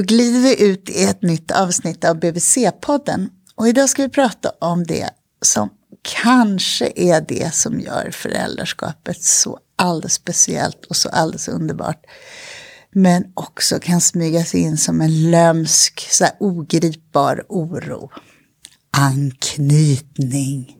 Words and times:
Då 0.00 0.04
glider 0.04 0.40
vi 0.40 0.62
ut 0.62 0.90
i 0.90 1.04
ett 1.04 1.22
nytt 1.22 1.50
avsnitt 1.50 2.04
av 2.04 2.20
BVC-podden. 2.20 3.28
Och 3.54 3.68
idag 3.68 3.88
ska 3.88 4.02
vi 4.02 4.08
prata 4.08 4.52
om 4.60 4.84
det 4.84 5.10
som 5.42 5.70
kanske 6.22 6.92
är 6.96 7.24
det 7.28 7.54
som 7.54 7.80
gör 7.80 8.10
föräldraskapet 8.10 9.22
så 9.22 9.58
alldeles 9.76 10.12
speciellt 10.12 10.84
och 10.84 10.96
så 10.96 11.08
alldeles 11.08 11.48
underbart. 11.48 12.04
Men 12.92 13.24
också 13.34 13.78
kan 13.80 14.00
smygas 14.00 14.54
in 14.54 14.76
som 14.76 15.00
en 15.00 15.30
lömsk, 15.30 16.06
så 16.10 16.24
här 16.24 16.32
ogripbar 16.40 17.44
oro. 17.48 18.10
Anknytning. 18.90 20.76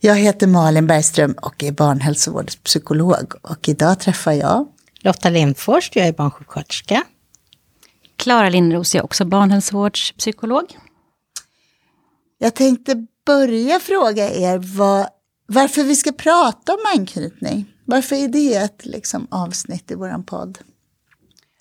Jag 0.00 0.14
heter 0.14 0.46
Malin 0.46 0.86
Bergström 0.86 1.34
och 1.42 1.64
är 1.64 1.72
barnhälsovårdspsykolog. 1.72 3.34
Och 3.42 3.68
idag 3.68 4.00
träffar 4.00 4.32
jag 4.32 4.66
Lotta 5.00 5.30
Lindfors, 5.30 5.90
jag 5.94 6.06
är 6.06 6.12
barnsjuksköterska. 6.12 7.02
Klara 8.16 8.48
Lindros, 8.48 8.94
är 8.94 9.04
också 9.04 9.24
barnhälsovårdspsykolog. 9.24 10.64
Jag 12.38 12.54
tänkte 12.54 13.06
börja 13.26 13.80
fråga 13.80 14.34
er 14.34 14.58
vad, 14.58 15.06
varför 15.46 15.82
vi 15.82 15.96
ska 15.96 16.12
prata 16.12 16.72
om 16.72 16.78
anknytning. 16.96 17.72
Varför 17.84 18.16
är 18.16 18.28
det 18.28 18.54
ett 18.54 18.86
liksom, 18.86 19.26
avsnitt 19.30 19.90
i 19.90 19.94
vår 19.94 20.22
podd? 20.22 20.58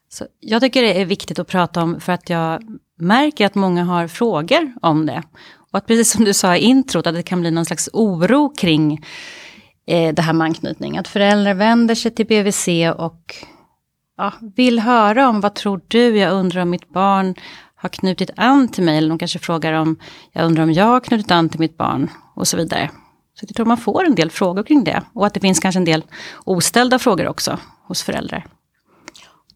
Så 0.09 0.25
jag 0.39 0.61
tycker 0.61 0.81
det 0.81 1.01
är 1.01 1.05
viktigt 1.05 1.39
att 1.39 1.47
prata 1.47 1.83
om 1.83 1.99
för 1.99 2.13
att 2.13 2.29
jag 2.29 2.79
märker 2.99 3.45
att 3.45 3.55
många 3.55 3.83
har 3.83 4.07
frågor 4.07 4.73
om 4.81 5.05
det. 5.05 5.23
Och 5.71 5.77
att 5.77 5.87
precis 5.87 6.11
som 6.11 6.25
du 6.25 6.33
sa 6.33 6.55
i 6.55 6.59
introt, 6.59 7.07
att 7.07 7.15
det 7.15 7.23
kan 7.23 7.41
bli 7.41 7.51
någon 7.51 7.65
slags 7.65 7.89
oro 7.93 8.49
kring 8.49 9.05
eh, 9.87 10.13
det 10.13 10.21
här 10.21 10.33
med 10.33 10.45
anknytning. 10.45 10.97
Att 10.97 11.07
föräldrar 11.07 11.53
vänder 11.53 11.95
sig 11.95 12.11
till 12.11 12.27
BVC 12.27 12.67
och 12.97 13.35
ja, 14.17 14.33
vill 14.55 14.79
höra 14.79 15.29
om 15.29 15.41
vad 15.41 15.55
tror 15.55 15.81
du, 15.87 16.17
jag 16.17 16.33
undrar 16.33 16.61
om 16.61 16.69
mitt 16.69 16.89
barn 16.89 17.35
har 17.75 17.89
knutit 17.89 18.29
an 18.35 18.67
till 18.67 18.83
mig. 18.83 18.97
Eller 18.97 19.09
de 19.09 19.17
kanske 19.17 19.39
frågar 19.39 19.73
om, 19.73 19.99
jag 20.31 20.45
undrar 20.45 20.63
om 20.63 20.73
jag 20.73 20.85
har 20.85 20.99
knutit 20.99 21.31
an 21.31 21.49
till 21.49 21.59
mitt 21.59 21.77
barn 21.77 22.11
och 22.35 22.47
så 22.47 22.57
vidare. 22.57 22.91
Så 23.39 23.45
jag 23.47 23.55
tror 23.55 23.65
man 23.65 23.77
får 23.77 24.05
en 24.05 24.15
del 24.15 24.31
frågor 24.31 24.63
kring 24.63 24.83
det. 24.83 25.03
Och 25.13 25.25
att 25.25 25.33
det 25.33 25.39
finns 25.39 25.59
kanske 25.59 25.79
en 25.79 25.85
del 25.85 26.03
oställda 26.43 26.99
frågor 26.99 27.27
också 27.27 27.59
hos 27.87 28.03
föräldrar. 28.03 28.45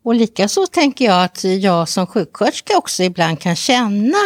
Och 0.03 0.15
likaså 0.15 0.65
tänker 0.65 1.05
jag 1.05 1.23
att 1.23 1.43
jag 1.43 1.89
som 1.89 2.07
sjuksköterska 2.07 2.77
också 2.77 3.03
ibland 3.03 3.39
kan 3.39 3.55
känna 3.55 4.17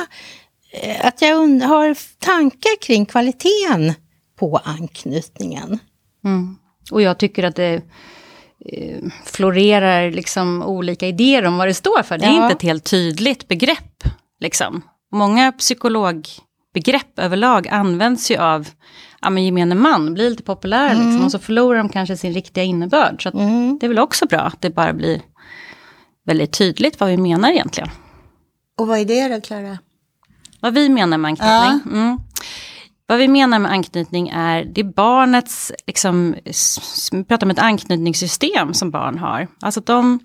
eh, 0.74 1.06
att 1.06 1.22
jag 1.22 1.36
har 1.62 1.98
tankar 2.20 2.82
kring 2.82 3.06
kvaliteten 3.06 3.94
på 4.40 4.58
anknytningen. 4.64 5.80
Mm. 6.26 6.58
Och 6.92 7.02
jag 7.02 7.18
tycker 7.18 7.44
att 7.44 7.56
det 7.56 7.82
florerar 9.26 10.12
liksom 10.12 10.64
olika 10.64 11.08
idéer 11.08 11.46
om 11.46 11.58
vad 11.58 11.68
det 11.68 11.74
står 11.74 12.04
för. 12.04 12.18
Det 12.18 12.26
är 12.26 12.36
ja. 12.36 12.44
inte 12.44 12.56
ett 12.56 12.62
helt 12.62 12.84
tydligt 12.84 13.48
begrepp. 13.48 14.04
Liksom. 14.40 14.82
Många 15.12 15.52
psykologbegrepp 15.52 17.20
överlag 17.20 17.68
används 17.68 18.32
ju 18.32 18.38
av 18.38 18.68
ja, 19.22 19.30
men 19.30 19.46
gemene 19.46 19.76
man, 19.76 20.14
blir 20.14 20.30
lite 20.30 20.44
populära 20.44 20.92
mm. 20.92 21.08
liksom, 21.08 21.26
och 21.26 21.32
så 21.32 21.40
förlorar 21.40 21.78
de 21.78 21.90
kanske 21.90 22.18
sin 22.18 22.34
riktiga 22.34 22.64
innebörd. 22.64 23.24
Så 23.24 23.30
mm. 23.30 23.78
det 23.80 23.86
är 23.86 23.88
väl 23.88 24.00
också 24.00 24.26
bra 24.26 24.40
att 24.40 24.62
det 24.62 24.70
bara 24.70 24.94
blir 24.94 25.22
väldigt 26.26 26.54
tydligt 26.54 27.00
vad 27.00 27.10
vi 27.10 27.18
menar 27.18 27.52
egentligen. 27.52 27.90
Och 28.80 28.88
vad 28.88 29.00
är 29.00 29.06
det 29.06 29.36
då, 29.36 29.42
Klara? 29.42 29.78
Vad 30.60 30.74
vi 30.74 30.90
menar 30.90 31.18
med 31.18 31.30
anknytning? 31.30 31.82
Ja. 31.86 32.00
Mm. 32.00 32.20
Vad 33.08 33.18
vi 33.18 33.28
menar 33.28 33.60
med 33.60 33.72
anknytning 33.72 34.30
är, 34.30 34.66
det 34.66 34.82
är 34.82 34.94
barnets, 34.94 35.72
liksom, 35.88 36.36
vi 37.12 37.24
pratar 37.24 37.48
om 37.48 37.52
ett 37.52 37.60
anknytningssystem 37.60 38.74
som 38.74 38.92
barn 38.92 39.18
har. 39.18 39.48
Alltså 39.62 39.82
de 39.82 40.20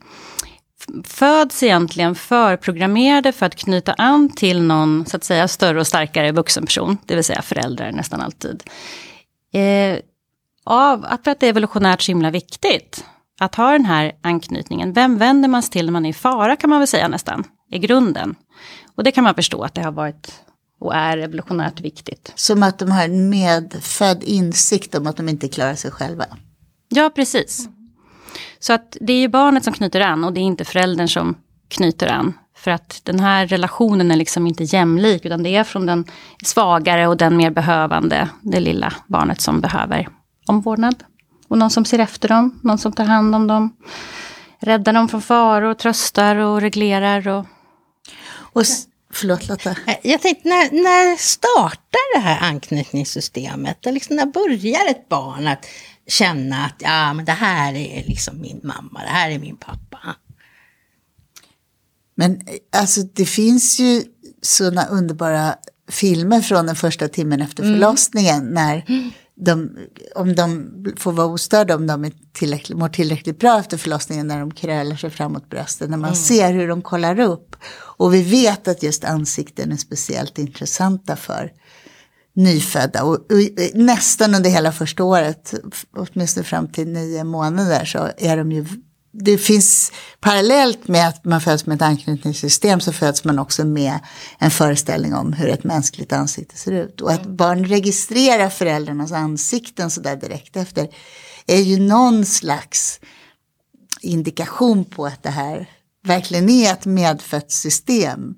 föds 1.05 1.63
egentligen 1.63 2.15
förprogrammerade 2.15 3.33
för 3.33 3.47
att 3.47 3.57
knyta 3.57 3.93
an 3.93 4.29
till 4.29 4.63
någon, 4.63 5.07
så 5.07 5.17
att 5.17 5.25
säga, 5.25 5.49
större 5.49 5.81
och 5.81 5.87
starkare 5.87 6.33
vuxenperson, 6.33 6.99
det 7.07 7.15
vill 7.15 7.25
säga 7.25 7.43
föräldrar 7.43 7.93
nästan 7.93 8.21
alltid. 8.21 8.63
Eh, 9.53 9.99
av, 10.65 11.07
för 11.25 11.31
att 11.31 11.41
det 11.41 11.47
är 11.47 11.51
evolutionärt 11.51 12.03
så 12.03 12.11
himla 12.11 12.31
viktigt 12.31 13.05
att 13.41 13.55
ha 13.55 13.73
den 13.73 13.85
här 13.85 14.13
anknytningen. 14.23 14.93
Vem 14.93 15.19
vänder 15.19 15.49
man 15.49 15.63
sig 15.63 15.73
till 15.73 15.85
när 15.85 15.93
man 15.93 16.07
är 16.07 16.11
i 16.11 16.13
fara 16.13 16.57
kan 16.57 16.71
man 16.71 16.79
väl 16.79 16.89
säga 16.89 17.09
nästan, 17.09 17.45
i 17.71 17.79
grunden. 17.79 18.35
Och 18.97 19.05
det 19.05 19.13
kan 19.13 19.25
man 19.25 19.35
förstå 19.35 19.63
att 19.63 19.75
det 19.75 19.83
har 19.83 19.93
varit 19.93 20.43
och 20.81 20.95
är 20.95 21.19
evolutionärt 21.19 21.81
viktigt. 21.81 22.33
Som 22.35 22.63
att 22.63 22.79
de 22.79 22.91
har 22.91 23.05
en 23.05 23.29
medfödd 23.29 24.23
insikt 24.23 24.95
om 24.95 25.07
att 25.07 25.17
de 25.17 25.29
inte 25.29 25.49
klarar 25.49 25.75
sig 25.75 25.91
själva. 25.91 26.25
Ja, 26.89 27.11
precis. 27.15 27.69
Så 28.59 28.73
att 28.73 28.97
det 29.01 29.13
är 29.13 29.21
ju 29.21 29.29
barnet 29.29 29.65
som 29.65 29.73
knyter 29.73 30.01
an 30.01 30.25
och 30.25 30.33
det 30.33 30.41
är 30.41 30.43
inte 30.43 30.65
föräldern 30.65 31.09
som 31.09 31.35
knyter 31.69 32.07
an. 32.07 32.33
För 32.57 32.71
att 32.71 33.01
den 33.05 33.21
här 33.21 33.47
relationen 33.47 34.11
är 34.11 34.17
liksom 34.17 34.47
inte 34.47 34.65
jämlik 34.65 35.25
utan 35.25 35.43
det 35.43 35.57
är 35.57 35.65
från 35.65 35.87
den 35.87 36.05
svagare 36.45 37.07
och 37.07 37.17
den 37.17 37.37
mer 37.37 37.51
behövande, 37.51 38.29
det 38.43 38.61
lilla 38.61 38.93
barnet 39.07 39.41
som 39.41 39.61
behöver 39.61 40.09
omvårdnad. 40.47 41.05
Och 41.49 41.59
någon 41.59 41.71
som 41.71 41.85
ser 41.85 41.99
efter 41.99 42.29
dem, 42.29 42.61
någon 42.63 42.79
som 42.79 42.93
tar 42.93 43.05
hand 43.05 43.35
om 43.35 43.47
dem. 43.47 43.77
Räddar 44.61 44.93
dem 44.93 45.09
från 45.09 45.23
faror, 45.23 45.75
tröstar 45.75 46.37
och 46.37 46.61
reglerar. 46.61 47.29
Och, 47.29 47.47
och 48.39 48.63
Förlåt 49.11 49.49
Lotta. 49.49 49.77
Jag 50.03 50.23
tänkte, 50.23 50.49
när, 50.49 50.71
när 50.83 51.17
startar 51.17 52.15
det 52.15 52.21
här 52.21 52.49
anknytningssystemet? 52.49 53.87
Och 53.87 53.93
liksom 53.93 54.17
när 54.17 54.27
börjar 54.27 54.91
ett 54.91 55.09
barn 55.09 55.47
att 55.47 55.67
känna 56.07 56.65
att 56.65 56.75
ja, 56.79 57.15
men 57.15 57.25
det 57.25 57.33
här 57.33 57.75
är 57.75 58.05
liksom 58.07 58.41
min 58.41 58.61
mamma, 58.65 59.01
det 59.03 59.11
här 59.11 59.31
är 59.31 59.39
min 59.39 59.57
pappa? 59.57 60.17
Men 62.15 62.41
alltså 62.73 63.03
det 63.03 63.27
finns 63.27 63.81
ju 63.81 64.05
sådana 64.43 64.87
underbara 64.87 65.55
filmer 65.89 66.41
från 66.41 66.67
den 66.67 66.77
första 66.77 67.09
timmen 67.09 67.43
efter 67.43 67.63
mm. 67.63 67.75
förlossningen. 67.75 68.37
Mm. 68.37 68.55
När 68.55 68.85
de, 69.41 69.77
om 70.15 70.35
de 70.35 70.71
får 70.97 71.13
vara 71.13 71.27
ostörda, 71.27 71.75
om 71.75 71.87
de 71.87 72.05
är 72.05 72.13
tillräckligt, 72.33 72.79
mår 72.79 72.89
tillräckligt 72.89 73.39
bra 73.39 73.59
efter 73.59 73.77
förlossningen 73.77 74.27
när 74.27 74.41
de 74.41 74.55
krölar 74.55 74.97
sig 74.97 75.11
framåt 75.11 75.51
bröstet. 75.51 75.91
När 75.91 75.97
man 75.97 76.09
mm. 76.09 76.17
ser 76.17 76.53
hur 76.53 76.69
de 76.69 76.83
kollar 76.83 77.21
upp. 77.21 77.57
Och 77.73 78.15
vi 78.15 78.23
vet 78.23 78.69
att 78.69 78.83
just 78.83 79.05
ansikten 79.05 79.73
är 79.73 79.77
speciellt 79.77 80.39
intressanta 80.39 81.17
för 81.17 81.53
nyfödda. 82.35 83.05
Och, 83.05 83.15
och, 83.15 83.75
nästan 83.75 84.35
under 84.35 84.51
hela 84.51 84.73
första 84.73 85.05
året, 85.05 85.55
åtminstone 85.97 86.45
fram 86.45 86.69
till 86.69 86.89
nio 86.89 87.25
månader, 87.25 87.85
så 87.85 88.11
är 88.19 88.37
de 88.37 88.53
ju 88.53 88.67
det 89.21 89.39
finns 89.39 89.93
parallellt 90.21 90.89
med 90.89 91.09
att 91.09 91.25
man 91.25 91.41
föds 91.41 91.67
med 91.67 91.75
ett 91.75 91.83
anknytningssystem 91.83 92.81
så 92.81 92.93
föds 92.93 93.25
man 93.25 93.39
också 93.39 93.65
med 93.65 93.99
en 94.39 94.51
föreställning 94.51 95.15
om 95.15 95.33
hur 95.33 95.49
ett 95.49 95.65
mänskligt 95.65 96.13
ansikte 96.13 96.57
ser 96.57 96.73
ut. 96.73 97.01
Och 97.01 97.13
att 97.13 97.27
barn 97.27 97.65
registrerar 97.65 98.49
föräldrarnas 98.49 99.13
ansikten 99.13 99.91
så 99.91 100.01
där 100.01 100.17
direkt 100.17 100.57
efter 100.57 100.89
är 101.47 101.61
ju 101.61 101.81
någon 101.81 102.27
slags 102.27 103.01
indikation 104.01 104.85
på 104.85 105.07
att 105.07 105.23
det 105.23 105.31
här 105.31 105.71
verkligen 106.05 106.49
är 106.49 106.73
ett 106.73 106.85
medfött 106.85 107.51
system. 107.51 108.35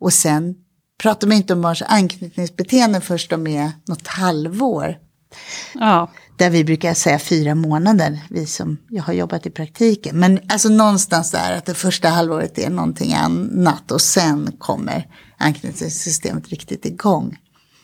Och 0.00 0.12
sen 0.12 0.54
pratar 0.98 1.28
man 1.28 1.36
inte 1.36 1.52
om 1.52 1.62
barns 1.62 1.82
anknytningsbeteende 1.82 3.00
först 3.00 3.30
de 3.30 3.46
är 3.46 3.72
något 3.86 4.06
halvår. 4.06 4.98
Ja. 5.74 6.10
Där 6.36 6.50
vi 6.50 6.64
brukar 6.64 6.94
säga 6.94 7.18
fyra 7.18 7.54
månader, 7.54 8.18
vi 8.30 8.46
som 8.46 8.78
jag 8.88 9.02
har 9.02 9.12
jobbat 9.12 9.46
i 9.46 9.50
praktiken. 9.50 10.20
Men 10.20 10.40
alltså 10.48 10.68
någonstans 10.68 11.30
där 11.30 11.56
att 11.56 11.66
det 11.66 11.74
första 11.74 12.08
halvåret 12.08 12.58
är 12.58 12.70
någonting 12.70 13.14
annat 13.14 13.90
och 13.90 14.00
sen 14.00 14.52
kommer 14.58 15.06
anknytningssystemet 15.36 16.48
riktigt 16.48 16.86
igång. 16.86 17.36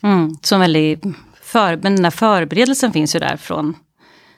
Mm, 0.03 0.37
som 0.41 0.59
väldigt 0.59 1.03
för, 1.41 1.77
men 1.77 1.95
den 1.95 2.03
där 2.03 2.11
förberedelsen 2.11 2.91
finns 2.91 3.15
ju 3.15 3.19
där 3.19 3.37
från 3.37 3.75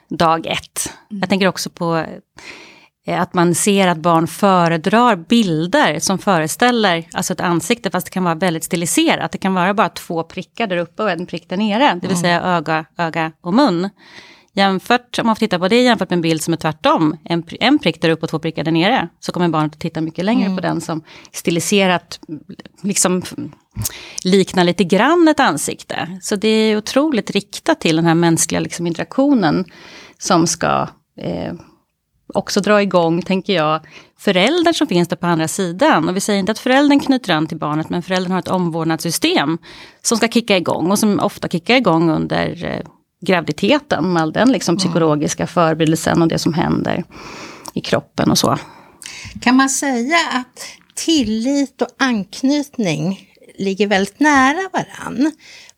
dag 0.08 0.46
ett. 0.46 0.92
Mm. 1.10 1.20
Jag 1.20 1.28
tänker 1.28 1.48
också 1.48 1.70
på 1.70 2.06
att 3.06 3.34
man 3.34 3.54
ser 3.54 3.88
att 3.88 3.98
barn 3.98 4.26
föredrar 4.26 5.16
bilder 5.16 5.98
som 5.98 6.18
föreställer 6.18 7.04
alltså 7.12 7.32
ett 7.32 7.40
ansikte 7.40 7.90
fast 7.90 8.06
det 8.06 8.10
kan 8.10 8.24
vara 8.24 8.34
väldigt 8.34 8.64
stiliserat. 8.64 9.32
Det 9.32 9.38
kan 9.38 9.54
vara 9.54 9.74
bara 9.74 9.88
två 9.88 10.22
prickar 10.22 10.66
där 10.66 10.76
uppe 10.76 11.02
och 11.02 11.10
en 11.10 11.26
prick 11.26 11.48
där 11.48 11.56
nere, 11.56 11.94
det 11.94 12.08
vill 12.08 12.10
mm. 12.10 12.22
säga 12.22 12.42
öga, 12.42 12.84
öga 12.98 13.32
och 13.40 13.54
mun. 13.54 13.90
Jämfört, 14.56 15.18
om 15.18 15.26
man 15.26 15.36
får 15.36 15.40
titta 15.40 15.58
på 15.58 15.68
det 15.68 15.82
jämfört 15.82 16.10
med 16.10 16.16
en 16.16 16.22
bild 16.22 16.42
som 16.42 16.54
är 16.54 16.58
tvärtom, 16.58 17.16
en, 17.24 17.44
en 17.60 17.78
prick 17.78 18.02
där 18.02 18.08
uppe 18.08 18.22
och 18.22 18.30
två 18.30 18.38
prickar 18.38 18.64
där 18.64 18.72
nere, 18.72 19.08
så 19.20 19.32
kommer 19.32 19.48
barnet 19.48 19.72
att 19.72 19.80
titta 19.80 20.00
mycket 20.00 20.24
längre 20.24 20.44
mm. 20.44 20.56
på 20.56 20.62
den 20.62 20.80
som 20.80 21.02
stiliserat, 21.32 22.20
liksom 22.82 23.22
liknar 24.24 24.64
lite 24.64 24.84
grann 24.84 25.28
ett 25.28 25.40
ansikte. 25.40 26.18
Så 26.22 26.36
det 26.36 26.48
är 26.48 26.76
otroligt 26.76 27.30
riktat 27.30 27.80
till 27.80 27.96
den 27.96 28.04
här 28.04 28.14
mänskliga 28.14 28.60
liksom, 28.60 28.86
interaktionen 28.86 29.64
som 30.18 30.46
ska 30.46 30.88
eh, 31.20 31.52
också 32.34 32.60
dra 32.60 32.82
igång, 32.82 33.22
tänker 33.22 33.52
jag, 33.52 33.80
föräldern 34.18 34.74
som 34.74 34.86
finns 34.86 35.08
där 35.08 35.16
på 35.16 35.26
andra 35.26 35.48
sidan. 35.48 36.08
Och 36.08 36.16
vi 36.16 36.20
säger 36.20 36.40
inte 36.40 36.52
att 36.52 36.58
föräldern 36.58 37.00
knyter 37.00 37.32
an 37.32 37.46
till 37.46 37.58
barnet, 37.58 37.90
men 37.90 38.02
föräldern 38.02 38.32
har 38.32 38.38
ett 38.38 38.48
omvårdnadssystem 38.48 39.58
som 40.02 40.16
ska 40.16 40.28
kicka 40.28 40.56
igång 40.56 40.90
och 40.90 40.98
som 40.98 41.20
ofta 41.20 41.48
kickar 41.48 41.76
igång 41.76 42.10
under 42.10 42.64
eh, 42.64 42.80
graviditeten 43.20 44.12
med 44.12 44.22
all 44.22 44.32
den 44.32 44.52
liksom, 44.52 44.76
psykologiska 44.76 45.46
förberedelsen 45.46 46.22
och 46.22 46.28
det 46.28 46.38
som 46.38 46.54
händer 46.54 47.04
i 47.74 47.80
kroppen 47.80 48.30
och 48.30 48.38
så. 48.38 48.58
Kan 49.40 49.56
man 49.56 49.70
säga 49.70 50.16
att 50.32 50.66
tillit 50.94 51.82
och 51.82 51.88
anknytning 51.98 53.28
ligger 53.58 53.86
väldigt 53.86 54.20
nära 54.20 54.68
varann. 54.72 55.32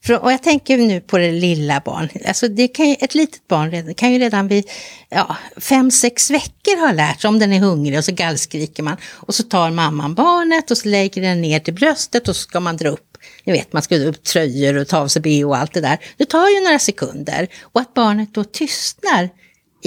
För, 0.06 0.22
och 0.22 0.32
jag 0.32 0.42
tänker 0.42 0.78
nu 0.78 1.00
på 1.00 1.18
det 1.18 1.32
lilla 1.32 1.82
barn. 1.84 2.08
Alltså 2.26 2.48
det 2.48 2.68
kan 2.68 2.88
ju, 2.88 2.96
ett 3.00 3.14
litet 3.14 3.48
barn 3.48 3.70
redan, 3.70 3.94
kan 3.94 4.12
ju 4.12 4.18
redan 4.18 4.48
vid 4.48 4.70
ja, 5.08 5.36
fem, 5.56 5.90
sex 5.90 6.30
veckor 6.30 6.86
ha 6.86 6.92
lärt 6.92 7.20
sig 7.20 7.28
om 7.28 7.38
den 7.38 7.52
är 7.52 7.60
hungrig 7.60 7.98
och 7.98 8.04
så 8.04 8.12
gallskriker 8.12 8.82
man. 8.82 8.96
Och 9.04 9.34
så 9.34 9.42
tar 9.42 9.70
mamman 9.70 10.14
barnet 10.14 10.70
och 10.70 10.78
så 10.78 10.88
lägger 10.88 11.22
den 11.22 11.40
ner 11.40 11.60
till 11.60 11.74
bröstet 11.74 12.28
och 12.28 12.36
så 12.36 12.42
ska 12.42 12.60
man 12.60 12.76
dra 12.76 12.88
upp 12.88 13.02
ni 13.44 13.52
vet, 13.52 13.72
man 13.72 13.82
ska 13.82 13.98
dra 13.98 14.08
upp 14.08 14.22
tröjor 14.22 14.76
och 14.76 14.88
ta 14.88 14.98
av 14.98 15.08
sig 15.08 15.22
bh 15.22 15.46
och 15.46 15.56
allt 15.56 15.72
det 15.72 15.80
där. 15.80 15.98
Det 16.16 16.24
tar 16.24 16.48
ju 16.48 16.64
några 16.64 16.78
sekunder. 16.78 17.48
Och 17.62 17.80
att 17.80 17.94
barnet 17.94 18.34
då 18.34 18.44
tystnar 18.44 19.28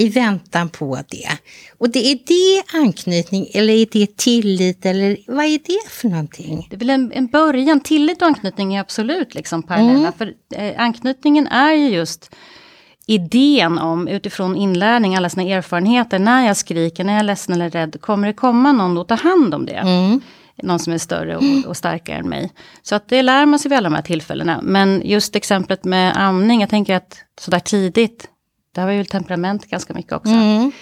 i 0.00 0.08
väntan 0.08 0.68
på 0.68 0.98
det. 1.08 1.28
Och 1.78 1.90
det 1.90 2.12
är 2.12 2.18
det 2.26 2.78
anknytning 2.78 3.46
eller 3.54 3.72
är 3.72 3.86
det 3.92 4.16
tillit 4.16 4.86
eller 4.86 5.16
vad 5.26 5.44
är 5.44 5.58
det 5.58 5.90
för 5.90 6.08
någonting? 6.08 6.66
Det 6.70 6.76
är 6.76 6.78
väl 6.78 6.90
en, 6.90 7.12
en 7.12 7.26
början, 7.26 7.80
tillit 7.80 8.22
och 8.22 8.28
anknytning 8.28 8.74
är 8.74 8.80
absolut 8.80 9.34
liksom 9.34 9.62
parallella. 9.62 9.98
Mm. 9.98 10.12
För 10.12 10.34
eh, 10.54 10.74
anknytningen 10.82 11.46
är 11.46 11.72
ju 11.72 11.88
just 11.88 12.34
idén 13.06 13.78
om 13.78 14.08
utifrån 14.08 14.56
inlärning, 14.56 15.16
alla 15.16 15.28
sina 15.30 15.42
erfarenheter, 15.42 16.18
när 16.18 16.46
jag 16.46 16.56
skriker, 16.56 17.04
när 17.04 17.12
jag 17.12 17.20
är 17.20 17.24
ledsen 17.24 17.54
eller 17.54 17.70
rädd, 17.70 18.00
kommer 18.00 18.26
det 18.26 18.34
komma 18.34 18.72
någon 18.72 18.98
och 18.98 19.08
ta 19.08 19.14
hand 19.14 19.54
om 19.54 19.66
det? 19.66 19.72
Mm. 19.72 20.20
Någon 20.62 20.78
som 20.78 20.92
är 20.92 20.98
större 20.98 21.36
och, 21.36 21.68
och, 21.68 21.76
starkare 21.76 22.16
än 22.16 22.28
mig. 22.28 22.52
Så 22.82 22.94
att 22.94 23.08
det 23.08 23.22
lär 23.22 23.46
man 23.46 23.58
sig 23.58 23.68
vid 23.68 23.78
alla 23.78 23.88
de 23.88 23.94
här 23.94 24.02
tillfällena. 24.02 24.60
Men 24.62 25.02
just 25.04 25.36
exemplet 25.36 25.84
med 25.84 26.16
amning, 26.16 26.60
jag 26.60 26.70
tänker 26.70 26.94
att 26.94 27.18
sådär 27.40 27.58
tidigt, 27.58 28.28
det 28.74 28.80
har 28.80 28.90
ju 28.90 29.04
temperament 29.04 29.66
ganska 29.66 29.94
mycket 29.94 30.12
också. 30.12 30.32
Mm. 30.32 30.72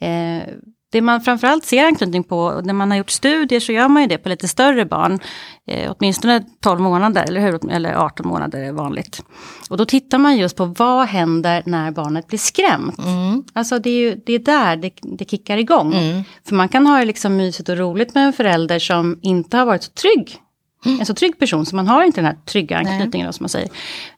Eh, 0.00 0.48
det 0.92 1.00
man 1.00 1.20
framförallt 1.20 1.64
ser 1.64 1.84
anknytning 1.84 2.24
på, 2.24 2.60
när 2.64 2.74
man 2.74 2.90
har 2.90 2.98
gjort 2.98 3.10
studier 3.10 3.60
så 3.60 3.72
gör 3.72 3.88
man 3.88 4.02
ju 4.02 4.08
det 4.08 4.18
på 4.18 4.28
lite 4.28 4.48
större 4.48 4.84
barn. 4.84 5.18
Eh, 5.66 5.92
åtminstone 5.98 6.44
12 6.60 6.80
månader, 6.80 7.24
eller 7.28 7.40
hur? 7.40 7.70
Eller 7.72 7.94
18 7.94 8.28
månader 8.28 8.58
är 8.58 8.72
vanligt. 8.72 9.24
Och 9.70 9.76
då 9.76 9.84
tittar 9.84 10.18
man 10.18 10.36
just 10.36 10.56
på 10.56 10.64
vad 10.64 11.06
händer 11.06 11.62
när 11.66 11.90
barnet 11.90 12.26
blir 12.26 12.38
skrämt. 12.38 12.98
Mm. 12.98 13.44
Alltså 13.52 13.78
det 13.78 13.90
är 13.90 13.98
ju 13.98 14.20
det 14.26 14.32
är 14.32 14.38
där 14.38 14.76
det, 14.76 14.92
det 15.02 15.30
kickar 15.30 15.56
igång. 15.56 15.94
Mm. 15.94 16.22
För 16.48 16.54
man 16.54 16.68
kan 16.68 16.86
ha 16.86 16.98
det 16.98 17.04
liksom 17.04 17.36
mysigt 17.36 17.68
och 17.68 17.78
roligt 17.78 18.14
med 18.14 18.26
en 18.26 18.32
förälder 18.32 18.78
som 18.78 19.18
inte 19.22 19.56
har 19.56 19.66
varit 19.66 19.82
så 19.82 19.92
trygg. 19.92 20.38
En 20.84 21.06
så 21.06 21.14
trygg 21.14 21.38
person, 21.38 21.66
så 21.66 21.76
man 21.76 21.88
har 21.88 22.04
inte 22.04 22.20
den 22.20 22.26
här 22.26 22.38
trygga 22.46 22.78
anknytningen 22.78 23.26
då, 23.26 23.32
som 23.32 23.44
man 23.44 23.48
säger. 23.48 23.68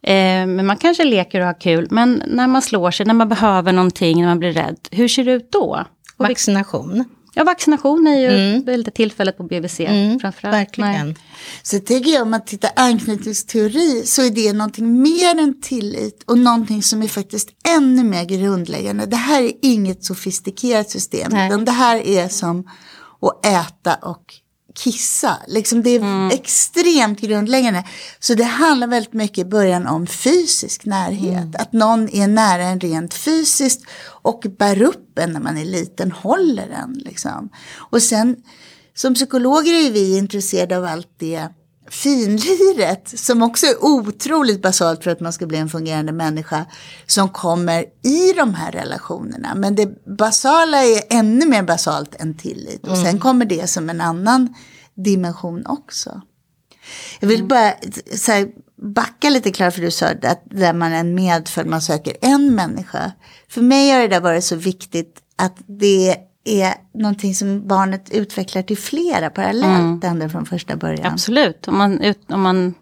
Eh, 0.02 0.46
men 0.46 0.66
man 0.66 0.76
kanske 0.76 1.04
leker 1.04 1.40
och 1.40 1.46
har 1.46 1.60
kul, 1.60 1.88
men 1.90 2.22
när 2.26 2.46
man 2.46 2.62
slår 2.62 2.90
sig, 2.90 3.06
när 3.06 3.14
man 3.14 3.28
behöver 3.28 3.72
någonting, 3.72 4.20
när 4.20 4.28
man 4.28 4.38
blir 4.38 4.52
rädd, 4.52 4.78
hur 4.90 5.08
ser 5.08 5.24
det 5.24 5.32
ut 5.32 5.52
då? 5.52 5.84
Vaccination. 6.16 7.04
Ja, 7.36 7.44
vaccination 7.44 8.06
är 8.06 8.18
ju 8.18 8.28
mm. 8.28 8.64
väldigt 8.64 8.94
tillfället 8.94 9.36
på 9.36 9.42
BVC. 9.42 9.80
Mm, 9.80 10.20
framförallt. 10.20 10.54
Verkligen. 10.54 11.06
Nej. 11.06 11.16
Så 11.62 11.78
tänker 11.78 12.10
jag 12.10 12.22
om 12.22 12.30
man 12.30 12.44
tittar 12.44 12.70
anknytningsteori 12.76 14.02
så 14.06 14.22
är 14.22 14.30
det 14.30 14.52
någonting 14.52 15.02
mer 15.02 15.38
än 15.38 15.60
tillit 15.60 16.22
och 16.26 16.38
någonting 16.38 16.82
som 16.82 17.02
är 17.02 17.08
faktiskt 17.08 17.48
ännu 17.76 18.04
mer 18.04 18.24
grundläggande. 18.24 19.06
Det 19.06 19.16
här 19.16 19.42
är 19.42 19.52
inget 19.62 20.04
sofistikerat 20.04 20.90
system, 20.90 21.32
Nej. 21.32 21.48
utan 21.48 21.64
det 21.64 21.72
här 21.72 21.96
är 21.96 22.28
som 22.28 22.68
att 23.20 23.46
äta 23.46 23.94
och 23.94 24.24
kissa. 24.74 25.36
Liksom 25.48 25.82
det 25.82 25.90
är 25.90 26.00
mm. 26.00 26.30
extremt 26.30 27.20
grundläggande. 27.20 27.84
Så 28.18 28.34
det 28.34 28.44
handlar 28.44 28.86
väldigt 28.86 29.12
mycket 29.12 29.38
i 29.38 29.44
början 29.44 29.86
om 29.86 30.06
fysisk 30.06 30.84
närhet. 30.84 31.42
Mm. 31.42 31.54
Att 31.58 31.72
någon 31.72 32.08
är 32.08 32.26
nära 32.26 32.62
en 32.62 32.80
rent 32.80 33.14
fysiskt 33.14 33.84
och 34.06 34.44
bär 34.58 34.82
upp 34.82 35.18
en 35.18 35.32
när 35.32 35.40
man 35.40 35.58
är 35.58 35.64
liten, 35.64 36.12
håller 36.12 36.68
en. 36.68 36.92
Liksom. 36.92 37.50
Och 37.76 38.02
sen 38.02 38.36
som 38.94 39.14
psykologer 39.14 39.86
är 39.86 39.90
vi 39.90 40.18
intresserade 40.18 40.76
av 40.76 40.84
allt 40.84 41.08
det 41.18 41.48
finliret 41.88 43.18
som 43.18 43.42
också 43.42 43.66
är 43.66 43.84
otroligt 43.84 44.62
basalt 44.62 45.04
för 45.04 45.10
att 45.10 45.20
man 45.20 45.32
ska 45.32 45.46
bli 45.46 45.58
en 45.58 45.68
fungerande 45.68 46.12
människa 46.12 46.66
som 47.06 47.28
kommer 47.28 47.84
i 48.02 48.32
de 48.32 48.54
här 48.54 48.72
relationerna. 48.72 49.54
Men 49.54 49.74
det 49.74 50.04
basala 50.04 50.84
är 50.84 51.02
ännu 51.10 51.46
mer 51.46 51.62
basalt 51.62 52.14
än 52.14 52.36
tillit 52.36 52.86
och 52.86 52.96
sen 52.96 53.06
mm. 53.06 53.20
kommer 53.20 53.44
det 53.44 53.70
som 53.70 53.90
en 53.90 54.00
annan 54.00 54.54
dimension 54.94 55.66
också. 55.66 56.20
Jag 57.20 57.28
vill 57.28 57.40
mm. 57.40 57.48
bara 57.48 57.74
så 58.16 58.32
här, 58.32 58.48
backa 58.82 59.30
lite 59.30 59.52
Klara 59.52 59.70
för 59.70 59.80
du 59.80 59.90
sa 59.90 60.06
att 60.06 60.42
där 60.44 60.72
man 60.72 60.92
är 60.92 61.04
medfödd, 61.04 61.66
man 61.66 61.82
söker 61.82 62.16
en 62.20 62.54
människa. 62.54 63.12
För 63.48 63.62
mig 63.62 63.90
har 63.90 64.00
det 64.00 64.08
där 64.08 64.20
varit 64.20 64.44
så 64.44 64.56
viktigt 64.56 65.18
att 65.36 65.56
det 65.66 66.16
är 66.44 66.74
någonting 66.94 67.34
som 67.34 67.68
barnet 67.68 68.10
utvecklar 68.10 68.62
till 68.62 68.78
flera 68.78 69.30
parallellt 69.30 70.04
mm. 70.04 70.10
ända 70.10 70.28
från 70.28 70.46
första 70.46 70.76
början. 70.76 71.12
Absolut, 71.12 71.68
om 71.68 71.78
man, 71.78 72.14
om 72.28 72.40
man 72.40 72.74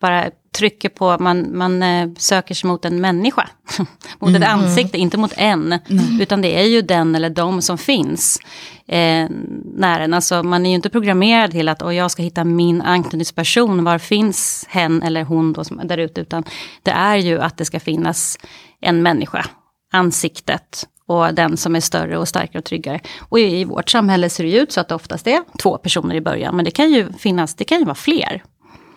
bara 0.00 0.30
trycker 0.52 0.88
på 0.88 1.16
man, 1.20 1.58
man 1.58 1.82
eh, 1.82 2.08
söker 2.18 2.54
sig 2.54 2.68
mot 2.68 2.84
en 2.84 3.00
människa. 3.00 3.48
mot 4.18 4.30
mm. 4.30 4.42
ett 4.42 4.48
ansikte, 4.48 4.98
inte 4.98 5.18
mot 5.18 5.32
en. 5.36 5.72
Mm. 5.72 6.20
Utan 6.20 6.42
det 6.42 6.60
är 6.60 6.64
ju 6.64 6.82
den 6.82 7.14
eller 7.14 7.30
de 7.30 7.62
som 7.62 7.78
finns 7.78 8.38
eh, 8.86 9.28
nära 9.74 10.04
en. 10.04 10.14
Alltså 10.14 10.42
man 10.42 10.66
är 10.66 10.70
ju 10.70 10.74
inte 10.76 10.90
programmerad 10.90 11.50
till 11.50 11.68
att 11.68 11.94
jag 11.94 12.10
ska 12.10 12.22
hitta 12.22 12.44
min 12.44 12.82
anknytningsperson. 12.82 13.84
Var 13.84 13.98
finns 13.98 14.66
hen 14.68 15.02
eller 15.02 15.24
hon 15.24 15.52
då 15.52 15.64
som 15.64 15.80
är 15.80 15.84
där 15.84 15.98
ute. 15.98 16.20
Utan 16.20 16.44
det 16.82 16.90
är 16.90 17.16
ju 17.16 17.40
att 17.40 17.56
det 17.56 17.64
ska 17.64 17.80
finnas 17.80 18.38
en 18.80 19.02
människa. 19.02 19.46
Ansiktet 19.92 20.86
och 21.06 21.34
den 21.34 21.56
som 21.56 21.76
är 21.76 21.80
större 21.80 22.18
och 22.18 22.28
starkare 22.28 22.58
och 22.58 22.64
tryggare. 22.64 23.00
Och 23.28 23.38
i 23.38 23.64
vårt 23.64 23.90
samhälle 23.90 24.30
ser 24.30 24.44
det 24.44 24.56
ut 24.56 24.72
så 24.72 24.80
att 24.80 24.88
det 24.88 24.94
oftast 24.94 25.26
är 25.26 25.40
två 25.62 25.78
personer 25.78 26.14
i 26.14 26.20
början. 26.20 26.56
Men 26.56 26.64
det 26.64 26.70
kan 26.70 26.92
ju 26.92 27.12
finnas, 27.12 27.54
det 27.54 27.64
kan 27.64 27.78
ju 27.78 27.84
vara 27.84 27.94
fler. 27.94 28.42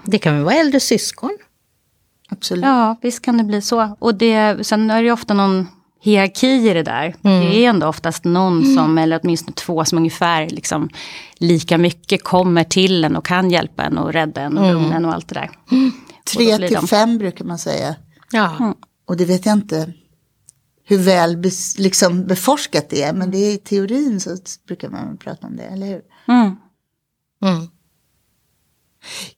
Det 0.04 0.18
kan 0.18 0.44
vara 0.44 0.56
äldre 0.56 0.80
syskon? 0.80 1.38
Absolut. 2.30 2.66
Ja, 2.66 2.96
visst 3.02 3.26
kan 3.26 3.38
det 3.38 3.44
bli 3.44 3.62
så. 3.62 3.98
Och 4.00 4.16
det, 4.16 4.68
sen 4.68 4.92
är 4.92 5.02
det 5.02 5.06
ju 5.06 5.12
ofta 5.12 5.34
någon 5.34 5.68
hierarki 6.02 6.70
i 6.70 6.74
det 6.74 6.84
där. 6.84 7.16
Mm. 7.24 7.40
Det 7.40 7.66
är 7.66 7.70
ändå 7.70 7.88
oftast 7.88 8.24
någon 8.24 8.64
mm. 8.64 8.76
som, 8.76 8.98
eller 8.98 9.20
åtminstone 9.24 9.56
två 9.56 9.86
som 9.86 9.98
ungefär 9.98 10.50
liksom, 10.50 10.90
lika 11.38 11.78
mycket 11.78 12.24
kommer 12.24 12.64
till 12.64 13.04
en 13.04 13.16
och 13.16 13.26
kan 13.26 13.52
hjälpa 13.52 13.84
en 13.84 13.98
och 13.98 14.14
rädda 14.14 14.42
en 14.42 14.58
och 14.58 14.66
mm. 14.66 14.82
lugna 14.82 14.96
en 14.96 15.06
och 15.06 15.14
allt 15.14 15.28
det 15.28 15.36
där. 15.36 15.50
Mm. 15.72 15.92
Tre 16.34 16.58
till 16.58 16.74
de... 16.74 16.88
fem 16.88 17.18
brukar 17.18 17.46
man 17.46 17.58
säga. 17.58 17.96
Ja. 18.32 18.56
Mm. 18.60 18.74
Och 19.06 19.18
det 19.18 19.26
vet 19.26 19.46
jag 19.46 19.54
inte 19.54 19.94
hur 20.86 20.98
väl 20.98 21.38
bes, 21.38 21.78
liksom 21.78 22.28
beforskat 22.28 22.90
det 22.90 23.04
är. 23.04 23.14
Men 23.14 23.32
det 23.32 23.38
är 23.38 23.54
i 23.54 23.58
teorin 23.58 24.20
så 24.20 24.38
brukar 24.68 24.90
man 24.90 25.18
prata 25.18 25.48
om 25.48 25.56
det, 25.56 25.64
eller 25.64 25.88
hur? 25.88 26.02
Mm. 26.28 26.56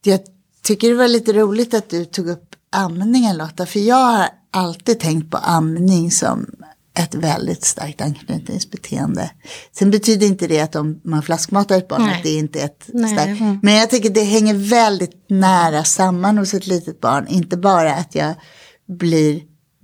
Jag 0.04 0.20
tycker 0.64 0.90
det 0.90 0.96
var 0.96 1.08
lite 1.08 1.34
roligt 1.34 1.74
att 1.74 1.90
du 1.90 2.06
tog 2.06 2.30
upp 2.30 2.56
amningen 2.72 3.38
Lotta. 3.38 3.66
För 3.66 3.80
jag 3.80 3.96
har 3.96 4.28
alltid 4.52 5.00
tänkt 5.00 5.32
på 5.32 5.38
amning 5.38 6.12
som 6.12 6.46
ett 6.94 7.16
väldigt 7.16 7.64
starkt 7.64 8.02
anknytningsbeteende. 8.02 9.32
Sen 9.72 9.92
betyder 9.92 10.28
inte 10.28 10.48
det 10.48 10.60
att 10.60 10.76
om 10.76 11.02
man 11.04 11.22
flaskmatar 11.22 11.78
ett 11.78 11.88
barn 11.88 12.02
Nej. 12.02 12.18
att 12.18 12.24
det 12.24 12.34
inte 12.34 12.62
är 12.62 12.66
ett 12.66 12.84
starkt. 12.84 13.42
Mm. 13.42 13.60
Men 13.64 13.74
jag 13.74 13.90
tycker 13.90 14.10
det 14.10 14.24
hänger 14.24 14.54
väldigt 14.54 15.26
nära 15.30 15.84
samman 15.84 16.38
hos 16.38 16.54
ett 16.54 16.68
litet 16.68 17.02
barn. 17.02 17.28
Inte 17.28 17.58
bara 17.58 17.94
att 17.94 18.16
jag 18.16 18.34
blir 18.88 19.42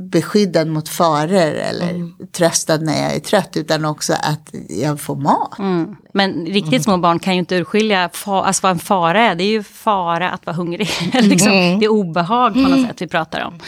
beskyddad 0.09 0.67
mot 0.67 0.89
faror 0.89 1.55
eller 1.55 1.89
mm. 1.89 2.13
tröstad 2.31 2.77
när 2.77 3.01
jag 3.01 3.15
är 3.15 3.19
trött 3.19 3.57
utan 3.57 3.85
också 3.85 4.13
att 4.13 4.49
jag 4.69 5.01
får 5.01 5.15
mat. 5.15 5.59
Mm. 5.59 5.95
Men 6.13 6.45
riktigt 6.45 6.73
mm. 6.73 6.83
små 6.83 6.97
barn 6.97 7.19
kan 7.19 7.33
ju 7.33 7.39
inte 7.39 7.55
urskilja 7.55 8.09
fa, 8.13 8.43
alltså 8.43 8.63
vad 8.63 8.71
en 8.71 8.79
fara 8.79 9.21
är. 9.21 9.35
Det 9.35 9.43
är 9.43 9.51
ju 9.51 9.63
fara 9.63 10.29
att 10.29 10.45
vara 10.45 10.55
hungrig. 10.55 10.89
liksom. 11.13 11.51
Mm. 11.51 11.79
Det 11.79 11.85
är 11.85 11.89
obehag 11.89 12.53
på 12.53 12.59
något 12.59 12.71
mm. 12.71 12.87
sätt 12.87 13.01
vi 13.01 13.07
pratar 13.07 13.41
om. 13.41 13.59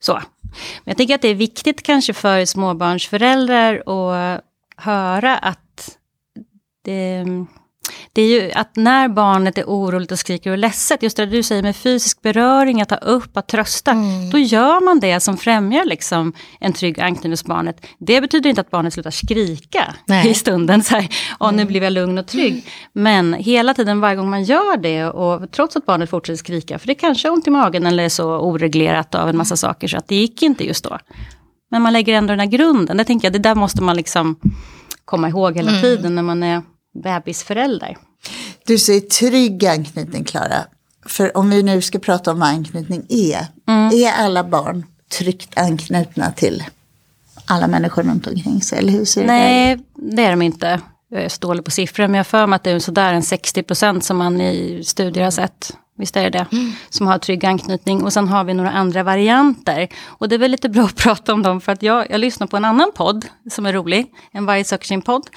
Så. 0.00 0.12
Men 0.84 0.84
jag 0.84 0.96
tänker 0.96 1.14
att 1.14 1.22
det 1.22 1.28
är 1.28 1.34
viktigt 1.34 1.82
kanske 1.82 2.12
för 2.12 2.44
småbarnsföräldrar 2.44 3.82
att 3.86 4.40
höra 4.76 5.38
att 5.38 5.96
det, 6.84 7.24
det 8.12 8.22
är 8.22 8.26
ju 8.26 8.52
att 8.52 8.76
när 8.76 9.08
barnet 9.08 9.58
är 9.58 9.64
oroligt 9.64 10.12
och 10.12 10.18
skriker 10.18 10.50
och 10.50 10.58
ledset, 10.58 11.02
just 11.02 11.16
det 11.16 11.26
du 11.26 11.42
säger 11.42 11.62
med 11.62 11.76
fysisk 11.76 12.22
beröring, 12.22 12.82
att 12.82 12.88
ta 12.88 12.96
upp, 12.96 13.36
att 13.36 13.48
trösta, 13.48 13.90
mm. 13.90 14.30
då 14.30 14.38
gör 14.38 14.84
man 14.84 15.00
det 15.00 15.20
som 15.20 15.36
främjar 15.36 15.84
liksom 15.84 16.32
en 16.60 16.72
trygg 16.72 17.00
anknytning 17.00 17.32
hos 17.32 17.44
barnet. 17.44 17.86
Det 17.98 18.20
betyder 18.20 18.50
inte 18.50 18.60
att 18.60 18.70
barnet 18.70 18.92
slutar 18.92 19.10
skrika 19.10 19.94
Nej. 20.06 20.30
i 20.30 20.34
stunden, 20.34 20.82
så 20.82 20.94
här, 20.94 21.08
och 21.38 21.54
nu 21.54 21.64
blir 21.64 21.82
jag 21.82 21.92
lugn 21.92 22.18
och 22.18 22.26
trygg. 22.26 22.64
Men 22.92 23.34
hela 23.34 23.74
tiden, 23.74 24.00
varje 24.00 24.16
gång 24.16 24.30
man 24.30 24.44
gör 24.44 24.76
det, 24.76 25.04
och 25.04 25.52
trots 25.52 25.76
att 25.76 25.86
barnet 25.86 26.10
fortsätter 26.10 26.36
skrika, 26.36 26.78
för 26.78 26.86
det 26.86 26.94
kanske 26.94 27.28
är 27.28 27.32
ont 27.32 27.46
i 27.46 27.50
magen 27.50 27.86
eller 27.86 28.04
är 28.04 28.08
så 28.08 28.38
oreglerat 28.38 29.14
av 29.14 29.28
en 29.28 29.36
massa 29.36 29.56
saker, 29.56 29.88
så 29.88 29.96
att 29.96 30.08
det 30.08 30.16
gick 30.16 30.42
inte 30.42 30.66
just 30.66 30.84
då. 30.84 30.98
Men 31.70 31.82
man 31.82 31.92
lägger 31.92 32.14
ändå 32.14 32.32
den 32.32 32.40
här 32.40 32.46
grunden, 32.46 32.96
det 32.96 33.04
tänker 33.04 33.26
jag, 33.26 33.32
det 33.32 33.38
där 33.38 33.54
måste 33.54 33.82
man 33.82 33.96
liksom 33.96 34.36
komma 35.04 35.28
ihåg 35.28 35.56
hela 35.56 35.70
mm. 35.70 35.82
tiden 35.82 36.14
när 36.14 36.22
man 36.22 36.42
är 36.42 36.62
bebisförälder. 36.94 37.96
Du 38.66 38.78
säger 38.78 39.00
trygg 39.00 39.66
anknytning, 39.66 40.24
Klara. 40.24 40.64
För 41.06 41.36
om 41.36 41.50
vi 41.50 41.62
nu 41.62 41.82
ska 41.82 41.98
prata 41.98 42.32
om 42.32 42.40
vad 42.40 42.48
anknytning 42.48 43.06
är. 43.08 43.46
Mm. 43.68 43.94
Är 43.94 44.12
alla 44.12 44.44
barn 44.44 44.86
tryggt 45.18 45.58
anknutna 45.58 46.32
till 46.32 46.64
alla 47.44 47.66
människor 47.66 48.02
runt 48.02 48.26
omkring 48.26 48.62
sig? 48.62 48.78
Eller 48.78 48.92
hur 48.92 49.04
ser 49.04 49.26
Nej, 49.26 49.76
det, 49.76 50.16
det 50.16 50.22
är 50.22 50.30
de 50.30 50.42
inte. 50.42 50.80
Jag 51.08 51.22
är 51.22 51.28
så 51.28 51.40
dålig 51.40 51.64
på 51.64 51.70
siffror, 51.70 52.06
men 52.06 52.14
jag 52.14 52.18
har 52.18 52.24
för 52.24 52.46
mig 52.46 52.56
att 52.56 52.64
det 52.64 52.70
är 52.70 52.78
sådär 52.78 53.14
en 53.14 53.22
60 53.22 53.62
procent 53.62 54.04
som 54.04 54.16
man 54.16 54.40
i 54.40 54.84
studier 54.84 55.24
har 55.24 55.30
sett. 55.30 55.76
Visst 56.00 56.16
är 56.16 56.22
det 56.22 56.30
det? 56.30 56.46
Mm. 56.52 56.72
Som 56.88 57.06
har 57.06 57.18
trygg 57.18 57.46
anknytning. 57.46 58.02
Och 58.02 58.12
sen 58.12 58.28
har 58.28 58.44
vi 58.44 58.54
några 58.54 58.70
andra 58.70 59.02
varianter. 59.02 59.88
Och 60.06 60.28
det 60.28 60.34
är 60.34 60.38
väl 60.38 60.50
lite 60.50 60.68
bra 60.68 60.84
att 60.84 60.96
prata 61.04 61.32
om 61.34 61.42
dem, 61.42 61.60
för 61.60 61.72
att 61.72 61.82
jag, 61.82 62.10
jag 62.10 62.20
lyssnar 62.20 62.46
på 62.46 62.56
en 62.56 62.64
annan 62.64 62.92
podd 62.94 63.26
som 63.50 63.66
är 63.66 63.72
rolig. 63.72 64.06
En 64.32 64.46
Varje 64.46 64.64
söker 64.64 64.86
sin 64.86 65.02
podd. 65.02 65.30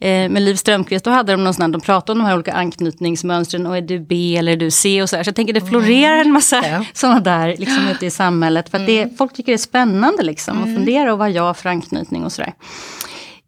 Eh, 0.00 0.28
med 0.30 0.42
Liv 0.42 0.54
Strömquist, 0.54 1.04
då 1.04 1.10
hade 1.10 1.32
de 1.32 1.44
någon 1.44 1.54
sån 1.54 1.62
här, 1.62 1.68
de 1.68 1.80
pratade 1.80 2.12
om 2.12 2.18
de 2.18 2.24
här 2.24 2.34
olika 2.34 2.52
anknytningsmönstren. 2.52 3.66
Och 3.66 3.76
är 3.76 3.80
du 3.80 4.00
B 4.00 4.36
eller 4.36 4.52
är 4.52 4.56
du 4.56 4.70
C 4.70 5.02
och 5.02 5.10
så 5.10 5.16
här. 5.16 5.22
Så 5.22 5.28
jag 5.28 5.36
tänker 5.36 5.52
det 5.52 5.60
florerar 5.60 6.18
en 6.18 6.32
massa 6.32 6.62
mm. 6.62 6.84
sådana 6.92 7.20
där 7.20 7.56
liksom, 7.58 7.88
ute 7.88 8.06
i 8.06 8.10
samhället. 8.10 8.68
För 8.68 8.78
att 8.78 8.86
det, 8.86 9.02
mm. 9.02 9.16
folk 9.16 9.32
tycker 9.32 9.52
det 9.52 9.56
är 9.56 9.58
spännande 9.58 10.22
liksom, 10.22 10.58
att 10.58 10.66
mm. 10.66 10.76
fundera 10.76 11.12
och 11.12 11.18
vad 11.18 11.30
jag 11.30 11.42
har 11.42 11.54
för 11.54 11.68
anknytning 11.68 12.24
och 12.24 12.32
sådär. 12.32 12.54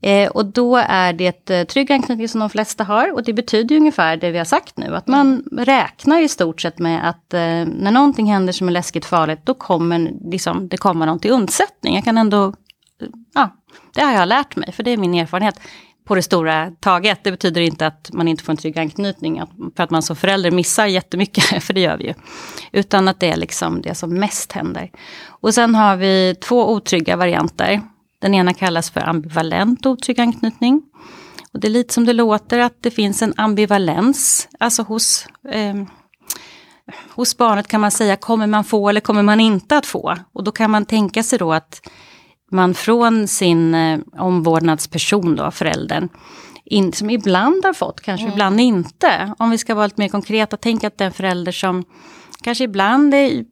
Eh, 0.01 0.29
och 0.31 0.47
då 0.47 0.77
är 0.77 1.13
det 1.13 1.51
eh, 1.51 1.67
trygg 1.67 1.93
anknytning 1.93 2.29
som 2.29 2.41
de 2.41 2.51
flesta 2.51 2.85
har. 2.85 3.13
Och 3.13 3.23
det 3.23 3.33
betyder 3.33 3.75
ju 3.75 3.81
ungefär 3.81 4.17
det 4.17 4.31
vi 4.31 4.39
har 4.39 4.45
sagt 4.45 4.77
nu. 4.77 4.97
Att 4.97 5.07
man 5.07 5.45
räknar 5.53 6.21
i 6.21 6.29
stort 6.29 6.61
sett 6.61 6.79
med 6.79 7.09
att 7.09 7.35
eh, 7.35 7.41
när 7.65 7.91
någonting 7.91 8.33
händer 8.33 8.53
som 8.53 8.69
är 8.69 8.73
läskigt 8.73 9.05
farligt, 9.05 9.41
då 9.45 9.55
kommer 9.55 10.11
liksom, 10.31 10.69
det 10.69 10.77
komma 10.77 11.07
någon 11.07 11.19
till 11.19 11.31
undsättning. 11.31 11.95
Jag 11.95 12.05
kan 12.05 12.19
ändå, 12.19 12.53
ja, 13.35 13.57
det 13.95 14.01
har 14.01 14.13
jag 14.13 14.29
lärt 14.29 14.57
mig, 14.57 14.73
för 14.73 14.83
det 14.83 14.91
är 14.91 14.97
min 14.97 15.15
erfarenhet 15.15 15.61
på 16.05 16.15
det 16.15 16.23
stora 16.23 16.71
taget. 16.81 17.25
Det 17.25 17.31
betyder 17.31 17.61
inte 17.61 17.87
att 17.87 18.11
man 18.13 18.29
inte 18.29 18.45
får 18.45 18.53
en 18.53 18.57
trygg 18.57 18.79
anknytning, 18.79 19.43
för 19.77 19.83
att 19.83 19.91
man 19.91 20.03
som 20.03 20.17
förälder 20.17 20.51
missar 20.51 20.87
jättemycket, 20.87 21.45
för 21.65 21.75
det 21.75 21.81
gör 21.81 21.97
vi 21.97 22.07
ju. 22.07 22.15
Utan 22.73 23.09
att 23.09 23.21
det 23.21 23.31
är 23.31 23.37
liksom 23.37 23.83
det 23.83 23.95
som 23.95 24.15
mest 24.15 24.53
händer. 24.53 24.91
Och 25.29 25.55
sen 25.55 25.75
har 25.75 25.97
vi 25.97 26.35
två 26.41 26.73
otrygga 26.73 27.17
varianter. 27.17 27.81
Den 28.19 28.35
ena 28.35 28.55
kallas 28.55 28.91
för 28.91 29.01
ambivalent 29.01 29.87
otrygg 29.87 30.21
anknytning. 30.21 30.83
Och 31.53 31.61
det 31.61 31.69
är 31.69 31.71
lite 31.71 31.95
som 31.95 32.05
det 32.05 32.13
låter 32.13 32.59
att 32.59 32.83
det 32.83 32.91
finns 32.91 33.23
en 33.23 33.35
ambivalens, 33.37 34.49
alltså 34.61 34.83
hos, 34.83 35.27
eh, 35.49 35.75
hos 37.11 37.37
barnet 37.37 37.69
kan 37.69 37.81
man 37.81 37.91
säga, 37.91 38.17
kommer 38.17 38.47
man 38.47 38.65
få 38.65 38.89
eller 38.89 39.01
kommer 39.01 39.23
man 39.23 39.41
inte 39.41 39.77
att 39.77 39.87
få? 39.87 40.17
Och 40.33 40.45
då 40.45 40.53
kan 40.53 40.71
man 40.71 40.85
tänka 40.85 41.23
sig 41.23 41.39
då 41.39 41.53
att 41.53 41.89
man 42.51 42.75
från 42.75 43.29
sin 43.29 43.75
eh, 43.75 44.01
omvårdnadsperson, 44.19 45.37
då, 45.37 45.51
föräldern, 45.51 46.09
in, 46.65 46.93
som 46.93 47.11
ibland 47.11 47.65
har 47.65 47.73
fått, 47.73 48.01
kanske 48.01 48.25
mm. 48.25 48.33
ibland 48.33 48.61
inte. 48.61 49.35
Om 49.39 49.51
vi 49.51 49.59
ska 49.59 49.75
vara 49.75 49.87
lite 49.87 50.01
mer 50.01 50.09
konkreta, 50.09 50.57
tänk 50.57 50.85
att 50.85 50.99
den 50.99 51.13
förälder 51.13 51.53
som 51.53 51.85
kanske 52.43 52.65
ibland 52.65 53.15
är 53.15 53.45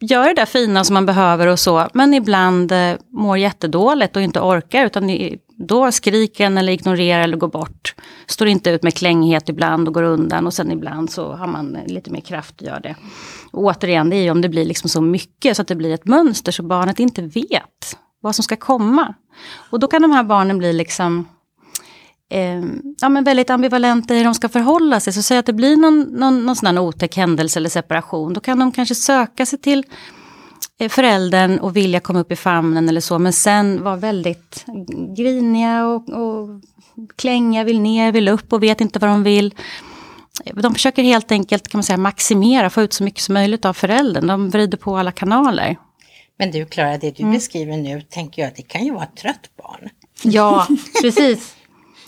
gör 0.00 0.28
det 0.28 0.34
där 0.34 0.46
fina 0.46 0.84
som 0.84 0.94
man 0.94 1.06
behöver 1.06 1.46
och 1.46 1.58
så, 1.58 1.88
men 1.92 2.14
ibland 2.14 2.72
eh, 2.72 2.94
mår 3.12 3.38
jättedåligt 3.38 4.16
och 4.16 4.22
inte 4.22 4.40
orkar, 4.40 4.86
utan 4.86 5.10
då 5.56 5.92
skriker 5.92 6.44
en 6.44 6.58
eller 6.58 6.72
ignorerar 6.72 7.22
eller 7.22 7.36
går 7.36 7.48
bort. 7.48 7.94
Står 8.26 8.48
inte 8.48 8.70
ut 8.70 8.82
med 8.82 8.94
klänghet 8.94 9.48
ibland 9.48 9.88
och 9.88 9.94
går 9.94 10.02
undan 10.02 10.46
och 10.46 10.54
sen 10.54 10.70
ibland 10.70 11.10
så 11.10 11.32
har 11.32 11.46
man 11.46 11.76
eh, 11.76 11.86
lite 11.86 12.10
mer 12.10 12.20
kraft 12.20 12.60
och 12.60 12.66
gör 12.66 12.80
det. 12.80 12.96
Och 13.50 13.62
återigen, 13.62 14.10
det 14.10 14.16
är 14.16 14.22
ju 14.22 14.30
om 14.30 14.40
det 14.40 14.48
blir 14.48 14.64
liksom 14.64 14.90
så 14.90 15.00
mycket 15.00 15.56
så 15.56 15.62
att 15.62 15.68
det 15.68 15.74
blir 15.74 15.94
ett 15.94 16.06
mönster 16.06 16.52
så 16.52 16.62
barnet 16.62 17.00
inte 17.00 17.22
vet 17.22 17.96
vad 18.20 18.34
som 18.34 18.42
ska 18.42 18.56
komma. 18.56 19.14
Och 19.70 19.80
då 19.80 19.86
kan 19.86 20.02
de 20.02 20.10
här 20.10 20.24
barnen 20.24 20.58
bli 20.58 20.72
liksom 20.72 21.28
eh, 22.30 22.62
ja, 23.00 23.08
men 23.08 23.24
väldigt 23.24 23.50
ambivalenta 23.50 24.14
i 24.14 24.18
hur 24.18 24.24
de 24.24 24.34
ska 24.34 24.48
förhålla 24.48 25.00
sig. 25.00 25.12
Så 25.12 25.22
säg 25.22 25.38
att 25.38 25.46
det 25.46 25.52
blir 25.52 25.76
någon, 25.76 26.00
någon, 26.00 26.46
någon 26.46 26.56
sån 26.56 26.78
otäck 26.78 27.16
händelse 27.16 27.58
eller 27.58 27.68
separation. 27.68 28.32
Då 28.32 28.40
kan 28.40 28.58
de 28.58 28.72
kanske 28.72 28.94
söka 28.94 29.46
sig 29.46 29.58
till 29.58 29.84
eh, 30.78 30.88
föräldern 30.88 31.58
och 31.58 31.76
vilja 31.76 32.00
komma 32.00 32.20
upp 32.20 32.32
i 32.32 32.36
famnen 32.36 32.88
eller 32.88 33.00
så. 33.00 33.18
Men 33.18 33.32
sen 33.32 33.82
vara 33.82 33.96
väldigt 33.96 34.64
griniga 35.16 35.86
och, 35.86 36.08
och 36.08 36.60
klänga, 37.16 37.64
vill 37.64 37.80
ner, 37.80 38.12
vill 38.12 38.28
upp 38.28 38.52
och 38.52 38.62
vet 38.62 38.80
inte 38.80 38.98
vad 38.98 39.10
de 39.10 39.22
vill. 39.22 39.54
De 40.54 40.74
försöker 40.74 41.02
helt 41.02 41.32
enkelt 41.32 41.68
kan 41.68 41.78
man 41.78 41.82
säga, 41.84 41.96
maximera, 41.96 42.70
få 42.70 42.82
ut 42.82 42.92
så 42.92 43.04
mycket 43.04 43.20
som 43.20 43.32
möjligt 43.32 43.64
av 43.64 43.72
föräldern. 43.72 44.26
De 44.26 44.50
vrider 44.50 44.78
på 44.78 44.96
alla 44.96 45.12
kanaler. 45.12 45.76
Men 46.38 46.50
du 46.50 46.66
Klara, 46.66 46.98
det 46.98 47.16
du 47.16 47.22
mm. 47.22 47.34
beskriver 47.34 47.76
nu 47.76 48.02
tänker 48.02 48.42
jag, 48.42 48.52
det 48.56 48.62
kan 48.62 48.84
ju 48.84 48.92
vara 48.92 49.04
ett 49.04 49.16
trött 49.16 49.50
barn. 49.62 49.88
Ja, 50.22 50.66
precis. 51.02 51.56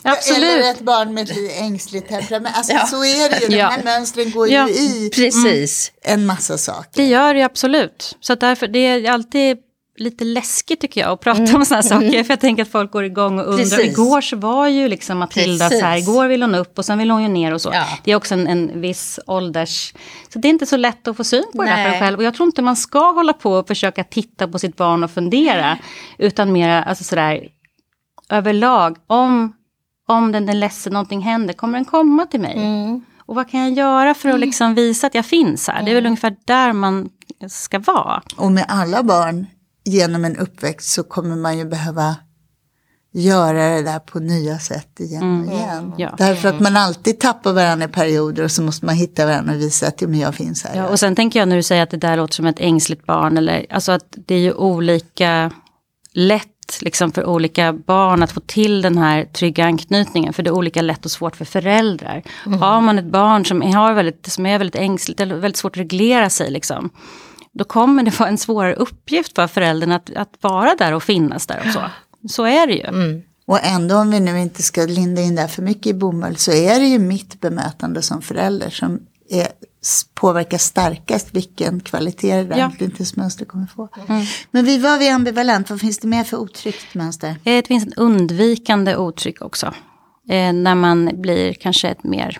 Absolut. 0.02 0.42
Eller 0.42 0.70
ett 0.70 0.80
barn 0.80 1.14
med 1.14 1.30
ett 1.30 1.60
ängsligt 1.60 2.08
temperament. 2.08 2.56
Alltså, 2.56 2.72
ja. 2.72 2.86
Så 2.86 3.04
är 3.04 3.30
det 3.30 3.42
ju, 3.42 3.48
de 3.48 3.62
här 3.62 3.82
mönstren 3.82 4.30
går 4.30 4.48
ju 4.48 4.68
i 4.68 5.10
Precis. 5.14 5.92
en 6.02 6.26
massa 6.26 6.58
saker. 6.58 6.90
Det 6.94 7.06
gör 7.06 7.34
det 7.34 7.42
absolut. 7.42 8.16
Så 8.20 8.34
därför, 8.34 8.68
det 8.68 8.78
är 8.78 9.10
alltid 9.10 9.58
lite 9.96 10.24
läskigt 10.24 10.80
tycker 10.80 11.00
jag 11.00 11.10
att 11.10 11.20
prata 11.20 11.42
mm. 11.42 11.56
om 11.56 11.64
sådana 11.64 11.82
saker. 11.82 12.08
Mm. 12.08 12.24
För 12.24 12.32
jag 12.32 12.40
tänker 12.40 12.62
att 12.62 12.68
folk 12.68 12.90
går 12.90 13.04
igång 13.04 13.38
och 13.38 13.44
undrar. 13.46 13.64
Precis. 13.64 13.80
Igår 13.80 14.20
så 14.20 14.36
var 14.36 14.68
ju 14.68 14.88
liksom 14.88 15.18
Matilda 15.18 15.64
Precis. 15.64 15.80
så 15.80 15.86
här, 15.86 15.96
igår 15.96 16.26
vill 16.26 16.42
hon 16.42 16.54
upp 16.54 16.78
och 16.78 16.84
sen 16.84 16.98
vill 16.98 17.10
hon 17.10 17.22
ju 17.22 17.28
ner 17.28 17.54
och 17.54 17.60
så. 17.60 17.70
Ja. 17.72 17.84
Det 18.04 18.12
är 18.12 18.16
också 18.16 18.34
en, 18.34 18.46
en 18.46 18.80
viss 18.80 19.20
ålders... 19.26 19.94
Så 20.32 20.38
det 20.38 20.48
är 20.48 20.50
inte 20.50 20.66
så 20.66 20.76
lätt 20.76 21.08
att 21.08 21.16
få 21.16 21.24
syn 21.24 21.44
på 21.52 21.62
Nej. 21.62 21.66
det 21.66 21.90
här 21.90 22.00
själv. 22.00 22.18
Och 22.18 22.24
jag 22.24 22.34
tror 22.34 22.46
inte 22.46 22.62
man 22.62 22.76
ska 22.76 23.12
hålla 23.12 23.32
på 23.32 23.52
och 23.52 23.68
försöka 23.68 24.04
titta 24.04 24.48
på 24.48 24.58
sitt 24.58 24.76
barn 24.76 25.04
och 25.04 25.10
fundera. 25.10 25.78
Utan 26.18 26.52
mer 26.52 26.68
alltså 26.68 27.04
sådär 27.04 27.48
överlag, 28.28 28.96
om 29.06 29.52
om 30.08 30.32
den 30.32 30.48
är 30.48 30.54
ledsen, 30.54 30.92
någonting 30.92 31.20
händer, 31.20 31.54
kommer 31.54 31.78
den 31.78 31.84
komma 31.84 32.26
till 32.26 32.40
mig? 32.40 32.54
Mm. 32.56 33.00
Och 33.26 33.34
vad 33.34 33.50
kan 33.50 33.60
jag 33.60 33.72
göra 33.72 34.14
för 34.14 34.28
att 34.28 34.34
mm. 34.34 34.46
liksom 34.46 34.74
visa 34.74 35.06
att 35.06 35.14
jag 35.14 35.26
finns 35.26 35.68
här? 35.68 35.82
Det 35.82 35.90
är 35.90 35.94
väl 35.94 36.06
mm. 36.06 36.10
ungefär 36.10 36.36
där 36.44 36.72
man 36.72 37.08
ska 37.48 37.78
vara. 37.78 38.22
Och 38.36 38.52
med 38.52 38.64
alla 38.68 39.02
barn 39.02 39.46
genom 39.84 40.24
en 40.24 40.36
uppväxt 40.36 40.88
så 40.88 41.02
kommer 41.02 41.36
man 41.36 41.58
ju 41.58 41.64
behöva 41.64 42.16
göra 43.14 43.68
det 43.68 43.82
där 43.82 43.98
på 43.98 44.18
nya 44.18 44.58
sätt 44.58 45.00
igen 45.00 45.22
och 45.22 45.28
mm. 45.28 45.50
igen. 45.50 45.94
Ja. 45.96 46.14
Därför 46.18 46.48
att 46.48 46.60
man 46.60 46.76
alltid 46.76 47.20
tappar 47.20 47.52
varandra 47.52 47.86
i 47.86 47.88
perioder 47.88 48.44
och 48.44 48.50
så 48.50 48.62
måste 48.62 48.86
man 48.86 48.94
hitta 48.94 49.26
varandra 49.26 49.54
och 49.54 49.60
visa 49.60 49.86
att 49.86 50.02
ja, 50.02 50.08
jag 50.08 50.34
finns 50.34 50.64
här. 50.64 50.76
Ja, 50.76 50.88
och 50.88 51.00
sen 51.00 51.16
tänker 51.16 51.38
jag 51.38 51.48
när 51.48 51.56
du 51.56 51.62
säger 51.62 51.82
att 51.82 51.90
det 51.90 51.96
där 51.96 52.16
låter 52.16 52.34
som 52.34 52.46
ett 52.46 52.60
ängsligt 52.60 53.06
barn, 53.06 53.38
eller 53.38 53.66
alltså 53.70 53.92
att 53.92 54.14
det 54.26 54.34
är 54.34 54.38
ju 54.38 54.52
olika 54.52 55.50
lätt 56.12 56.51
liksom 56.80 57.12
för 57.12 57.24
olika 57.26 57.72
barn 57.72 58.22
att 58.22 58.32
få 58.32 58.40
till 58.40 58.82
den 58.82 58.98
här 58.98 59.24
trygga 59.24 59.64
anknytningen. 59.64 60.32
För 60.32 60.42
det 60.42 60.50
är 60.50 60.54
olika 60.54 60.82
lätt 60.82 61.04
och 61.04 61.10
svårt 61.10 61.36
för 61.36 61.44
föräldrar. 61.44 62.22
Mm. 62.46 62.58
Har 62.58 62.80
man 62.80 62.98
ett 62.98 63.04
barn 63.04 63.44
som, 63.44 63.62
har 63.62 63.94
väldigt, 63.94 64.26
som 64.26 64.46
är 64.46 64.58
väldigt 64.58 64.76
ängsligt 64.76 65.20
eller 65.20 65.34
väldigt 65.34 65.56
svårt 65.56 65.72
att 65.72 65.80
reglera 65.80 66.30
sig. 66.30 66.50
Liksom, 66.50 66.90
då 67.52 67.64
kommer 67.64 68.02
det 68.02 68.18
vara 68.18 68.28
en 68.28 68.38
svårare 68.38 68.74
uppgift 68.74 69.34
för 69.34 69.46
föräldern 69.46 69.92
att, 69.92 70.10
att 70.16 70.34
vara 70.40 70.74
där 70.78 70.94
och 70.94 71.02
finnas 71.02 71.46
där. 71.46 71.62
Och 71.66 71.72
så. 71.72 71.80
så 72.28 72.44
är 72.44 72.66
det 72.66 72.74
ju. 72.74 72.84
Mm. 72.86 73.22
Och 73.46 73.64
ändå 73.64 73.96
om 73.96 74.10
vi 74.10 74.20
nu 74.20 74.40
inte 74.40 74.62
ska 74.62 74.82
linda 74.82 75.22
in 75.22 75.34
där 75.34 75.46
för 75.46 75.62
mycket 75.62 75.86
i 75.86 75.94
bomull 75.94 76.36
så 76.36 76.52
är 76.52 76.80
det 76.80 76.86
ju 76.86 76.98
mitt 76.98 77.40
bemötande 77.40 78.02
som 78.02 78.22
förälder 78.22 78.70
som 78.70 79.00
är 79.30 79.48
påverkar 80.14 80.58
starkast 80.58 81.34
vilken 81.34 81.80
kvalitet 81.80 82.42
det 82.42 82.58
ja. 82.58 82.70
mönster 83.16 83.44
kommer 83.44 83.66
få. 83.66 83.88
Mm. 84.08 84.24
Men 84.50 84.64
vi 84.64 84.78
var 84.78 84.98
vid 84.98 85.10
ambivalent, 85.12 85.70
vad 85.70 85.80
finns 85.80 85.98
det 85.98 86.08
mer 86.08 86.24
för 86.24 86.36
otryggt 86.36 86.94
mönster? 86.94 87.28
Eh, 87.28 87.34
det 87.44 87.66
finns 87.66 87.86
ett 87.86 87.98
undvikande 87.98 88.96
otryck 88.96 89.42
också. 89.42 89.66
Eh, 90.28 90.52
när 90.52 90.74
man 90.74 91.10
blir 91.14 91.52
kanske 91.52 91.88
ett 91.88 92.04
mer, 92.04 92.38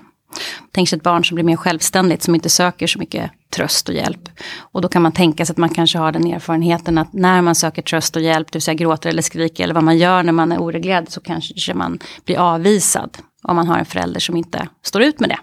tänk 0.73 0.89
sig 0.89 0.97
ett 0.97 1.03
barn 1.03 1.25
som 1.25 1.35
blir 1.35 1.45
mer 1.45 1.57
självständigt, 1.57 2.23
som 2.23 2.35
inte 2.35 2.49
söker 2.49 2.87
så 2.87 2.99
mycket 2.99 3.31
tröst 3.57 3.89
och 3.89 3.95
hjälp. 3.95 4.29
Och 4.59 4.81
då 4.81 4.89
kan 4.89 5.03
man 5.03 5.13
tänka 5.13 5.47
sig 5.47 5.53
att 5.53 5.59
man 5.59 5.69
kanske 5.69 5.99
har 5.99 6.13
den 6.13 6.27
erfarenheten 6.27 6.99
att 6.99 7.13
när 7.13 7.43
man 7.43 7.55
söker 7.55 7.83
tröst 7.83 8.17
och 8.17 8.23
hjälp, 8.23 8.53
det 8.53 8.57
vill 8.57 8.63
säga 8.63 8.75
gråter 8.75 9.11
eller 9.11 9.23
skriker 9.23 9.65
eller 9.65 9.75
vad 9.75 9.85
man 9.85 9.99
gör 9.99 10.23
när 10.23 10.33
man 10.33 10.53
är 10.53 10.61
oreglerad, 10.61 11.11
så 11.11 11.21
kanske 11.21 11.75
man 11.75 11.99
blir 12.25 12.37
avvisad. 12.37 13.19
Om 13.45 13.57
man 13.57 13.69
har 13.69 13.79
en 13.79 13.85
förälder 13.85 14.21
som 14.21 14.37
inte 14.37 14.69
står 14.83 15.03
ut 15.03 15.21
med 15.21 15.29
det. 15.29 15.39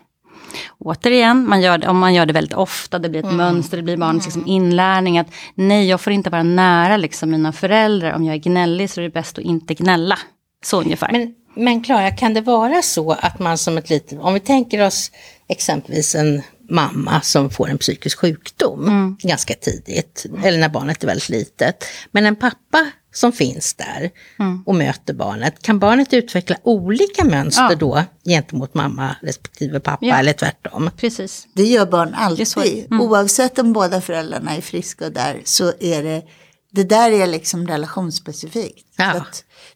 Återigen, 0.80 1.50
man 1.50 1.62
gör 1.62 1.88
om 1.88 2.00
man 2.00 2.14
gör 2.14 2.26
det 2.26 2.34
väldigt 2.34 2.58
ofta, 2.58 3.00
det 3.00 3.10
blir 3.10 3.20
ett 3.20 3.26
mm. 3.26 3.38
mönster, 3.38 3.78
det 3.78 3.84
blir 3.84 3.98
barnets 3.98 4.26
liksom 4.26 4.42
mm. 4.42 4.54
inlärning. 4.54 5.18
Att 5.18 5.28
nej, 5.56 5.90
jag 5.90 6.02
får 6.02 6.14
inte 6.14 6.30
vara 6.30 6.44
nära 6.44 6.98
liksom, 6.98 7.32
mina 7.32 7.52
föräldrar. 7.52 8.14
Om 8.14 8.24
jag 8.26 8.36
är 8.36 8.40
gnällig 8.40 8.90
så 8.90 9.02
är 9.02 9.04
det 9.04 9.10
bäst 9.10 9.38
att 9.38 9.44
inte 9.44 9.74
gnälla. 9.74 10.20
Så 10.64 10.82
ungefär. 10.82 11.12
Men, 11.12 11.34
men 11.56 11.84
Klara, 11.84 12.12
kan 12.12 12.34
det 12.34 12.42
vara 12.42 12.82
så 12.82 13.12
att 13.12 13.40
man 13.40 13.58
som 13.58 13.78
ett 13.78 13.90
litet, 13.90 14.20
om 14.20 14.34
vi 14.34 14.40
tänker 14.40 14.86
oss 14.86 15.12
exempelvis 15.48 16.16
en 16.16 16.42
mamma 16.70 17.22
som 17.22 17.50
får 17.50 17.70
en 17.70 17.78
psykisk 17.78 18.20
sjukdom 18.20 18.84
mm. 18.84 19.18
ganska 19.20 19.54
tidigt, 19.54 20.26
eller 20.44 20.58
när 20.58 20.70
barnet 20.70 21.04
är 21.04 21.08
väldigt 21.08 21.30
litet. 21.30 21.86
Men 22.12 22.26
en 22.26 22.36
pappa 22.36 22.92
som 23.14 23.32
finns 23.32 23.74
där 23.74 24.12
mm. 24.40 24.64
och 24.66 24.76
möter 24.76 25.14
barnet. 25.14 25.62
Kan 25.62 25.80
barnet 25.80 26.14
utveckla 26.14 26.56
olika 26.64 27.26
mönster 27.26 27.70
ja. 27.70 27.76
då 27.76 28.04
gentemot 28.26 28.74
mamma 28.74 29.16
respektive 29.22 29.80
pappa 29.80 30.06
ja. 30.06 30.16
eller 30.16 30.34
tvärtom? 30.34 30.90
Precis. 30.98 31.48
Det 31.54 31.64
gör 31.64 31.86
barn 31.86 32.14
alltid. 32.14 32.86
Mm. 32.92 33.02
Oavsett 33.02 33.60
om 33.60 33.74
båda 33.74 34.02
föräldrarna 34.02 34.56
är 34.56 34.62
friska 34.62 35.06
och 35.06 35.12
där 35.12 35.42
så 35.46 35.74
är 35.80 36.04
det 36.04 36.24
det 36.72 36.84
där 36.84 37.12
är 37.12 37.28
liksom 37.28 37.68
relationsspecifikt. 37.68 38.86
Ja. 38.98 39.26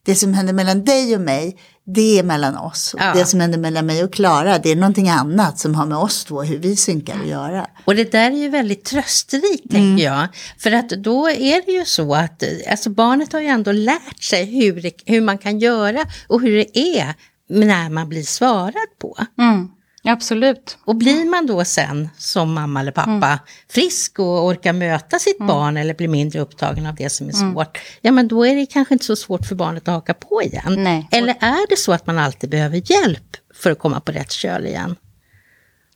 det 0.04 0.16
som 0.16 0.34
händer 0.34 0.54
mellan 0.54 0.86
dig 0.86 1.16
och 1.16 1.22
mig, 1.22 1.60
det 1.86 2.20
är 2.20 2.24
mellan 2.24 2.58
oss. 2.58 2.96
Ja. 2.98 3.14
Det 3.14 3.26
som 3.26 3.40
händer 3.40 3.58
mellan 3.58 3.86
mig 3.86 4.04
och 4.04 4.14
Klara, 4.14 4.60
det 4.60 4.72
är 4.72 4.76
någonting 4.76 5.10
annat 5.10 5.60
som 5.60 5.76
har 5.76 5.86
med 5.86 5.98
oss 5.98 6.26
två, 6.26 6.44
hur 6.44 6.58
vi 6.58 6.76
synkar 6.76 7.20
att 7.22 7.28
göra. 7.28 7.68
Och 7.86 7.96
det 7.96 8.12
där 8.12 8.32
är 8.32 8.36
ju 8.36 8.50
väldigt 8.50 8.86
trösterikt, 8.86 9.74
mm. 9.74 9.96
tänker 9.98 10.06
jag. 10.06 10.28
För 10.58 10.72
att 10.72 10.90
då 10.90 11.30
är 11.30 11.66
det 11.66 11.72
ju 11.72 11.86
så 11.86 12.16
att 12.16 12.44
alltså 12.70 12.90
barnet 12.90 13.34
har 13.34 13.40
ju 13.40 13.48
ändå 13.48 13.72
lärt 13.72 14.24
sig 14.24 14.46
hur, 14.46 14.92
hur 15.06 15.22
man 15.22 15.38
kan 15.38 15.60
göra 15.60 16.06
och 16.28 16.42
hur 16.42 16.58
det 16.58 16.78
är 16.78 17.14
när 17.50 17.90
man 17.90 18.10
blir 18.10 18.24
svarad 18.24 18.98
på. 19.02 19.18
Mm. 19.40 19.70
Absolut. 20.06 20.78
Och 20.86 20.96
blir 20.96 21.26
man 21.26 21.46
då 21.46 21.66
sen 21.66 22.10
som 22.18 22.54
mamma 22.54 22.80
eller 22.80 22.92
pappa 22.92 23.40
frisk 23.70 24.20
och 24.20 24.46
orkar 24.46 24.74
möta 24.74 25.20
sitt 25.20 25.38
barn 25.38 25.78
eller 25.78 25.94
blir 25.94 26.08
mindre 26.08 26.40
upptagen 26.40 26.86
av 26.86 26.96
det 26.96 27.10
som 27.10 27.28
är 27.28 27.32
svårt, 27.32 27.80
ja 28.02 28.12
men 28.12 28.28
då 28.28 28.46
är 28.46 28.56
det 28.56 28.66
kanske 28.66 28.94
inte 28.94 29.06
så 29.06 29.16
svårt 29.16 29.46
för 29.46 29.56
barnet 29.56 29.88
att 29.88 29.94
haka 29.94 30.14
på 30.14 30.42
igen. 30.44 30.84
Nej. 30.84 31.08
Eller 31.12 31.36
är 31.40 31.70
det 31.70 31.78
så 31.78 31.92
att 31.92 32.08
man 32.08 32.18
alltid 32.20 32.50
behöver 32.50 32.92
hjälp 32.92 33.38
för 33.54 33.72
att 33.72 33.80
komma 33.80 34.00
på 34.00 34.12
rätt 34.12 34.32
köl 34.32 34.66
igen? 34.66 34.96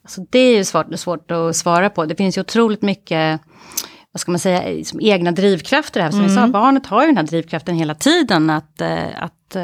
Alltså 0.04 0.26
det 0.30 0.40
är 0.40 0.58
ju 0.58 0.64
svårt, 0.64 1.00
svårt 1.00 1.32
att 1.32 1.56
svara 1.56 1.90
på. 1.90 2.06
Det 2.06 2.16
finns 2.16 2.38
ju 2.38 2.42
otroligt 2.42 2.82
mycket 2.82 3.42
vad 4.12 4.22
ska 4.22 4.32
man 4.32 4.40
säga, 4.40 4.86
som 4.86 5.02
egna 5.02 5.32
drivkrafter 5.32 6.02
här. 6.02 6.12
Som 6.12 6.24
vi 6.24 6.30
sa, 6.30 6.48
barnet 6.48 6.86
har 6.86 7.02
ju 7.02 7.08
den 7.08 7.18
här 7.18 7.24
drivkraften 7.24 7.76
hela 7.76 7.96
tiden 7.96 8.50
att, 8.50 8.82
eh, 8.82 9.24
att 9.24 9.56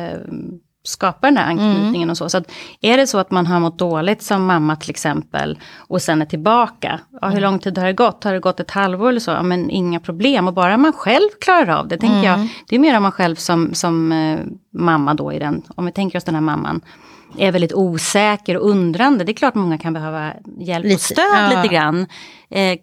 eh, 0.83 0.87
skapa 0.87 1.27
den 1.27 1.37
här 1.37 1.49
anknytningen 1.49 2.09
och 2.09 2.17
så. 2.17 2.29
Så 2.29 2.37
att 2.37 2.51
är 2.81 2.97
det 2.97 3.07
så 3.07 3.17
att 3.17 3.31
man 3.31 3.47
har 3.47 3.59
mått 3.59 3.79
dåligt 3.79 4.23
som 4.23 4.45
mamma 4.45 4.75
till 4.75 4.89
exempel 4.89 5.59
och 5.77 6.01
sen 6.01 6.21
är 6.21 6.25
tillbaka, 6.25 6.99
ja, 7.21 7.27
hur 7.27 7.41
lång 7.41 7.59
tid 7.59 7.77
har 7.77 7.85
det 7.85 7.93
gått? 7.93 8.23
Har 8.23 8.33
det 8.33 8.39
gått 8.39 8.59
ett 8.59 8.71
halvår 8.71 9.09
eller 9.09 9.19
så? 9.19 9.31
Ja, 9.31 9.43
men 9.43 9.69
inga 9.69 9.99
problem 9.99 10.47
och 10.47 10.53
bara 10.53 10.77
man 10.77 10.93
själv 10.93 11.29
klarar 11.41 11.75
av 11.79 11.87
det, 11.87 11.97
tänker 11.97 12.23
jag. 12.23 12.47
Det 12.67 12.75
är 12.75 12.79
mer 12.79 12.97
om 12.97 13.03
man 13.03 13.11
själv 13.11 13.35
som, 13.35 13.73
som 13.73 14.11
eh, 14.11 14.39
mamma 14.73 15.13
då 15.13 15.33
i 15.33 15.39
den, 15.39 15.61
om 15.75 15.85
vi 15.85 15.91
tänker 15.91 16.17
oss 16.17 16.23
den 16.23 16.35
här 16.35 16.41
mamman 16.41 16.81
är 17.37 17.51
väldigt 17.51 17.73
osäker 17.73 18.57
och 18.57 18.69
undrande. 18.69 19.23
Det 19.23 19.31
är 19.31 19.33
klart 19.33 19.55
många 19.55 19.77
kan 19.77 19.93
behöva 19.93 20.33
hjälp 20.59 20.85
Lite, 20.85 20.95
och 20.95 21.01
stöd 21.01 21.51
ja. 21.51 21.61
lite 21.61 21.73
grann. 21.73 22.07
Eh, 22.49 22.77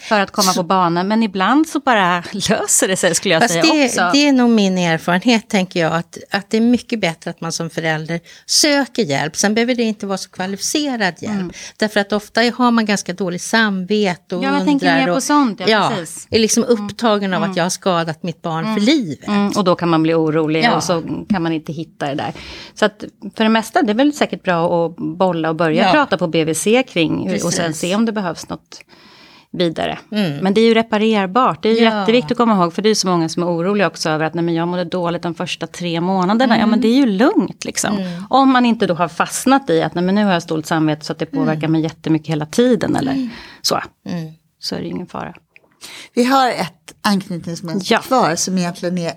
för 0.00 0.20
att 0.20 0.30
komma 0.30 0.52
på 0.52 0.62
banan. 0.62 1.08
Men 1.08 1.22
ibland 1.22 1.68
så 1.68 1.80
bara 1.80 2.22
löser 2.32 2.88
det 2.88 2.96
sig 2.96 3.14
skulle 3.14 3.34
jag 3.34 3.42
Fast 3.42 3.54
säga 3.54 3.64
det, 3.74 3.84
också. 3.86 4.10
det 4.12 4.28
är 4.28 4.32
nog 4.32 4.50
min 4.50 4.78
erfarenhet, 4.78 5.48
tänker 5.48 5.80
jag, 5.80 5.92
att, 5.94 6.18
att 6.30 6.50
det 6.50 6.56
är 6.56 6.60
mycket 6.60 7.00
bättre 7.00 7.30
att 7.30 7.40
man 7.40 7.52
som 7.52 7.70
förälder 7.70 8.20
söker 8.46 9.02
hjälp. 9.02 9.36
Sen 9.36 9.54
behöver 9.54 9.74
det 9.74 9.82
inte 9.82 10.06
vara 10.06 10.18
så 10.18 10.30
kvalificerad 10.30 11.14
hjälp. 11.20 11.34
Mm. 11.34 11.50
Därför 11.76 12.00
att 12.00 12.12
ofta 12.12 12.40
har 12.56 12.70
man 12.70 12.84
ganska 12.86 13.12
dåligt 13.12 13.42
samvete 13.42 14.36
och 14.36 14.44
Ja, 14.44 14.46
jag 14.46 14.52
undrar. 14.52 14.66
tänker 14.66 15.06
mer 15.06 15.14
på 15.14 15.20
sånt, 15.20 15.60
ja, 15.66 15.92
precis. 15.96 16.26
är 16.30 16.38
liksom 16.38 16.64
upptagen 16.64 17.34
av 17.34 17.42
att 17.42 17.56
jag 17.56 17.64
har 17.64 17.70
skadat 17.70 18.22
mitt 18.22 18.42
barn 18.42 18.74
för 18.74 18.80
livet. 18.80 19.28
Mm, 19.28 19.48
och 19.56 19.64
då 19.64 19.74
kan 19.74 19.88
man 19.88 20.02
bli 20.02 20.14
orolig 20.14 20.64
Ja. 20.64 20.76
och 20.76 20.82
så 20.82 21.02
kan 21.28 21.42
man 21.42 21.52
inte 21.52 21.72
hitta 21.72 22.06
det 22.08 22.14
där. 22.14 22.32
Så 22.74 22.84
att 22.84 23.04
för 23.36 23.44
det 23.44 23.50
mesta, 23.50 23.82
det 23.82 23.92
är 23.92 23.94
väl 23.94 24.12
säkert 24.12 24.42
bra 24.42 24.86
att 24.86 24.96
bolla 24.96 25.48
och 25.48 25.56
börja 25.56 25.84
Ja. 25.86 25.92
prata 25.92 26.18
på 26.18 26.26
BVC 26.26 26.82
kring 26.88 27.28
hur, 27.28 27.44
och 27.46 27.52
sen 27.52 27.66
Precis. 27.66 27.80
se 27.80 27.94
om 27.94 28.04
det 28.04 28.12
behövs 28.12 28.48
något 28.48 28.80
vidare. 29.52 29.98
Men 30.42 30.54
det 30.54 30.60
är 30.60 30.64
ju 30.68 30.74
reparerbart, 30.74 31.62
det 31.62 31.68
är 31.68 31.74
ju 31.74 31.84
Ja. 31.84 32.00
jätteviktigt 32.00 32.30
att 32.32 32.36
komma 32.36 32.54
ihåg, 32.56 32.74
för 32.74 32.82
det 32.82 32.88
är 32.90 32.94
så 32.94 33.08
många 33.08 33.28
som 33.28 33.42
är 33.42 33.46
oroliga 33.46 33.86
också 33.86 34.10
över 34.10 34.24
att 34.24 34.34
nej, 34.34 34.44
men 34.44 34.54
jag 34.54 34.68
mådde 34.68 34.84
dåligt 34.84 35.22
de 35.22 35.34
första 35.34 35.66
tre 35.66 36.00
månaderna. 36.00 36.58
Ja 36.58 36.66
men 36.66 36.80
det 36.80 36.88
är 36.88 36.94
ju 36.96 37.06
lugnt 37.06 37.64
liksom. 37.64 37.96
Om 38.30 38.52
man 38.52 38.66
inte 38.66 38.86
då 38.86 38.94
har 38.94 39.08
fastnat 39.08 39.70
i 39.70 39.82
att 39.82 39.94
nej, 39.94 40.04
men 40.04 40.14
nu 40.14 40.24
har 40.24 40.32
jag 40.32 40.42
dåligt 40.42 40.66
samvete 40.66 41.04
så 41.04 41.12
att 41.12 41.18
det 41.18 41.26
påverkar 41.26 41.68
mig 41.68 41.80
jättemycket 41.82 42.28
hela 42.28 42.46
tiden 42.46 42.96
eller 42.96 43.28
så. 43.62 43.80
Så 44.58 44.74
är 44.74 44.80
det 44.80 44.86
ingen 44.88 45.06
fara. 45.06 45.34
Vi 46.14 46.24
har 46.24 46.48
ett 46.50 46.94
anknytningsmönster 47.02 47.94
Ja. 47.94 48.00
kvar 48.00 48.34
som 48.36 48.58
egentligen 48.58 48.98
är 48.98 49.12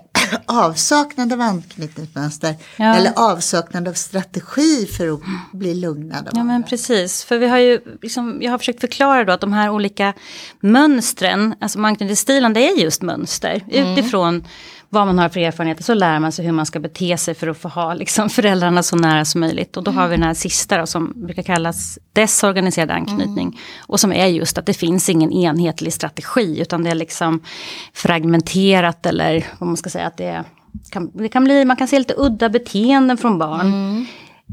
avsaknad 0.46 1.32
av 1.32 1.40
anknytningsmönster. 1.40 2.56
Ja. 2.76 2.94
Eller 2.94 3.12
avsaknad 3.16 3.88
av 3.88 3.92
strategi 3.92 4.86
för 4.86 5.14
att 5.14 5.20
bli 5.52 5.74
lugnad. 5.74 6.28
Ja 6.32 6.44
men 6.44 6.62
precis, 6.62 7.24
för 7.24 7.38
vi 7.38 7.48
har 7.48 7.58
ju, 7.58 7.80
liksom, 8.02 8.42
jag 8.42 8.50
har 8.50 8.58
försökt 8.58 8.80
förklara 8.80 9.24
då 9.24 9.32
att 9.32 9.40
de 9.40 9.52
här 9.52 9.70
olika 9.70 10.12
mönstren, 10.60 11.54
alltså 11.60 11.78
anknytningsstilen 11.78 12.52
det 12.52 12.68
är 12.70 12.76
just 12.76 13.02
mönster. 13.02 13.64
Utifrån 13.68 14.44
vad 14.94 15.06
man 15.06 15.18
har 15.18 15.28
för 15.28 15.40
erfarenheter 15.40 15.84
så 15.84 15.94
lär 15.94 16.18
man 16.18 16.32
sig 16.32 16.44
hur 16.44 16.52
man 16.52 16.66
ska 16.66 16.80
bete 16.80 17.16
sig 17.16 17.34
för 17.34 17.46
att 17.46 17.58
få 17.58 17.68
ha 17.68 17.94
liksom, 17.94 18.30
föräldrarna 18.30 18.82
så 18.82 18.96
nära 18.96 19.24
som 19.24 19.40
möjligt. 19.40 19.76
Och 19.76 19.84
då 19.84 19.90
har 19.90 20.08
vi 20.08 20.16
den 20.16 20.22
här 20.22 20.34
sista 20.34 20.78
då, 20.78 20.86
som 20.86 21.12
brukar 21.16 21.42
kallas 21.42 21.98
desorganiserad 22.12 22.90
anknytning. 22.90 23.60
Och 23.86 24.00
som 24.00 24.12
är 24.12 24.26
just 24.26 24.58
att 24.58 24.66
det 24.66 24.74
finns 24.74 25.08
ingen 25.08 25.32
enhetlig 25.32 25.92
strategi 25.92 26.60
utan 26.60 26.84
det 26.84 26.90
är 26.90 26.94
liksom 26.94 27.40
fragmenterat 27.94 29.06
eller 29.06 29.46
vad 29.58 29.66
man 29.66 29.76
ska 29.76 29.90
säga 29.90 30.06
att 30.06 30.16
det 30.16 30.44
kan, 30.90 31.10
det 31.14 31.28
kan 31.28 31.44
bli, 31.44 31.64
man 31.64 31.76
kan 31.76 31.88
se 31.88 31.98
lite 31.98 32.14
udda 32.16 32.48
beteenden 32.48 33.16
från 33.16 33.38
barn. 33.38 34.06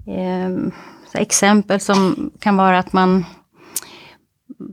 Ehm, 0.08 0.72
så 1.12 1.18
exempel 1.18 1.80
som 1.80 2.32
kan 2.40 2.58
vara 2.58 2.80
att 2.80 2.94
man 2.94 3.26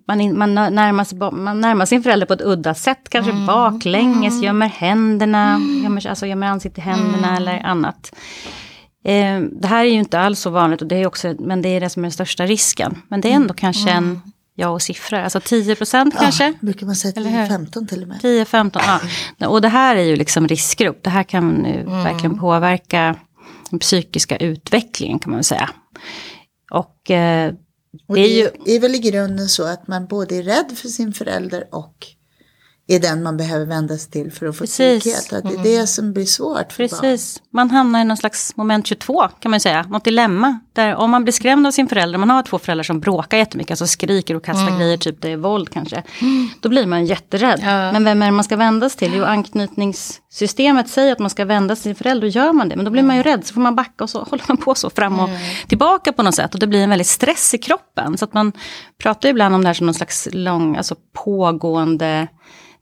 man, 0.09 0.21
in, 0.21 0.39
man, 0.39 0.55
närmar 0.55 1.05
sig, 1.05 1.19
man 1.19 1.61
närmar 1.61 1.87
sin 1.87 2.03
förälder 2.03 2.27
på 2.27 2.33
ett 2.33 2.43
udda 2.45 2.75
sätt, 2.75 3.09
kanske 3.09 3.33
baklänges, 3.33 4.43
gömmer 4.43 4.69
händerna, 4.69 5.61
gömmer, 5.83 6.07
alltså 6.07 6.27
gömmer 6.27 6.47
ansiktet 6.47 6.79
i 6.79 6.81
händerna 6.81 7.37
eller 7.37 7.67
annat. 7.67 8.15
Eh, 9.05 9.41
det 9.41 9.69
här 9.69 9.85
är 9.85 9.91
ju 9.91 9.99
inte 9.99 10.21
alls 10.21 10.41
så 10.41 10.51
vanligt, 10.51 10.83
och 10.83 10.89
det 10.89 10.97
är 10.97 11.07
också, 11.07 11.35
men 11.39 11.63
det 11.63 11.69
är 11.69 11.81
det 11.81 11.91
som 11.91 12.03
är 12.03 12.05
den 12.05 12.13
största 12.13 12.47
risken. 12.47 13.03
Men 13.09 13.21
det 13.21 13.31
är 13.31 13.35
ändå 13.35 13.55
kanske 13.55 13.91
en 13.91 14.21
ja 14.55 14.69
och 14.69 14.83
siffror, 14.83 15.19
alltså 15.19 15.41
10 15.41 15.77
procent 15.77 16.15
kanske. 16.19 16.45
Ja, 16.47 16.53
brukar 16.61 16.87
man 16.87 16.97
säga 16.97 17.13
Eller 17.17 17.31
hur? 17.31 17.47
15 17.47 17.87
till 17.87 18.03
och 18.03 18.09
med. 18.09 18.21
10-15, 18.21 19.01
ja. 19.39 19.49
Och 19.49 19.61
det 19.61 19.69
här 19.69 19.97
är 19.97 20.03
ju 20.03 20.17
liksom 20.17 20.49
riskgrupp. 20.49 21.03
Det 21.03 21.11
här 21.11 21.23
kan 21.23 21.49
nu 21.49 21.85
verkligen 21.85 22.39
påverka 22.39 23.17
den 23.71 23.79
psykiska 23.79 24.37
utvecklingen 24.37 25.19
kan 25.19 25.31
man 25.31 25.37
väl 25.37 25.45
säga. 25.45 25.71
Och 26.71 27.11
eh, 27.11 27.55
Och 28.07 28.15
det 28.15 28.21
är 28.21 28.45
ju... 28.45 28.51
det 28.65 28.73
är 28.73 28.81
väl 28.81 28.95
i 28.95 28.99
grunden 28.99 29.49
så 29.49 29.65
att 29.65 29.89
man 29.89 30.07
både 30.07 30.37
är 30.37 30.43
rädd 30.43 30.73
för 30.77 30.89
sin 30.89 31.13
förälder 31.13 31.69
och 31.71 32.07
är 32.91 33.01
den 33.01 33.23
man 33.23 33.37
behöver 33.37 33.67
vända 33.67 33.99
sig 33.99 34.11
till 34.11 34.33
för 34.33 34.47
att 34.47 34.57
få 34.57 34.63
Precis. 34.65 35.03
trygghet. 35.03 35.33
Att 35.33 35.63
det 35.63 35.75
är 35.75 35.81
det 35.81 35.87
som 35.87 36.13
blir 36.13 36.25
svårt 36.25 36.73
för 36.73 36.89
barn. 36.89 37.01
Precis, 37.01 37.43
man 37.51 37.71
hamnar 37.71 38.01
i 38.01 38.05
någon 38.05 38.17
slags 38.17 38.57
moment 38.57 38.87
22 38.87 39.29
kan 39.41 39.51
man 39.51 39.61
säga, 39.61 39.83
något 39.83 40.05
dilemma. 40.05 40.59
Där 40.73 40.95
om 40.95 41.11
man 41.11 41.25
blir 41.25 41.33
skrämd 41.33 41.67
av 41.67 41.71
sin 41.71 41.89
förälder, 41.89 42.19
man 42.19 42.31
har 42.31 42.43
två 42.43 42.59
föräldrar 42.59 42.83
som 42.83 43.01
bråkar 43.01 43.39
jättemycket, 43.39 43.71
alltså 43.71 43.87
skriker 43.87 44.35
och 44.35 44.45
kastar 44.45 44.79
grejer, 44.79 44.97
typ 44.97 45.23
det 45.23 45.31
är 45.31 45.37
våld 45.37 45.71
kanske. 45.71 46.03
Då 46.61 46.69
blir 46.69 46.87
man 46.87 47.07
jätterädd. 47.07 47.61
Ja. 47.63 47.93
Men 47.93 48.05
vem 48.05 48.23
är 48.23 48.27
det 48.27 48.33
man 48.33 48.45
ska 48.45 48.57
vända 48.57 48.89
sig 48.89 48.99
till? 48.99 49.15
Jo, 49.15 49.25
anknytningssystemet 49.25 50.89
säger 50.89 51.13
att 51.13 51.19
man 51.19 51.31
ska 51.31 51.45
vända 51.45 51.77
sig 51.77 51.83
till 51.83 51.89
sin 51.89 51.95
förälder, 51.95 52.27
och 52.27 52.31
gör 52.31 52.53
man 52.53 52.69
det. 52.69 52.77
Men 52.77 52.85
då 52.85 52.91
blir 52.91 53.03
man 53.03 53.17
ju 53.17 53.23
rädd, 53.23 53.47
så 53.47 53.55
får 53.55 53.61
man 53.61 53.77
backa 53.77 54.05
och 54.05 54.11
så 54.11 54.23
håller 54.23 54.45
man 54.49 54.57
på 54.57 54.75
så 54.75 54.91
fram 54.91 55.21
och 55.21 55.29
tillbaka 55.69 56.13
på 56.13 56.23
något 56.23 56.35
sätt. 56.35 56.55
Och 56.55 56.61
det 56.61 56.67
blir 56.67 56.83
en 56.83 56.91
väldigt 56.91 57.07
stress 57.07 57.55
i 57.55 57.59
kroppen. 57.59 58.19
Så 58.19 58.25
att 58.25 58.35
man 58.35 58.53
pratar 59.03 59.29
ju 59.29 59.31
ibland 59.31 59.55
om 59.55 59.63
det 59.63 59.69
här 59.69 59.75
som 59.75 59.87
någon 59.87 59.95
slags 59.95 60.29
lång, 60.33 60.77
alltså 60.77 60.95
pågående 61.25 62.29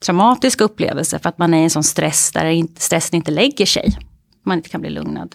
traumatisk 0.00 0.60
upplevelse 0.60 1.18
för 1.18 1.28
att 1.28 1.38
man 1.38 1.54
är 1.54 1.58
i 1.58 1.64
en 1.64 1.70
sån 1.70 1.84
stress 1.84 2.32
där 2.32 2.66
stressen 2.78 3.16
inte 3.16 3.30
lägger 3.30 3.66
sig. 3.66 3.98
Man 4.42 4.56
inte 4.56 4.68
kan 4.68 4.80
bli 4.80 4.90
lugnad. 4.90 5.34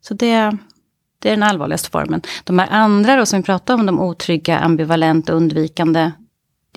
Så 0.00 0.14
det, 0.14 0.58
det 1.18 1.28
är 1.28 1.32
den 1.32 1.42
allvarligaste 1.42 1.90
formen. 1.90 2.22
De 2.44 2.58
här 2.58 2.68
andra 2.70 3.16
då 3.16 3.26
som 3.26 3.38
vi 3.38 3.42
pratar 3.42 3.74
om, 3.74 3.86
de 3.86 4.00
otrygga, 4.00 4.58
ambivalenta, 4.58 5.32
undvikande. 5.32 6.10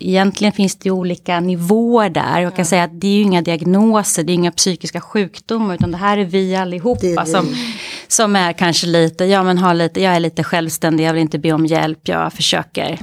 Egentligen 0.01 0.53
finns 0.53 0.75
det 0.75 0.85
ju 0.85 0.91
olika 0.91 1.39
nivåer 1.39 2.09
där. 2.09 2.39
Jag 2.39 2.55
kan 2.55 2.65
säga 2.65 2.83
att 2.83 3.01
det 3.01 3.07
är 3.07 3.11
ju 3.11 3.21
inga 3.21 3.41
diagnoser, 3.41 4.23
det 4.23 4.31
är 4.31 4.33
inga 4.33 4.51
psykiska 4.51 5.01
sjukdomar, 5.01 5.75
utan 5.75 5.91
det 5.91 5.97
här 5.97 6.17
är 6.17 6.25
vi 6.25 6.55
allihopa 6.55 7.05
är 7.05 7.25
vi. 7.25 7.31
som, 7.31 7.55
som 8.07 8.35
är 8.35 8.53
kanske 8.53 8.87
lite, 8.87 9.25
ja 9.25 9.43
men 9.43 9.57
har 9.57 9.73
lite, 9.73 10.01
jag 10.01 10.15
är 10.15 10.19
lite 10.19 10.43
självständig, 10.43 11.03
jag 11.03 11.13
vill 11.13 11.21
inte 11.21 11.39
be 11.39 11.51
om 11.51 11.65
hjälp, 11.65 12.07
jag 12.07 12.33
försöker 12.33 12.99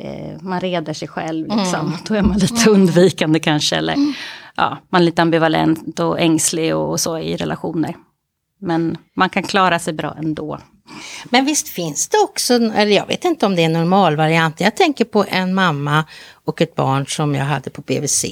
eh, 0.00 0.42
man 0.42 0.60
reder 0.60 0.92
sig 0.92 1.08
själv. 1.08 1.56
Liksom. 1.56 1.96
Då 2.08 2.14
är 2.14 2.22
man 2.22 2.38
lite 2.38 2.70
undvikande 2.70 3.38
kanske. 3.38 3.76
Eller 3.76 3.96
ja, 4.56 4.78
man 4.88 5.00
är 5.00 5.04
lite 5.04 5.22
ambivalent 5.22 6.00
och 6.00 6.20
ängslig 6.20 6.76
och, 6.76 6.90
och 6.90 7.00
så 7.00 7.18
i 7.18 7.36
relationer. 7.36 7.96
Men 8.58 8.96
man 9.14 9.28
kan 9.28 9.42
klara 9.42 9.78
sig 9.78 9.92
bra 9.92 10.16
ändå. 10.18 10.58
Men 11.24 11.44
visst 11.44 11.68
finns 11.68 12.08
det 12.08 12.18
också, 12.18 12.54
eller 12.54 12.96
jag 12.96 13.06
vet 13.06 13.24
inte 13.24 13.46
om 13.46 13.56
det 13.56 13.64
är 13.64 13.68
normalvarianter. 13.68 14.64
Jag 14.64 14.76
tänker 14.76 15.04
på 15.04 15.24
en 15.28 15.54
mamma 15.54 16.04
och 16.44 16.60
ett 16.60 16.74
barn 16.74 17.06
som 17.06 17.34
jag 17.34 17.44
hade 17.44 17.70
på 17.70 17.82
BVC. 17.82 18.24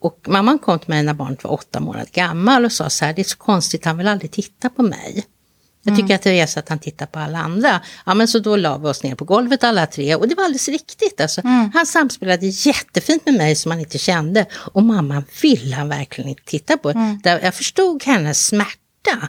Och 0.00 0.20
mamman 0.26 0.58
kom 0.58 0.78
till 0.78 0.88
mig 0.88 1.02
när 1.02 1.14
barnet 1.14 1.44
var 1.44 1.52
åtta 1.52 1.80
månader 1.80 2.08
gammal 2.12 2.64
och 2.64 2.72
sa 2.72 2.90
så 2.90 3.04
här, 3.04 3.12
det 3.12 3.22
är 3.22 3.24
så 3.24 3.38
konstigt, 3.38 3.84
han 3.84 3.98
vill 3.98 4.08
aldrig 4.08 4.30
titta 4.30 4.68
på 4.68 4.82
mig. 4.82 5.24
Jag 5.88 5.96
tycker 5.96 6.14
att 6.14 6.22
det 6.22 6.40
är 6.40 6.46
så 6.46 6.58
att 6.58 6.68
han 6.68 6.78
tittar 6.78 7.06
på 7.06 7.18
alla 7.18 7.38
andra. 7.38 7.80
Ja 8.06 8.14
men 8.14 8.28
så 8.28 8.38
då 8.38 8.56
la 8.56 8.78
vi 8.78 8.88
oss 8.88 9.02
ner 9.02 9.14
på 9.14 9.24
golvet 9.24 9.64
alla 9.64 9.86
tre 9.86 10.14
och 10.14 10.28
det 10.28 10.34
var 10.34 10.44
alldeles 10.44 10.68
riktigt. 10.68 11.20
Alltså, 11.20 11.40
Han 11.74 11.86
samspelade 11.86 12.46
jättefint 12.46 13.26
med 13.26 13.34
mig 13.34 13.54
som 13.54 13.70
han 13.70 13.80
inte 13.80 13.98
kände. 13.98 14.46
Och 14.54 14.82
mamman 14.82 15.24
ville 15.42 15.76
han 15.76 15.88
verkligen 15.88 16.30
inte 16.30 16.44
titta 16.44 16.76
på. 16.76 16.92
Där 17.22 17.40
jag 17.42 17.54
förstod 17.54 18.04
hennes 18.04 18.46
smärta. 18.46 19.28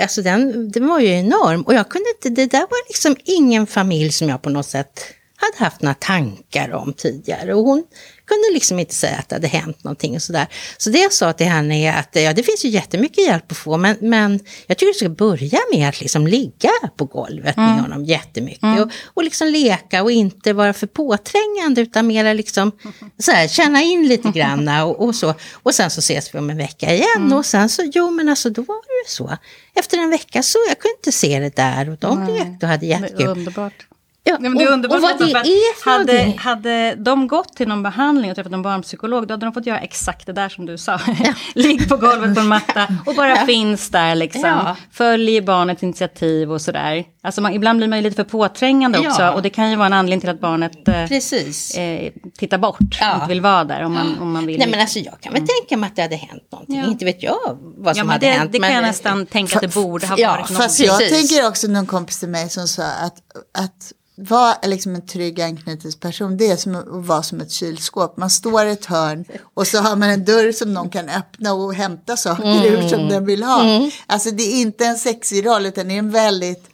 Alltså 0.00 0.22
den, 0.22 0.70
den 0.70 0.88
var 0.88 1.00
ju 1.00 1.08
enorm. 1.08 1.62
Och 1.62 1.74
jag 1.74 1.88
kunde 1.88 2.06
inte, 2.10 2.28
det 2.42 2.46
där 2.46 2.60
var 2.60 2.88
liksom 2.88 3.16
ingen 3.24 3.66
familj 3.66 4.12
som 4.12 4.28
jag 4.28 4.42
på 4.42 4.50
något 4.50 4.66
sätt 4.66 5.00
hade 5.42 5.64
haft 5.64 5.82
några 5.82 5.94
tankar 5.94 6.72
om 6.72 6.92
tidigare. 6.92 7.54
Och 7.54 7.64
hon 7.64 7.84
kunde 8.26 8.54
liksom 8.54 8.78
inte 8.78 8.94
säga 8.94 9.16
att 9.18 9.28
det 9.28 9.34
hade 9.34 9.48
hänt 9.48 9.84
någonting 9.84 10.14
och 10.14 10.22
sådär. 10.22 10.46
Så 10.78 10.90
det 10.90 10.98
jag 10.98 11.12
sa 11.12 11.32
till 11.32 11.46
henne 11.46 11.88
är 11.88 11.98
att 11.98 12.08
ja, 12.12 12.32
det 12.32 12.42
finns 12.42 12.64
ju 12.64 12.68
jättemycket 12.68 13.26
hjälp 13.26 13.52
att 13.52 13.58
få, 13.58 13.76
men, 13.76 13.96
men 14.00 14.40
jag 14.66 14.78
tycker 14.78 14.92
du 14.92 14.98
ska 14.98 15.08
börja 15.08 15.58
med 15.72 15.88
att 15.88 16.00
liksom 16.00 16.26
ligga 16.26 16.70
på 16.96 17.04
golvet 17.04 17.56
med 17.56 17.66
Mm. 17.72 17.78
honom 17.84 18.04
jättemycket. 18.04 18.80
Och, 18.80 18.90
och 19.04 19.24
liksom 19.24 19.48
leka 19.48 20.02
och 20.02 20.10
inte 20.12 20.52
vara 20.52 20.72
för 20.72 20.86
påträngande, 20.86 21.80
utan 21.80 22.06
mera 22.06 22.32
liksom 22.32 22.72
så 23.18 23.32
här, 23.32 23.48
känna 23.48 23.82
in 23.82 24.08
lite 24.08 24.28
grann 24.34 24.68
och, 24.68 25.04
och 25.04 25.14
så. 25.14 25.34
Och 25.52 25.74
sen 25.74 25.90
så 25.90 25.98
ses 25.98 26.34
vi 26.34 26.38
om 26.38 26.50
en 26.50 26.56
vecka 26.56 26.94
igen. 26.94 27.06
Mm. 27.16 27.32
Och 27.32 27.46
sen 27.46 27.68
så, 27.68 27.82
jo 27.94 28.10
men 28.10 28.28
alltså 28.28 28.50
då 28.50 28.62
var 28.62 28.74
det 28.82 29.08
ju 29.10 29.14
så. 29.14 29.36
Efter 29.74 29.98
en 29.98 30.10
vecka 30.10 30.42
så, 30.42 30.58
jag 30.68 30.78
kunde 30.78 30.94
inte 30.98 31.12
se 31.12 31.38
det 31.40 31.56
där 31.56 31.90
och 31.90 31.96
de 31.98 32.26
lekte 32.26 32.66
och 32.66 32.68
hade 32.68 32.86
jättekul. 32.86 33.26
underbart. 33.26 33.86
Ja, 34.24 34.36
Nej, 34.40 34.50
men 34.50 34.58
det 34.58 34.64
är 34.64 34.68
och- 34.68 34.72
underbart 34.74 34.96
och 34.96 35.02
vad 35.02 35.18
det 35.18 35.24
är 35.50 35.82
för 35.82 35.90
hade, 35.90 36.12
någonting. 36.12 36.38
hade 36.38 36.94
de 36.94 37.28
gått 37.28 37.56
till 37.56 37.68
någon 37.68 37.82
behandling 37.82 38.30
och 38.30 38.34
träffat 38.34 38.52
en 38.52 38.62
barnpsykolog, 38.62 39.26
då 39.26 39.32
hade 39.34 39.46
de 39.46 39.52
fått 39.52 39.66
göra 39.66 39.78
exakt 39.80 40.26
det 40.26 40.32
där 40.32 40.48
som 40.48 40.66
du 40.66 40.78
sa. 40.78 41.00
Ligg 41.54 41.88
på 41.88 41.96
golvet 41.96 42.34
på 42.34 42.40
en 42.40 42.46
matta 42.48 42.86
och 43.06 43.14
bara 43.14 43.36
finns 43.46 43.90
där 43.90 44.14
liksom. 44.14 44.42
Ja. 44.44 44.76
Följ 44.92 45.40
barnets 45.40 45.82
initiativ 45.82 46.52
och 46.52 46.60
sådär. 46.60 47.04
Alltså 47.22 47.40
man, 47.40 47.52
ibland 47.54 47.78
blir 47.78 47.88
man 47.88 47.98
ju 47.98 48.02
lite 48.02 48.16
för 48.16 48.24
påträngande 48.24 48.98
också. 48.98 49.22
Ja. 49.22 49.32
Och 49.32 49.42
det 49.42 49.50
kan 49.50 49.70
ju 49.70 49.76
vara 49.76 49.86
en 49.86 49.92
anledning 49.92 50.20
till 50.20 50.30
att 50.30 50.40
barnet 50.40 50.88
eh, 50.88 51.06
Precis. 51.08 51.74
eh, 51.76 52.12
tittar 52.38 52.58
bort. 52.58 52.78
Ja. 53.00 53.14
Inte 53.14 53.26
vill 53.28 53.40
vara 53.40 53.64
där 53.64 53.82
om 53.84 53.94
man, 53.94 54.18
om 54.20 54.32
man 54.32 54.46
vill. 54.46 54.58
Nej 54.58 54.68
men 54.70 54.80
alltså 54.80 54.98
jag 54.98 55.20
kan 55.20 55.32
väl 55.32 55.42
tänka 55.48 55.76
mig 55.76 55.86
att 55.86 55.96
det 55.96 56.02
hade 56.02 56.16
hänt 56.16 56.48
någonting. 56.52 56.76
Ja. 56.80 56.86
Inte 56.86 57.04
vet 57.04 57.22
jag 57.22 57.58
vad 57.76 57.96
ja, 57.96 58.00
som 58.00 58.08
hade 58.08 58.26
det, 58.26 58.32
hänt. 58.32 58.52
det 58.52 58.58
kan 58.58 58.60
men- 58.68 58.74
jag 58.74 58.82
nästan 58.82 59.26
tänka 59.26 59.56
att 59.56 59.62
det 59.62 59.74
borde 59.74 60.06
ha 60.06 60.18
ja, 60.18 60.28
varit 60.28 60.38
någonting. 60.38 60.56
Fast 60.56 60.80
jag 60.80 60.98
Precis. 60.98 61.28
tänker 61.30 61.48
också 61.48 61.66
någon 61.68 61.86
kompis 61.86 62.18
till 62.20 62.28
mig 62.28 62.48
som 62.48 62.68
sa 62.68 62.82
att, 62.82 63.16
att 63.58 63.92
vara 64.14 64.54
liksom 64.62 64.94
en 64.94 65.06
trygg 65.06 65.40
anknytningsperson 65.40 66.36
det 66.36 66.46
är 66.46 66.56
som 66.56 66.74
att 66.74 66.84
vara 66.88 67.22
som 67.22 67.40
ett 67.40 67.50
kylskåp. 67.50 68.16
Man 68.16 68.30
står 68.30 68.66
i 68.66 68.70
ett 68.70 68.86
hörn 68.86 69.24
och 69.54 69.66
så 69.66 69.78
har 69.78 69.96
man 69.96 70.10
en 70.10 70.24
dörr 70.24 70.52
som 70.52 70.74
någon 70.74 70.90
kan 70.90 71.08
öppna 71.08 71.52
och 71.52 71.74
hämta 71.74 72.16
saker 72.16 72.66
ur 72.66 72.88
som 72.88 73.08
den 73.08 73.26
vill 73.26 73.42
ha. 73.42 73.90
Alltså 74.06 74.30
det 74.30 74.42
är 74.42 74.60
inte 74.60 74.84
en 74.84 74.98
sexig 74.98 75.46
roll 75.46 75.66
utan 75.66 75.88
det 75.88 75.94
är 75.94 75.98
en 75.98 76.10
väldigt 76.10 76.68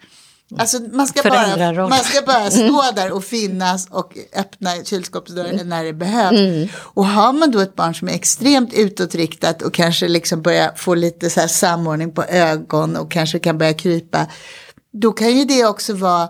Alltså 0.59 0.79
man 0.93 1.07
ska, 1.07 1.23
bara, 1.23 1.89
man 1.89 1.99
ska 1.99 2.23
bara 2.23 2.51
stå 2.51 2.85
där 2.95 3.13
och 3.13 3.25
finnas 3.25 3.89
och 3.91 4.19
öppna 4.37 4.71
kylskåpsdörren 4.85 5.69
när 5.69 5.85
det 5.85 5.93
behövs. 5.93 6.71
Och 6.77 7.07
har 7.07 7.33
man 7.33 7.51
då 7.51 7.61
ett 7.61 7.77
barn 7.77 7.95
som 7.95 8.09
är 8.09 8.13
extremt 8.13 8.75
utåtriktat 8.75 9.63
och 9.63 9.75
kanske 9.75 10.09
liksom 10.09 10.43
börjar 10.43 10.73
få 10.77 10.95
lite 10.95 11.31
så 11.31 11.41
här 11.41 11.49
samordning 11.49 12.13
på 12.13 12.25
ögon 12.25 12.97
och 12.97 13.11
kanske 13.11 13.39
kan 13.39 13.59
börja 13.59 13.75
krypa. 13.75 14.27
Då 14.93 15.13
kan 15.13 15.39
ju 15.39 15.45
det 15.45 15.65
också 15.65 15.95
vara 15.95 16.29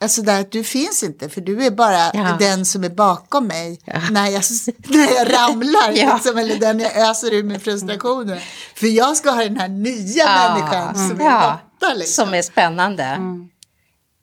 Alltså 0.00 0.22
där 0.22 0.40
att 0.40 0.52
du 0.52 0.64
finns 0.64 1.02
inte 1.02 1.28
för 1.28 1.40
du 1.40 1.64
är 1.66 1.70
bara 1.70 2.10
Ja. 2.14 2.36
den 2.38 2.64
som 2.64 2.84
är 2.84 2.88
bakom 2.88 3.46
mig 3.46 3.80
när, 4.10 4.26
jag, 4.30 4.42
när 4.88 5.14
jag 5.14 5.32
ramlar 5.34 5.92
Ja. 5.92 6.14
liksom, 6.14 6.38
eller 6.38 6.56
den 6.58 6.80
jag 6.80 6.96
öser 7.10 7.34
ur 7.34 7.42
med 7.42 7.62
frustrationer. 7.62 8.42
För 8.74 8.86
jag 8.86 9.16
ska 9.16 9.30
ha 9.30 9.42
den 9.42 9.56
här 9.56 9.68
nya 9.68 10.24
Ja. 10.24 10.54
människan 10.54 11.08
som 11.08 11.20
är 11.20 11.24
Ja. 11.24 11.58
borta. 11.80 11.94
Liksom. 11.94 12.24
Som 12.24 12.34
är 12.34 12.42
spännande. 12.42 13.02
Mm. 13.04 13.48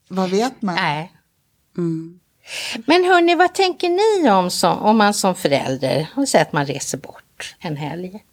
Vad 0.09 0.29
vet 0.29 0.61
man? 0.61 0.75
Nej. 0.75 1.11
Mm. 1.77 2.19
Men 2.85 3.03
hörni, 3.03 3.35
vad 3.35 3.53
tänker 3.53 3.89
ni 4.23 4.29
om, 4.31 4.51
som, 4.51 4.77
om 4.77 4.97
man 4.97 5.13
som 5.13 5.35
förälder, 5.35 6.07
och 6.15 6.27
säger 6.27 6.45
att 6.45 6.53
man 6.53 6.65
reser 6.65 6.97
bort 6.97 7.55
en 7.59 7.77
helg? 7.77 8.23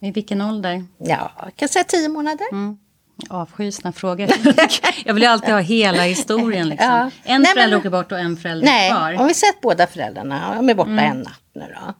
I 0.00 0.10
vilken 0.10 0.40
ålder? 0.42 0.84
Ja, 0.98 1.32
jag 1.42 1.56
kan 1.56 1.68
säga 1.68 1.84
tio 1.84 2.08
månader. 2.08 2.46
Mm. 2.52 2.78
Jag 3.16 3.40
avskyr 3.40 3.70
såna 3.70 3.92
frågor. 3.92 4.30
jag 5.04 5.14
vill 5.14 5.26
alltid 5.26 5.50
ha 5.54 5.60
hela 5.60 6.02
historien. 6.02 6.68
Liksom. 6.68 6.88
Ja. 6.88 7.10
En 7.24 7.42
Nej, 7.42 7.52
förälder 7.52 7.70
men- 7.76 7.80
åker 7.80 7.90
bort 7.90 8.12
och 8.12 8.18
en 8.18 8.36
förälder 8.36 8.64
Nej, 8.66 8.90
kvar. 8.90 9.20
om 9.20 9.26
vi 9.26 9.34
säger 9.34 9.52
att 9.52 9.60
båda 9.60 9.86
föräldrarna 9.86 10.54
de 10.56 10.70
är 10.70 10.74
borta 10.74 10.90
Mm. 10.90 11.04
en 11.10 11.20
natt 11.20 11.40
nu 11.54 11.74
då. 11.74 11.94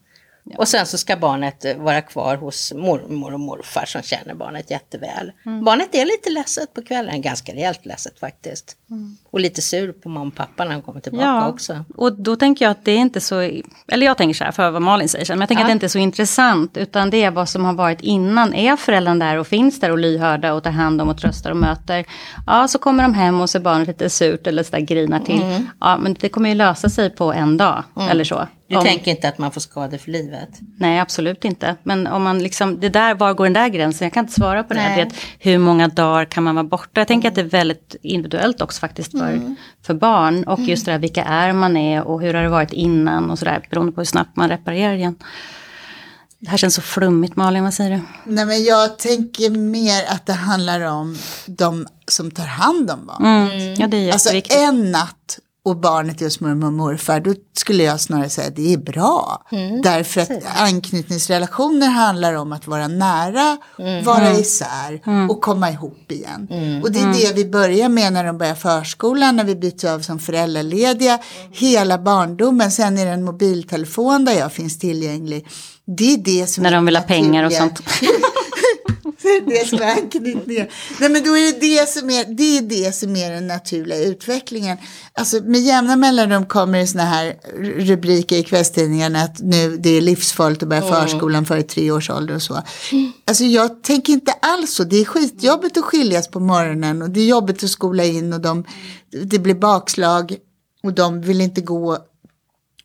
Och 0.59 0.69
sen 0.69 0.87
så 0.87 0.99
ska 0.99 1.17
barnet 1.17 1.65
eh, 1.65 1.77
vara 1.77 2.01
kvar 2.03 2.37
hos 2.37 2.73
mormor 2.73 3.35
och 3.35 3.41
morfar 3.41 3.85
som 3.87 4.03
känner 4.03 4.35
barnet 4.35 4.71
jätteväl. 4.71 5.33
Mm. 5.47 5.65
Barnet 5.65 5.95
är 5.95 6.05
lite 6.05 6.31
ledset 6.31 6.75
på 6.75 6.83
kvällen, 6.83 7.23
ganska 7.23 7.53
rejält 7.55 7.87
ledset 7.87 8.19
faktiskt. 8.21 8.77
Mm. 8.91 9.17
Och 9.37 9.41
lite 9.41 9.63
sur 9.63 9.93
på 9.93 10.09
mamma 10.09 10.27
och 10.29 10.35
pappa 10.35 10.65
när 10.65 10.73
han 10.73 10.83
kommer 10.83 11.01
tillbaka 11.01 11.25
Ja, 11.25 11.49
också. 11.49 11.85
och 11.97 12.13
då 12.13 12.37
tänker 12.37 12.65
jag 12.65 12.71
att 12.73 12.85
det 12.85 12.93
är 12.93 12.97
inte 12.99 13.21
så, 13.21 13.41
eller 13.89 14.07
jag 14.07 14.17
tänker 14.17 14.35
så 14.35 14.45
här 14.45 14.53
för 14.53 14.71
vad 14.71 14.83
Malin 14.83 15.09
säger, 15.09 15.27
men 15.29 15.41
jag 15.41 15.49
tänker 15.49 15.63
Ja. 15.63 15.67
att 15.67 15.69
det 15.69 15.73
inte 15.73 15.87
är 15.87 15.89
så 15.89 15.99
intressant, 15.99 16.77
utan 16.77 17.11
det 17.11 17.23
är 17.23 17.31
vad 17.31 17.49
som 17.49 17.65
har 17.65 17.73
varit 17.73 18.01
innan. 18.01 18.55
Är 18.55 18.77
föräldrarna 18.77 19.25
där 19.25 19.37
och 19.39 19.47
finns 19.47 19.81
där 19.81 19.91
och 19.91 19.99
lyhörda 19.99 20.53
och 20.55 20.63
tar 20.63 20.71
hand 20.71 21.01
om 21.01 21.09
och 21.09 21.19
tröstar 21.19 21.51
och 21.51 21.57
möter, 21.57 22.05
ja 22.47 22.69
så 22.69 22.79
kommer 22.79 23.03
de 23.03 23.15
hem 23.15 23.41
och 23.41 23.51
ser 23.51 23.61
barnet 23.61 23.89
lite 23.89 24.11
surt 24.11 24.47
eller 24.47 24.63
så 24.63 24.71
där 24.71 24.81
grinar 24.81 25.21
till. 25.21 25.43
Mm. 25.43 25.67
Ja, 25.81 25.97
men 25.97 26.17
det 26.21 26.29
kommer 26.29 26.49
ju 26.49 26.55
lösa 26.55 26.89
sig 26.89 27.11
på 27.11 27.33
en 27.33 27.57
dag, 27.57 27.83
eller 28.11 28.25
så. 28.25 28.47
Du 28.69 28.77
Om- 28.77 28.85
tänker 28.85 29.11
inte 29.11 29.29
att 29.29 29.39
man 29.39 29.51
får 29.51 29.61
skador 29.61 29.99
för 29.99 30.11
livet? 30.11 30.49
Nej, 30.79 30.99
absolut 31.01 31.45
inte. 31.45 31.77
Men 31.83 32.07
om 32.07 32.23
man 32.23 32.39
liksom, 32.43 32.81
det 32.81 32.89
där, 32.89 33.15
var 33.15 33.35
går 33.35 33.45
den 33.45 33.53
där 33.53 33.69
gränsen? 33.69 34.07
Jag 34.07 34.13
kan 34.13 34.25
inte 34.25 34.33
svara 34.33 34.63
på 34.63 34.75
det. 34.75 34.93
Vet, 34.97 35.15
hur 35.39 35.59
många 35.59 35.89
dagar 35.89 36.25
kan 36.25 36.43
man 36.45 36.55
vara 36.55 36.65
borta? 36.65 37.01
Jag 37.01 37.09
tänker 37.09 37.29
att 37.29 37.35
det 37.35 37.41
är 37.41 37.45
väldigt 37.45 37.97
individuellt 38.03 38.61
också 38.61 38.81
faktiskt 38.81 39.15
för, 39.27 39.37
Mm. 39.37 39.57
för 39.87 39.95
barn. 39.95 40.45
Och 40.45 40.61
just 40.61 40.85
det 40.87 40.93
där, 40.93 40.99
vilka 40.99 41.25
är 41.25 41.53
man 41.53 41.77
är 41.77 42.03
och 42.03 42.21
hur 42.21 42.35
har 42.35 42.43
det 42.43 42.49
varit 42.49 42.73
innan 42.73 43.31
och 43.31 43.39
sådär. 43.39 43.67
Beroende 43.71 43.93
på 43.93 44.01
hur 44.01 44.07
snabbt 44.07 44.37
man 44.37 44.49
reparerar 44.49 44.95
igen. 44.95 45.17
Det 46.39 46.51
här 46.51 46.57
känns 46.57 46.75
så 46.75 46.83
flummigt 46.83 47.37
Malin, 47.37 47.65
vad 47.65 47.75
säger 47.75 47.91
du? 47.91 48.01
Nej 48.33 48.47
men 48.47 48.65
jag 48.65 48.99
tänker 48.99 49.51
mer 49.51 50.05
att 50.09 50.27
det 50.27 50.33
handlar 50.33 50.81
om 50.81 51.17
de 51.47 51.87
som 52.09 52.31
tar 52.31 52.45
hand 52.47 52.91
om 52.91 53.07
barn. 53.07 53.25
Mm. 53.25 53.75
Ja, 53.79 53.87
det 53.87 53.97
är 54.09 54.13
Alltså 54.13 54.31
en 54.51 54.91
natt 54.93 55.39
och 55.67 55.77
barnet 55.77 56.21
är 56.21 56.25
hos 56.25 56.41
mormor 56.41 56.67
och 56.67 56.73
morfar, 56.73 57.21
då 57.21 57.35
skulle 57.57 57.83
jag 57.83 58.01
snarare 58.01 58.29
säga 58.29 58.49
att 58.49 58.57
det 58.57 58.73
är 58.73 58.79
bra. 58.79 59.43
Mm. 59.53 59.83
Därför 59.83 60.21
att 60.21 60.31
anknytningsrelationer 60.57 61.87
handlar 61.87 62.35
om 62.35 62.53
att 62.53 62.67
vara 62.67 62.89
nära, 62.89 63.57
Mm. 63.79 64.05
vara 64.05 64.33
isär 64.33 65.01
och 65.31 65.41
komma 65.41 65.71
ihop 65.71 66.13
igen. 66.13 66.49
Och 66.85 66.93
det 66.93 66.99
är 66.99 67.13
det 67.13 67.33
vi 67.35 67.45
börjar 67.45 67.89
med 67.89 68.13
när 68.13 68.25
de 68.25 68.39
börjar 68.39 68.55
förskolan, 68.55 69.37
när 69.37 69.45
vi 69.45 69.57
byts 69.57 69.85
av 69.85 70.01
som 70.01 70.19
föräldralediga, 70.19 71.19
hela 71.53 71.99
barndomen, 71.99 72.71
sen 72.71 72.99
är 72.99 73.07
det 73.07 73.13
en 73.13 73.25
mobiltelefon 73.25 74.25
där 74.25 74.33
jag 74.33 74.53
finns 74.53 74.79
tillgänglig. 74.79 75.47
Det 75.85 76.15
är 76.15 76.19
det 76.19 76.47
som 76.47 76.63
När 76.63 76.71
är 76.71 76.75
de 76.77 76.87
vill 76.87 76.97
ha 76.97 77.03
pengar 77.03 77.45
och 77.45 77.53
sånt. 77.53 77.81
det 79.47 79.57
är 79.57 79.61
det 79.61 79.69
som 79.69 79.79
är 79.79 80.03
anknytningen. 80.03 80.67
Nej 81.01 81.11
men 81.11 81.25
då 81.25 81.37
är 81.37 81.53
det 81.53 81.59
det 81.61 81.89
som 81.89 82.11
är, 82.11 82.25
det 82.25 82.59
är 82.59 82.63
det 82.63 82.95
som 82.95 83.17
är 83.17 83.31
den 83.31 83.47
naturliga 83.47 83.99
utvecklingen. 83.99 84.79
Alltså 85.13 85.41
med 85.43 85.61
jämna 85.61 85.97
mellanrum 85.97 86.47
kommer 86.47 86.79
det 86.79 86.87
såna 86.87 87.05
här 87.05 87.37
rubriker 87.79 88.37
i 88.37 88.43
kvällstidningarna 88.43 89.23
att 89.23 89.41
nu 89.41 89.77
det 89.77 89.91
är 89.91 90.01
livsfarligt 90.01 90.63
att 90.63 90.69
börja 90.69 90.83
förskolan 90.83 91.47
före 91.47 91.63
tre 91.63 91.91
års 91.91 92.11
ålder 92.11 92.35
och 92.35 92.43
så. 92.43 92.63
Alltså 93.25 93.45
jag 93.45 93.83
tänker 93.83 94.13
inte 94.13 94.33
alls 94.33 94.75
så. 94.75 94.85
Det 94.85 94.97
är 94.97 95.05
skitjobbigt 95.05 95.77
att 95.77 95.85
skiljas 95.85 96.29
på 96.29 96.41
morgonen 96.41 97.03
och 97.03 97.11
det 97.11 97.21
är 97.21 97.27
jobbigt 97.27 97.65
att 97.65 97.71
skola 97.71 98.05
in 98.05 98.33
och 98.33 98.41
de, 98.41 98.65
det 99.25 99.39
blir 99.39 99.55
bakslag 99.55 100.37
och 100.83 100.93
de 100.93 101.21
vill 101.21 101.41
inte 101.41 101.61
gå 101.61 101.99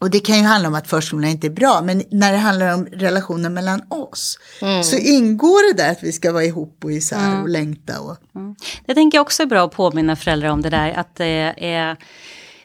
och 0.02 0.10
det 0.10 0.20
kan 0.20 0.38
ju 0.38 0.44
handla 0.44 0.68
om 0.68 0.76
att 0.76 0.88
förskolan 0.88 1.30
inte 1.30 1.48
är 1.48 1.52
bra, 1.52 1.82
men 1.84 2.04
när 2.12 2.32
det 2.32 2.38
handlar 2.38 2.74
om 2.74 2.86
relationen 2.86 3.54
mellan 3.54 3.82
oss 3.90 4.40
så 4.84 4.98
ingår 4.98 5.74
det 5.74 5.84
där 5.84 5.92
att 5.92 6.04
vi 6.04 6.12
ska 6.12 6.32
vara 6.32 6.44
ihop 6.44 6.78
och 6.84 6.92
isär 6.92 7.42
och 7.42 7.50
längta. 7.50 8.00
Och, 8.00 8.18
Det 8.86 8.94
tänker 8.94 9.18
jag 9.18 9.22
också 9.22 9.44
är 9.44 9.48
bra 9.48 9.66
att 9.66 9.72
påminna 9.72 10.16
föräldrar 10.16 10.50
om 10.50 10.62
det 10.62 10.70
där. 10.70 10.92
Att 10.92 11.16
det, 11.16 11.54
är, 11.58 11.98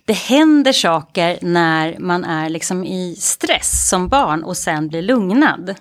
det 0.04 0.12
händer 0.12 0.72
saker 0.72 1.38
när 1.42 1.98
man 1.98 2.24
är 2.24 2.48
liksom 2.48 2.84
i 2.84 3.16
stress 3.18 3.88
som 3.88 4.08
barn 4.08 4.42
och 4.44 4.56
sen 4.56 4.88
blir 4.88 5.02
lugnad. 5.02 5.74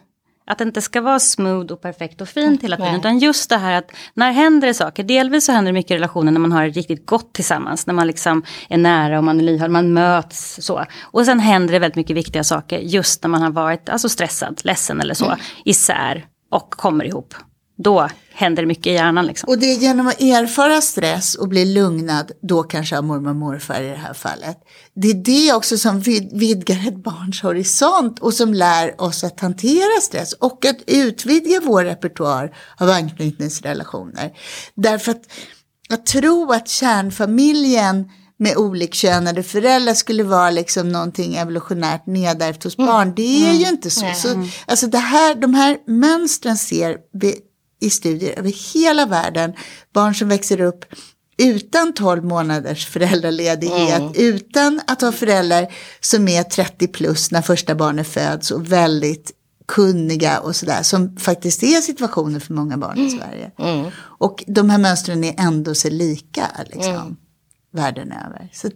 Att 0.47 0.57
det 0.57 0.63
inte 0.63 0.81
ska 0.81 1.01
vara 1.01 1.19
smooth 1.19 1.73
och 1.73 1.81
perfekt 1.81 2.21
och 2.21 2.29
fint 2.29 2.63
hela 2.63 2.75
tiden. 2.75 2.91
Nej. 2.91 2.99
Utan 2.99 3.19
just 3.19 3.49
det 3.49 3.57
här 3.57 3.77
att 3.77 3.91
när 4.13 4.31
händer 4.31 4.67
det 4.67 4.73
saker. 4.73 5.03
Delvis 5.03 5.45
så 5.45 5.51
händer 5.51 5.71
det 5.71 5.73
mycket 5.73 5.91
i 5.91 5.95
relationen 5.95 6.33
när 6.33 6.41
man 6.41 6.51
har 6.51 6.63
det 6.63 6.69
riktigt 6.69 7.05
gott 7.05 7.33
tillsammans. 7.33 7.87
När 7.87 7.93
man 7.93 8.07
liksom 8.07 8.43
är 8.69 8.77
nära 8.77 9.17
och 9.17 9.23
man 9.23 9.39
är 9.39 9.43
lyhörd, 9.43 9.71
man 9.71 9.93
möts 9.93 10.59
så. 10.61 10.85
Och 11.01 11.25
sen 11.25 11.39
händer 11.39 11.73
det 11.73 11.79
väldigt 11.79 11.95
mycket 11.95 12.15
viktiga 12.15 12.43
saker 12.43 12.79
just 12.79 13.23
när 13.23 13.29
man 13.29 13.41
har 13.41 13.51
varit 13.51 13.89
alltså 13.89 14.09
stressad, 14.09 14.61
ledsen 14.63 15.01
eller 15.01 15.13
så. 15.13 15.35
Isär 15.65 16.25
och 16.51 16.69
kommer 16.69 17.05
ihop. 17.05 17.33
Då 17.77 18.09
händer 18.33 18.63
det 18.63 18.67
mycket 18.67 18.87
i 18.87 18.93
hjärnan 18.93 19.25
liksom. 19.25 19.49
och 19.49 19.57
det 19.57 19.65
är 19.65 19.77
genom 19.77 20.07
att 20.07 20.21
erfara 20.21 20.81
stress 20.81 21.35
och 21.35 21.47
bli 21.47 21.65
lugnad, 21.65 22.31
då 22.41 22.63
kanske 22.63 22.97
av 22.97 23.03
mormor 23.03 23.29
och 23.29 23.35
morfar 23.35 23.81
i 23.81 23.89
det 23.89 23.95
här 23.95 24.13
fallet. 24.13 24.57
Det 24.95 25.07
är 25.07 25.13
det 25.13 25.53
också 25.53 25.77
som 25.77 25.99
vid, 25.99 26.39
vidgar 26.39 26.87
ett 26.87 27.03
barns 27.03 27.41
horisont 27.41 28.19
och 28.19 28.33
som 28.33 28.53
lär 28.53 29.01
oss 29.01 29.23
att 29.23 29.39
hantera 29.39 30.01
stress 30.01 30.33
och 30.33 30.65
att 30.65 30.77
utvidga 30.87 31.61
vår 31.63 31.83
repertoar 31.83 32.57
av 32.77 32.89
anknytningsrelationer. 32.89 34.31
Därför 34.75 35.11
att 35.11 35.21
att 35.89 36.05
tro 36.05 36.51
att 36.51 36.67
kärnfamiljen 36.67 38.09
med 38.37 38.57
olikkönade 38.57 39.43
föräldrar 39.43 39.93
skulle 39.93 40.23
vara 40.23 40.49
liksom 40.49 40.89
någonting 40.89 41.35
evolutionärt 41.35 42.05
nedärvt 42.05 42.63
hos 42.63 42.77
barn. 42.77 43.13
Det 43.15 43.49
är 43.49 43.53
ju 43.53 43.67
inte 43.67 43.89
så. 43.89 44.05
så 44.15 44.47
alltså 44.67 44.87
det 44.87 44.97
här, 44.97 45.35
de 45.35 45.53
här 45.53 45.77
mönstren 45.87 46.57
ser 46.57 46.97
vi 47.13 47.35
i 47.81 47.89
studier 47.89 48.39
över 48.39 48.73
hela 48.73 49.05
världen. 49.05 49.53
Barn 49.93 50.15
som 50.15 50.29
växer 50.29 50.61
upp 50.61 50.85
utan 51.37 51.93
12 51.93 52.23
månaders 52.23 52.87
föräldraledighet, 52.87 53.99
Mm. 53.99 54.11
utan 54.15 54.81
att 54.87 55.01
ha 55.01 55.11
föräldrar 55.11 55.73
som 55.99 56.27
är 56.27 56.43
30 56.43 56.87
plus 56.87 57.31
när 57.31 57.41
första 57.41 57.75
barnet 57.75 58.07
föds 58.07 58.51
och 58.51 58.71
väldigt 58.71 59.31
kunniga 59.67 60.39
och 60.39 60.55
sådär, 60.55 60.83
som 60.83 61.17
faktiskt 61.17 61.63
är 61.63 61.81
situationen 61.81 62.41
för 62.41 62.53
många 62.53 62.77
barn 62.77 62.99
i 62.99 63.09
Sverige. 63.09 63.51
Mm. 63.59 63.91
Och 63.97 64.43
de 64.47 64.69
här 64.69 64.77
mönstren 64.77 65.23
är 65.23 65.35
ändå 65.37 65.75
så 65.75 65.89
lika 65.89 66.47
liksom, 66.71 67.17
världen 67.73 68.11
över. 68.11 68.49
Så 68.53 68.69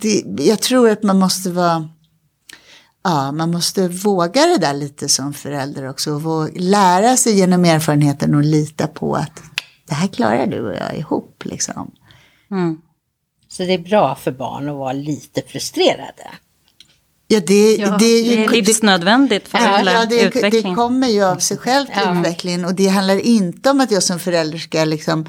det, 0.00 0.24
jag 0.44 0.60
tror 0.60 0.90
att 0.90 1.02
man 1.02 1.18
måste 1.18 1.50
vara 1.50 1.88
Ja, 3.02 3.32
man 3.32 3.50
måste 3.50 3.88
våga 3.88 4.46
det 4.46 4.58
där 4.58 4.74
lite 4.74 5.08
som 5.08 5.34
förälder 5.34 5.88
också. 5.88 6.28
Och 6.28 6.50
lära 6.56 7.16
sig 7.16 7.38
genom 7.38 7.64
erfarenheten 7.64 8.34
och 8.34 8.42
lita 8.42 8.86
på 8.86 9.14
att 9.14 9.42
det 9.88 9.94
här 9.94 10.08
klarar 10.08 10.46
du 10.46 10.66
och 10.66 10.74
jag 10.74 10.96
ihop. 10.96 11.42
Liksom. 11.44 11.90
Mm. 12.50 12.80
Så 13.48 13.62
det 13.62 13.74
är 13.74 13.78
bra 13.78 14.14
för 14.14 14.32
barn 14.32 14.68
att 14.68 14.76
vara 14.76 14.92
lite 14.92 15.42
frustrerade. 15.42 16.30
Ja, 17.30 17.40
det, 17.46 17.76
Ja, 17.76 17.96
det 17.98 18.04
är 18.04 18.22
ju 18.22 18.36
det 18.36 18.58
är 18.58 18.62
livsnödvändigt 18.62 19.48
för 19.48 19.58
Ja, 19.58 19.82
ja, 19.92 20.06
det, 20.06 20.20
utvecklingen. 20.20 20.70
det 20.70 20.74
kommer 20.74 21.08
ju 21.08 21.24
av 21.24 21.36
sig 21.36 21.56
själv 21.56 21.86
till 21.86 21.94
Ja. 22.04 22.20
utvecklingen 22.20 22.64
och 22.64 22.74
det 22.74 22.86
handlar 22.88 23.16
inte 23.20 23.70
om 23.70 23.80
att 23.80 23.90
jag 23.90 24.02
som 24.02 24.18
förälder 24.18 24.58
ska 24.58 24.84
liksom 24.84 25.26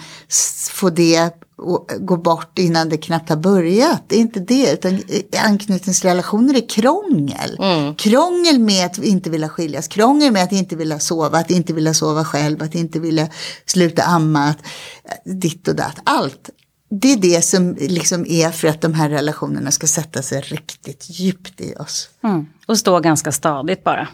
få 0.72 0.90
det 0.90 1.30
och 1.58 1.92
gå 2.00 2.18
bort 2.18 2.60
innan 2.60 2.90
det 2.90 2.98
knappt 2.98 3.30
har 3.30 3.36
börjat. 3.38 4.04
Det 4.08 4.16
är 4.16 4.20
inte 4.20 4.40
det, 4.40 4.72
utan 4.74 5.02
anknytningsrelationer 5.46 6.54
är 6.58 6.70
krångel. 6.70 7.58
Krångel 7.98 8.60
med 8.60 8.86
att 8.86 8.98
inte 8.98 9.30
vilja 9.30 9.50
skiljas, 9.50 9.88
krångel 9.88 10.32
med 10.34 10.44
att 10.44 10.52
inte 10.52 10.76
vilja 10.76 11.00
sova, 11.00 11.38
att 11.38 11.52
inte 11.52 11.74
vilja 11.74 11.94
sova 11.94 12.26
själv, 12.26 12.64
att 12.64 12.76
inte 12.76 13.00
vilja 13.00 13.28
sluta 13.66 14.04
amma, 14.04 14.44
att, 14.48 14.58
eh, 15.06 15.32
ditt 15.34 15.68
och 15.68 15.76
datt, 15.76 15.96
allt. 16.04 16.50
Det 16.90 17.14
är 17.14 17.18
det 17.18 17.42
som 17.42 17.76
liksom 17.80 18.26
är 18.26 18.52
för 18.52 18.68
att 18.68 18.82
de 18.82 18.94
här 18.94 19.10
relationerna 19.10 19.72
ska 19.72 19.88
sätta 19.88 20.22
sig 20.22 20.42
riktigt 20.42 21.06
djupt 21.10 21.62
i 21.62 21.76
oss. 21.76 22.10
Mm. 22.24 22.48
Och 22.66 22.78
stå 22.78 23.00
ganska 23.00 23.32
stadigt 23.32 23.84
bara 23.84 24.08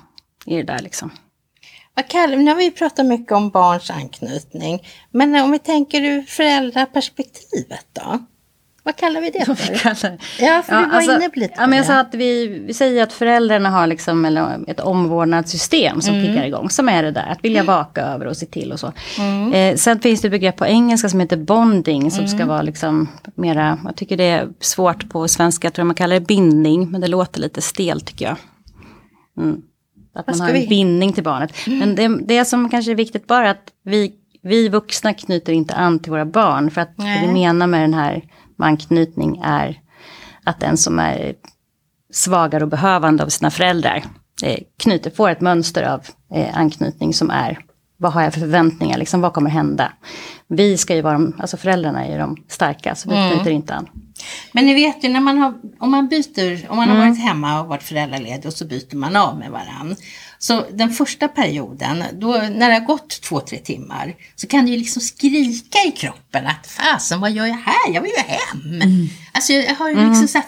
i 0.46 0.56
det 0.56 0.64
där 0.64 0.80
liksom. 0.80 1.12
Vad 1.94 2.08
kallar, 2.08 2.38
nu 2.38 2.52
har 2.52 2.58
vi 2.58 2.72
pratat 2.72 3.06
mycket 3.06 3.32
om 3.32 3.50
barns 3.50 3.90
anknytning. 3.90 4.88
Men 5.12 5.36
om 5.36 5.52
vi 5.52 5.60
tänker 5.60 6.02
ur 6.02 6.22
föräldraperspektivet 6.22 7.86
då? 7.94 8.20
Vad 8.86 8.96
kallar 8.96 9.22
vi 9.22 9.30
det 9.30 9.46
för? 9.46 9.74
Ja, 10.40 10.62
för 10.62 10.76
du 10.86 10.90
var 10.92 11.02
inne 11.16 11.30
på 11.30 11.40
lite 11.40 11.54
alltså, 11.54 11.62
ja, 11.62 11.68
men 11.68 11.78
jag 11.78 11.84
det. 11.86 11.88
sa 11.88 12.00
att 12.00 12.14
vi, 12.14 12.48
vi 12.48 12.74
säger 12.74 13.04
att 13.04 13.14
föräldrarna 13.14 13.70
har 13.70 13.88
liksom, 13.88 14.26
eller 14.26 14.60
ett 14.68 14.80
omvårdnadssystem 14.80 16.02
som 16.02 16.16
Mm. 16.16 16.26
kickar 16.28 16.46
igång. 16.46 16.70
Som 16.70 16.90
är 16.90 17.04
det 17.04 17.12
där, 17.12 17.28
att 17.32 17.44
vilja 17.44 17.64
vaka 17.64 18.02
över 18.02 18.26
och 18.28 18.38
se 18.38 18.46
till 18.46 18.72
och 18.72 18.80
så. 18.80 18.88
Eh, 19.54 19.76
sen 19.76 20.00
finns 20.00 20.22
det 20.22 20.28
ett 20.28 20.32
begrepp 20.32 20.56
på 20.56 20.66
engelska 20.66 21.10
som 21.10 21.20
heter 21.20 21.38
bonding. 21.38 22.12
Som 22.12 22.20
Mm. 22.26 22.38
ska 22.38 22.46
vara 22.46 22.62
liksom 22.62 23.08
mera, 23.36 23.80
jag 23.86 23.96
tycker 23.96 24.18
det 24.18 24.24
är 24.24 24.48
svårt 24.60 25.10
på 25.10 25.28
svenska. 25.28 25.66
Jag 25.66 25.74
tror 25.74 25.86
man 25.86 25.96
kallar 25.96 26.14
det 26.20 26.26
bindning. 26.28 26.92
Men 26.92 27.02
det 27.02 27.08
låter 27.08 27.42
lite 27.42 27.62
stelt 27.62 28.06
tycker 28.06 28.26
jag. 28.26 28.36
Mm. 29.38 29.62
Att 30.16 30.28
man 30.28 30.40
har 30.42 30.48
en 30.48 30.54
vi- 30.54 30.60
Mm. 30.60 30.70
bindning 30.70 31.14
till 31.14 31.24
barnet. 31.24 31.54
Men 31.68 31.96
det, 31.96 32.08
det 32.26 32.46
som 32.46 32.70
kanske 32.70 32.92
är 32.92 32.96
viktigt 32.96 33.28
bara 33.28 33.48
är 33.48 33.52
att 33.52 33.72
vi, 33.84 34.14
vi 34.42 34.70
vuxna 34.70 35.14
knyter 35.14 35.54
inte 35.54 35.74
an 35.74 36.00
till 36.00 36.12
våra 36.12 36.26
barn. 36.26 36.72
För 36.72 36.82
att 36.82 36.98
det 36.98 37.04
Nej. 37.04 37.28
vi 37.28 37.34
menar 37.34 37.68
med 37.68 37.82
den 37.82 37.94
här 37.94 38.22
med 38.56 38.68
anknytning 38.68 39.42
är 39.44 39.80
att 40.44 40.60
den 40.60 40.78
som 40.78 41.00
är 41.00 41.34
svagare 42.14 42.64
och 42.64 42.70
behövande 42.70 43.24
av 43.24 43.28
sina 43.30 43.52
föräldrar 43.52 44.04
eh, 44.44 44.60
knyter, 44.78 45.12
får 45.12 45.30
ett 45.30 45.42
mönster 45.42 45.84
av 45.84 46.02
eh, 46.34 46.58
anknytning 46.58 47.14
som 47.14 47.30
är 47.30 47.60
vad 47.98 48.14
har 48.14 48.22
jag 48.22 48.34
för 48.34 48.40
förväntningar, 48.40 48.98
liksom, 48.98 49.22
vad 49.22 49.34
kommer 49.34 49.50
hända? 49.50 49.92
Vi 50.48 50.78
ska 50.78 50.96
ju 50.96 51.02
vara 51.02 51.14
de, 51.14 51.34
alltså 51.40 51.58
föräldrarna 51.58 52.06
är 52.06 52.12
ju 52.12 52.18
de 52.18 52.38
starka, 52.48 52.96
så 52.96 53.10
vi 53.10 53.16
Mm. 53.16 53.32
knyter 53.36 53.52
inte 53.52 53.74
an. 53.76 53.90
Men 54.52 54.66
ni 54.66 54.74
vet 54.74 55.04
ju 55.04 55.10
när 55.10 55.20
man 55.20 55.38
har, 55.38 55.54
om 55.80 55.92
man 55.92 56.08
byter, 56.08 56.70
om 56.72 56.78
man 56.78 56.90
Mm. 56.90 56.98
har 57.02 57.08
varit 57.08 57.20
hemma 57.24 57.62
och 57.62 57.68
varit 57.68 57.84
föräldraledig 57.84 58.46
och 58.46 58.54
så 58.54 58.66
byter 58.66 58.96
man 58.96 59.16
av 59.16 59.38
med 59.40 59.52
varann. 59.52 59.96
Så 60.48 60.66
den 60.74 60.90
första 60.90 61.28
perioden, 61.28 62.04
då, 62.14 62.28
när 62.32 62.68
det 62.70 62.74
har 62.74 62.86
gått 62.86 63.22
två, 63.22 63.40
tre 63.40 63.58
timmar, 63.58 64.16
så 64.36 64.48
kan 64.48 64.66
det 64.66 64.72
ju 64.72 64.78
liksom 64.78 65.02
skrika 65.02 65.78
i 65.88 65.92
kroppen 65.92 66.48
att 66.48 66.68
fasen 66.68 67.20
vad 67.22 67.32
gör 67.32 67.46
jag 67.46 67.54
här? 67.56 67.94
Jag 67.94 68.02
vill 68.02 68.12
ju 68.18 68.24
hem. 68.24 68.82
Mm. 68.82 69.08
Alltså 69.32 69.54
jag 69.54 69.76
har 69.76 69.90
ju 69.90 69.96
liksom 70.10 70.28
så 70.28 70.38
här 70.38 70.46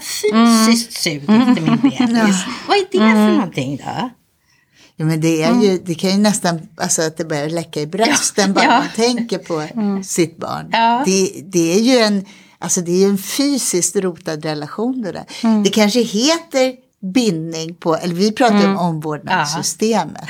fysiskt 0.67 0.93
sug 1.03 1.15
efter 1.23 1.61
min 1.61 1.75
bebis. 1.81 2.45
Vad 2.67 2.77
är 2.77 2.85
det 2.91 2.97
Mm. 2.97 3.13
för 3.27 3.33
någonting 3.35 3.77
då? 3.77 4.09
Ja, 4.95 5.05
men 5.05 5.21
det, 5.21 5.43
är 5.43 5.61
ju, 5.61 5.77
det 5.85 5.95
kan 5.95 6.09
ju 6.09 6.17
nästan, 6.17 6.59
alltså 6.77 7.01
att 7.01 7.17
det 7.17 7.25
börjar 7.25 7.49
läcka 7.49 7.81
i 7.81 7.87
brösten 7.87 8.53
bara 8.53 8.63
Ja. 8.65 8.79
man 8.79 8.87
tänker 8.95 9.37
på 9.37 9.67
sitt 10.03 10.37
barn. 10.37 10.69
Ja. 10.71 11.03
Det, 11.05 11.31
det 11.45 11.73
är 11.75 11.79
ju 11.81 11.97
en, 11.97 12.25
alltså 12.59 12.81
det 12.81 13.03
är 13.03 13.07
en 13.09 13.17
fysiskt 13.17 13.95
rotad 13.95 14.45
relation 14.45 15.01
det 15.01 15.11
där. 15.11 15.25
Det 15.63 15.69
kanske 15.69 15.99
heter 16.01 16.86
bindning 17.13 17.75
på, 17.75 17.95
eller 17.95 18.15
vi 18.15 18.31
pratar 18.31 18.59
ju 18.59 18.65
om 18.67 18.77
omvårdnadssystemet. 18.77 20.29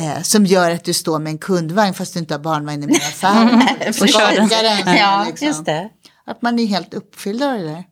Eh, 0.00 0.22
som 0.22 0.46
gör 0.46 0.70
att 0.70 0.84
du 0.84 0.92
står 0.92 1.18
med 1.18 1.30
en 1.30 1.38
kundvagn 1.38 1.94
fast 1.94 2.12
du 2.14 2.20
inte 2.20 2.34
har 2.34 2.38
barnvagn 2.38 2.82
i 2.82 2.86
med 2.86 2.96
affären. 2.96 3.62
Och. 3.88 3.94
Skakar 3.94 4.84
den, 4.84 4.96
Ja, 4.96 5.24
liksom. 5.28 5.46
just 5.48 5.64
det. 5.64 5.90
Att 6.26 6.42
man 6.42 6.58
är 6.58 6.66
helt 6.66 6.94
uppfylld 6.94 7.42
av 7.42 7.58
det 7.58 7.64
där. 7.64 7.84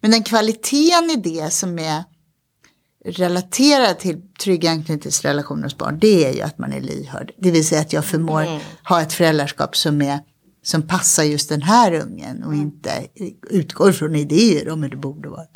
Men 0.00 0.10
den 0.10 0.22
kvaliteten 0.22 1.10
i 1.10 1.16
det 1.16 1.52
som 1.52 1.78
är 1.78 2.04
relaterad 3.04 3.98
till 3.98 4.20
trygga 4.40 4.70
anknytningsrelationer 4.70 5.62
hos 5.62 5.78
barn, 5.78 5.98
det 5.98 6.24
är 6.24 6.32
ju 6.32 6.42
att 6.42 6.58
man 6.58 6.72
är 6.72 6.80
lyhörd. 6.80 7.32
Det 7.38 7.50
vill 7.50 7.66
säga 7.66 7.80
att 7.80 7.92
jag 7.92 8.04
förmår 8.04 8.60
ha 8.88 9.02
ett 9.02 9.12
föräldraskap 9.12 9.76
som, 9.76 10.02
är, 10.02 10.18
som 10.62 10.82
passar 10.82 11.22
just 11.22 11.48
den 11.48 11.62
här 11.62 11.92
ungen 11.94 12.44
och 12.44 12.54
inte 12.54 12.90
utgår 13.50 13.92
från 13.92 14.14
idéer 14.16 14.68
om 14.70 14.82
hur 14.82 14.90
det 14.90 14.96
borde 14.96 15.28
vara. 15.28 15.46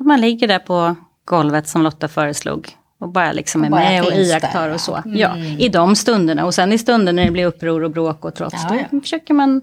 Och 0.00 0.06
man 0.06 0.20
ligger 0.20 0.48
där 0.48 0.58
på 0.58 0.96
golvet 1.24 1.68
som 1.68 1.82
Lotta 1.82 2.08
föreslog. 2.08 2.76
Och 3.00 3.08
bara 3.12 3.32
liksom 3.32 3.64
är 3.64 3.70
bara 3.70 3.80
med 3.80 4.04
och 4.04 4.12
iakttar 4.12 4.68
där, 4.68 4.74
och 4.74 4.80
så. 4.80 5.02
ja. 5.04 5.36
Ja, 5.36 5.36
I 5.58 5.68
de 5.68 5.96
stunderna. 5.96 6.46
Och 6.46 6.54
sen 6.54 6.72
i 6.72 6.78
stunder 6.78 7.12
när 7.12 7.24
det 7.24 7.30
blir 7.30 7.46
uppror 7.46 7.84
och 7.84 7.90
bråk 7.90 8.24
och 8.24 8.34
trots. 8.34 8.56
Ja, 8.70 8.78
Då 8.90 9.00
försöker 9.00 9.34
man 9.34 9.60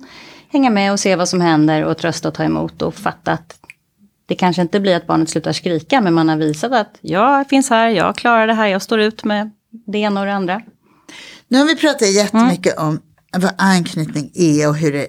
hänga 0.49 0.69
med 0.69 0.91
och 0.91 0.99
se 0.99 1.15
vad 1.15 1.29
som 1.29 1.41
händer 1.41 1.83
och 1.83 1.97
trösta 1.97 2.27
och 2.27 2.33
ta 2.33 2.43
emot 2.43 2.81
och 2.81 2.95
fatta 2.95 3.31
att 3.31 3.59
det 4.25 4.35
kanske 4.35 4.61
inte 4.61 4.79
blir 4.79 4.95
att 4.95 5.07
barnet 5.07 5.29
slutar 5.29 5.51
skrika. 5.53 6.01
Men 6.01 6.13
man 6.13 6.29
har 6.29 6.37
visat 6.37 6.71
att 6.71 6.97
jag 7.01 7.49
finns 7.49 7.69
här, 7.69 7.87
jag 7.89 8.15
klarar 8.15 8.47
det 8.47 8.53
här, 8.53 8.67
jag 8.67 8.81
står 8.81 8.99
ut 8.99 9.23
med 9.23 9.51
det 9.87 9.97
ena 9.97 10.19
och 10.19 10.25
det 10.25 10.33
andra. 10.33 10.61
Nu 11.47 11.57
har 11.57 11.65
vi 11.65 11.75
pratat 11.75 12.11
jättemycket 12.11 12.79
om 12.79 12.99
vad 13.37 13.51
anknytning 13.57 14.31
är 14.35 14.69
och 14.69 14.75
hur 14.75 14.93
det 14.93 15.07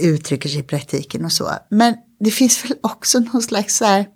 uttrycker 0.00 0.48
sig 0.48 0.58
i 0.60 0.62
praktiken 0.62 1.24
och 1.24 1.32
så. 1.32 1.50
Men 1.70 1.94
det 2.20 2.30
finns 2.30 2.64
väl 2.64 2.76
också 2.82 3.18
någon 3.18 3.42
slags 3.42 3.76
så 3.76 3.84
här, 3.84 4.06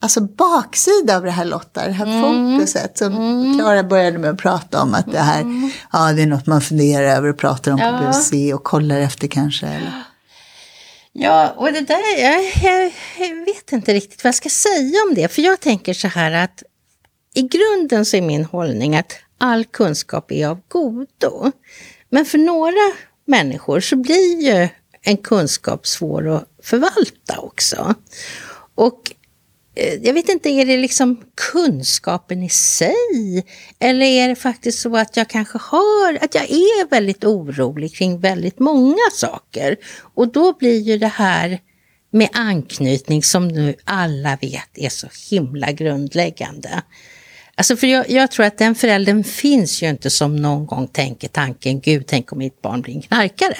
alltså 0.00 0.20
baksida 0.20 1.16
av 1.16 1.22
det 1.22 1.30
här 1.30 1.44
Lotta, 1.44 1.86
det 1.86 1.92
här 1.92 2.22
fokuset 2.22 2.98
som 2.98 3.12
Klara 3.58 3.82
började 3.82 4.18
med 4.18 4.30
att 4.30 4.38
prata 4.38 4.82
om 4.82 4.94
att 4.94 5.12
det 5.12 5.18
här, 5.18 5.44
ja 5.92 6.12
det 6.12 6.22
är 6.22 6.26
något 6.26 6.46
man 6.46 6.60
funderar 6.60 7.16
över 7.16 7.28
och 7.28 7.38
pratar 7.38 7.72
om 7.72 7.78
på 7.78 7.84
Ja. 7.84 8.12
BUC 8.12 8.54
och 8.54 8.64
kollar 8.64 9.00
efter 9.00 9.28
kanske. 9.28 9.66
Eller? 9.66 10.02
Ja, 11.12 11.54
och 11.56 11.72
det 11.72 11.80
där, 11.80 12.22
jag, 12.22 12.44
jag, 13.18 13.44
vet 13.44 13.72
inte 13.72 13.94
riktigt 13.94 14.24
vad 14.24 14.28
jag 14.28 14.34
ska 14.34 14.48
säga 14.48 14.98
om 15.08 15.14
det. 15.14 15.28
För 15.28 15.42
jag 15.42 15.60
tänker 15.60 15.94
så 15.94 16.08
här 16.08 16.32
att 16.32 16.62
i 17.34 17.42
grunden 17.42 18.04
så 18.04 18.16
är 18.16 18.22
min 18.22 18.44
hållning 18.44 18.96
att 18.96 19.12
all 19.38 19.64
kunskap 19.64 20.32
är 20.32 20.48
av 20.48 20.60
godo. 20.68 21.52
Men 22.10 22.24
för 22.24 22.38
några 22.38 22.94
människor 23.24 23.80
så 23.80 23.96
blir 23.96 24.42
ju 24.42 24.68
en 25.02 25.16
kunskap 25.16 25.86
svår 25.86 26.28
att 26.28 26.44
förvalta 26.62 27.38
också. 27.38 27.94
Och 28.74 29.02
Eh, 29.76 29.94
jag 30.02 30.14
vet 30.14 30.28
inte, 30.28 30.48
är 30.48 30.66
det 30.66 30.76
liksom 30.76 31.22
kunskapen 31.52 32.42
i 32.42 32.48
sig? 32.48 33.44
Eller 33.78 34.06
är 34.06 34.28
det 34.28 34.34
faktiskt 34.34 34.78
så 34.78 34.96
att 34.96 35.16
jag 35.16 35.28
kanske 35.28 35.58
har, 35.58 36.18
att 36.20 36.34
jag 36.34 36.44
är 36.44 36.90
väldigt 36.90 37.24
orolig 37.24 37.94
kring 37.94 38.20
väldigt 38.20 38.58
många 38.58 39.10
saker. 39.12 39.76
Och 40.14 40.32
då 40.32 40.52
blir 40.52 40.80
ju 40.80 40.98
det 40.98 41.06
här 41.06 41.60
med 42.10 42.28
anknytning 42.32 43.22
som 43.22 43.48
nu 43.48 43.74
alla 43.84 44.38
vet 44.40 44.78
är 44.78 44.88
så 44.88 45.08
himla 45.30 45.72
grundläggande. 45.72 46.82
Alltså 47.54 47.76
för 47.76 47.86
jag, 47.86 48.10
jag 48.10 48.30
tror 48.30 48.46
att 48.46 48.58
den 48.58 48.74
föräldern 48.74 49.24
finns 49.24 49.82
ju 49.82 49.88
inte 49.88 50.10
som 50.10 50.36
någon 50.36 50.66
gång 50.66 50.88
tänker 50.88 51.28
tanken, 51.28 51.80
gud 51.80 52.06
tänk 52.06 52.32
om 52.32 52.38
mitt 52.38 52.62
barn 52.62 52.82
blir 52.82 52.94
en 52.94 53.02
knarkare. 53.02 53.58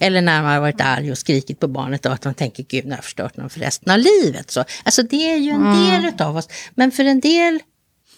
Eller 0.00 0.22
när 0.22 0.42
man 0.42 0.52
har 0.52 0.60
varit 0.60 0.80
arg 0.80 1.10
och 1.10 1.18
skrikit 1.18 1.60
på 1.60 1.68
barnet 1.68 2.06
och 2.06 2.12
att 2.12 2.24
man 2.24 2.34
tänker 2.34 2.62
gud 2.62 2.84
nu 2.84 2.90
har 2.90 2.96
jag 2.96 3.04
förstört 3.04 3.36
någon 3.36 3.50
för 3.50 3.60
resten 3.60 3.92
av 3.92 3.98
livet. 3.98 4.50
Så, 4.50 4.64
alltså 4.84 5.02
det 5.02 5.32
är 5.32 5.36
ju 5.36 5.50
en 5.50 5.90
del 5.90 6.04
utav 6.04 6.36
oss. 6.36 6.48
Men 6.74 6.92
för 6.92 7.04
en 7.04 7.20
del 7.20 7.60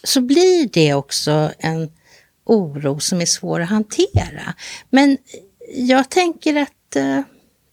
så 0.04 0.20
blir 0.20 0.68
det 0.72 0.94
också 0.94 1.52
en 1.58 1.90
oro 2.46 3.00
som 3.00 3.20
är 3.20 3.26
svår 3.26 3.60
att 3.60 3.68
hantera. 3.68 4.54
Men 4.90 5.18
jag 5.74 6.10
tänker 6.10 6.56
att 6.56 6.96
eh, 6.96 7.20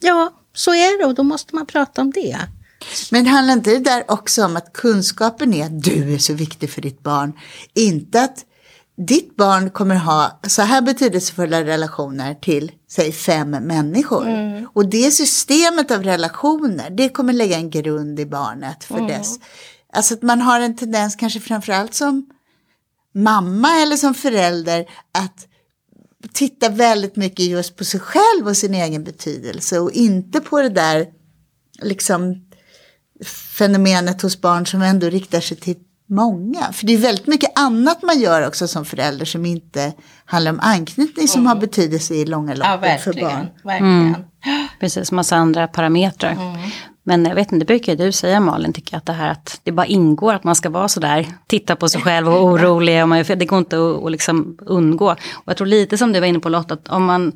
ja, 0.01 0.33
så 0.53 0.73
är 0.73 0.99
det 0.99 1.05
och 1.05 1.15
då 1.15 1.23
måste 1.23 1.55
man 1.55 1.65
prata 1.65 2.01
om 2.01 2.11
det. 2.11 2.37
Men 3.11 3.27
handlar 3.27 3.53
inte 3.53 3.69
det 3.69 3.79
där 3.79 4.11
också 4.11 4.45
om 4.45 4.57
att 4.57 4.73
kunskapen 4.73 5.53
är 5.53 5.65
att 5.65 5.83
du 5.83 6.13
är 6.13 6.17
så 6.17 6.33
viktig 6.33 6.69
för 6.69 6.81
ditt 6.81 7.03
barn? 7.03 7.33
Inte 7.73 8.21
att 8.21 8.45
ditt 8.97 9.35
barn 9.35 9.69
kommer 9.69 9.95
ha 9.95 10.39
så 10.47 10.61
här 10.61 10.81
betydelsefulla 10.81 11.63
relationer 11.63 12.33
till, 12.33 12.71
säg 12.91 13.11
fem 13.11 13.51
människor. 13.51 14.27
Och 14.73 14.89
det 14.89 15.11
systemet 15.11 15.91
av 15.91 16.03
relationer, 16.03 16.89
det 16.89 17.09
kommer 17.09 17.33
lägga 17.33 17.57
en 17.57 17.69
grund 17.69 18.19
i 18.19 18.25
barnet 18.25 18.83
för 18.83 19.07
dess... 19.07 19.39
Alltså 19.93 20.13
att 20.13 20.21
man 20.21 20.41
har 20.41 20.59
en 20.59 20.75
tendens, 20.75 21.15
kanske 21.15 21.39
framförallt 21.39 21.93
som 21.93 22.29
mamma 23.13 23.81
eller 23.81 23.95
som 23.95 24.13
förälder, 24.13 24.85
att 25.11 25.47
titta 26.33 26.69
väldigt 26.69 27.15
mycket 27.15 27.45
just 27.45 27.75
på 27.75 27.85
sig 27.85 27.99
själv 27.99 28.47
och 28.47 28.57
sin 28.57 28.73
egen 28.73 29.03
betydelse 29.03 29.79
och 29.79 29.91
inte 29.91 30.39
på 30.39 30.61
det 30.61 30.69
där 30.69 31.07
liksom 31.81 32.45
fenomenet 33.57 34.21
hos 34.21 34.41
barn 34.41 34.65
som 34.65 34.81
ändå 34.81 35.09
riktar 35.09 35.41
sig 35.41 35.57
till 35.57 35.75
många. 36.09 36.71
För 36.73 36.85
det 36.85 36.93
är 36.93 36.97
väldigt 36.97 37.27
mycket 37.27 37.59
annat 37.59 38.01
man 38.03 38.19
gör 38.19 38.47
också 38.47 38.67
som 38.67 38.85
förälder 38.85 39.25
som 39.25 39.45
inte 39.45 39.93
handlar 40.25 40.51
om 40.51 40.59
anknytning 40.61 41.27
som 41.27 41.45
har 41.45 41.55
betydelse 41.55 42.13
i 42.15 42.25
långa 42.25 42.55
Ja, 42.55 42.73
loppet 42.75 43.01
för 43.01 43.13
verkligen. 43.13 43.29
barn. 43.29 43.47
verkligen. 43.63 44.15
Precis, 44.79 45.11
massa 45.11 45.35
andra 45.35 45.67
parametrar. 45.67 46.37
Men 47.07 47.25
jag 47.25 47.35
vet 47.35 47.51
inte, 47.51 47.55
det 47.63 47.65
brukar 47.67 47.95
du 47.95 48.11
säga 48.11 48.39
Malin, 48.39 48.73
tycker 48.73 48.93
jag, 48.93 48.97
att 48.97 49.05
det 49.05 49.13
här 49.13 49.29
att 49.29 49.59
det 49.63 49.71
bara 49.71 49.85
ingår 49.85 50.33
att 50.33 50.43
man 50.43 50.55
ska 50.55 50.69
vara 50.69 50.87
sådär, 50.87 51.27
titta 51.47 51.75
på 51.75 51.89
sig 51.89 52.01
själv 52.01 52.29
och 52.29 52.43
orolig, 52.45 53.01
och 53.03 53.09
man, 53.09 53.25
för 53.25 53.35
det 53.35 53.45
går 53.45 53.59
inte 53.59 53.75
att, 53.77 54.03
att 54.03 54.11
liksom 54.11 54.57
undgå. 54.61 55.11
Och 55.11 55.43
jag 55.45 55.57
tror 55.57 55.67
lite 55.67 55.97
som 55.97 56.11
du 56.11 56.19
var 56.19 56.27
inne 56.27 56.39
på 56.39 56.49
Lotta, 56.49 56.73
att 56.73 56.87
om 56.87 57.05
man 57.05 57.31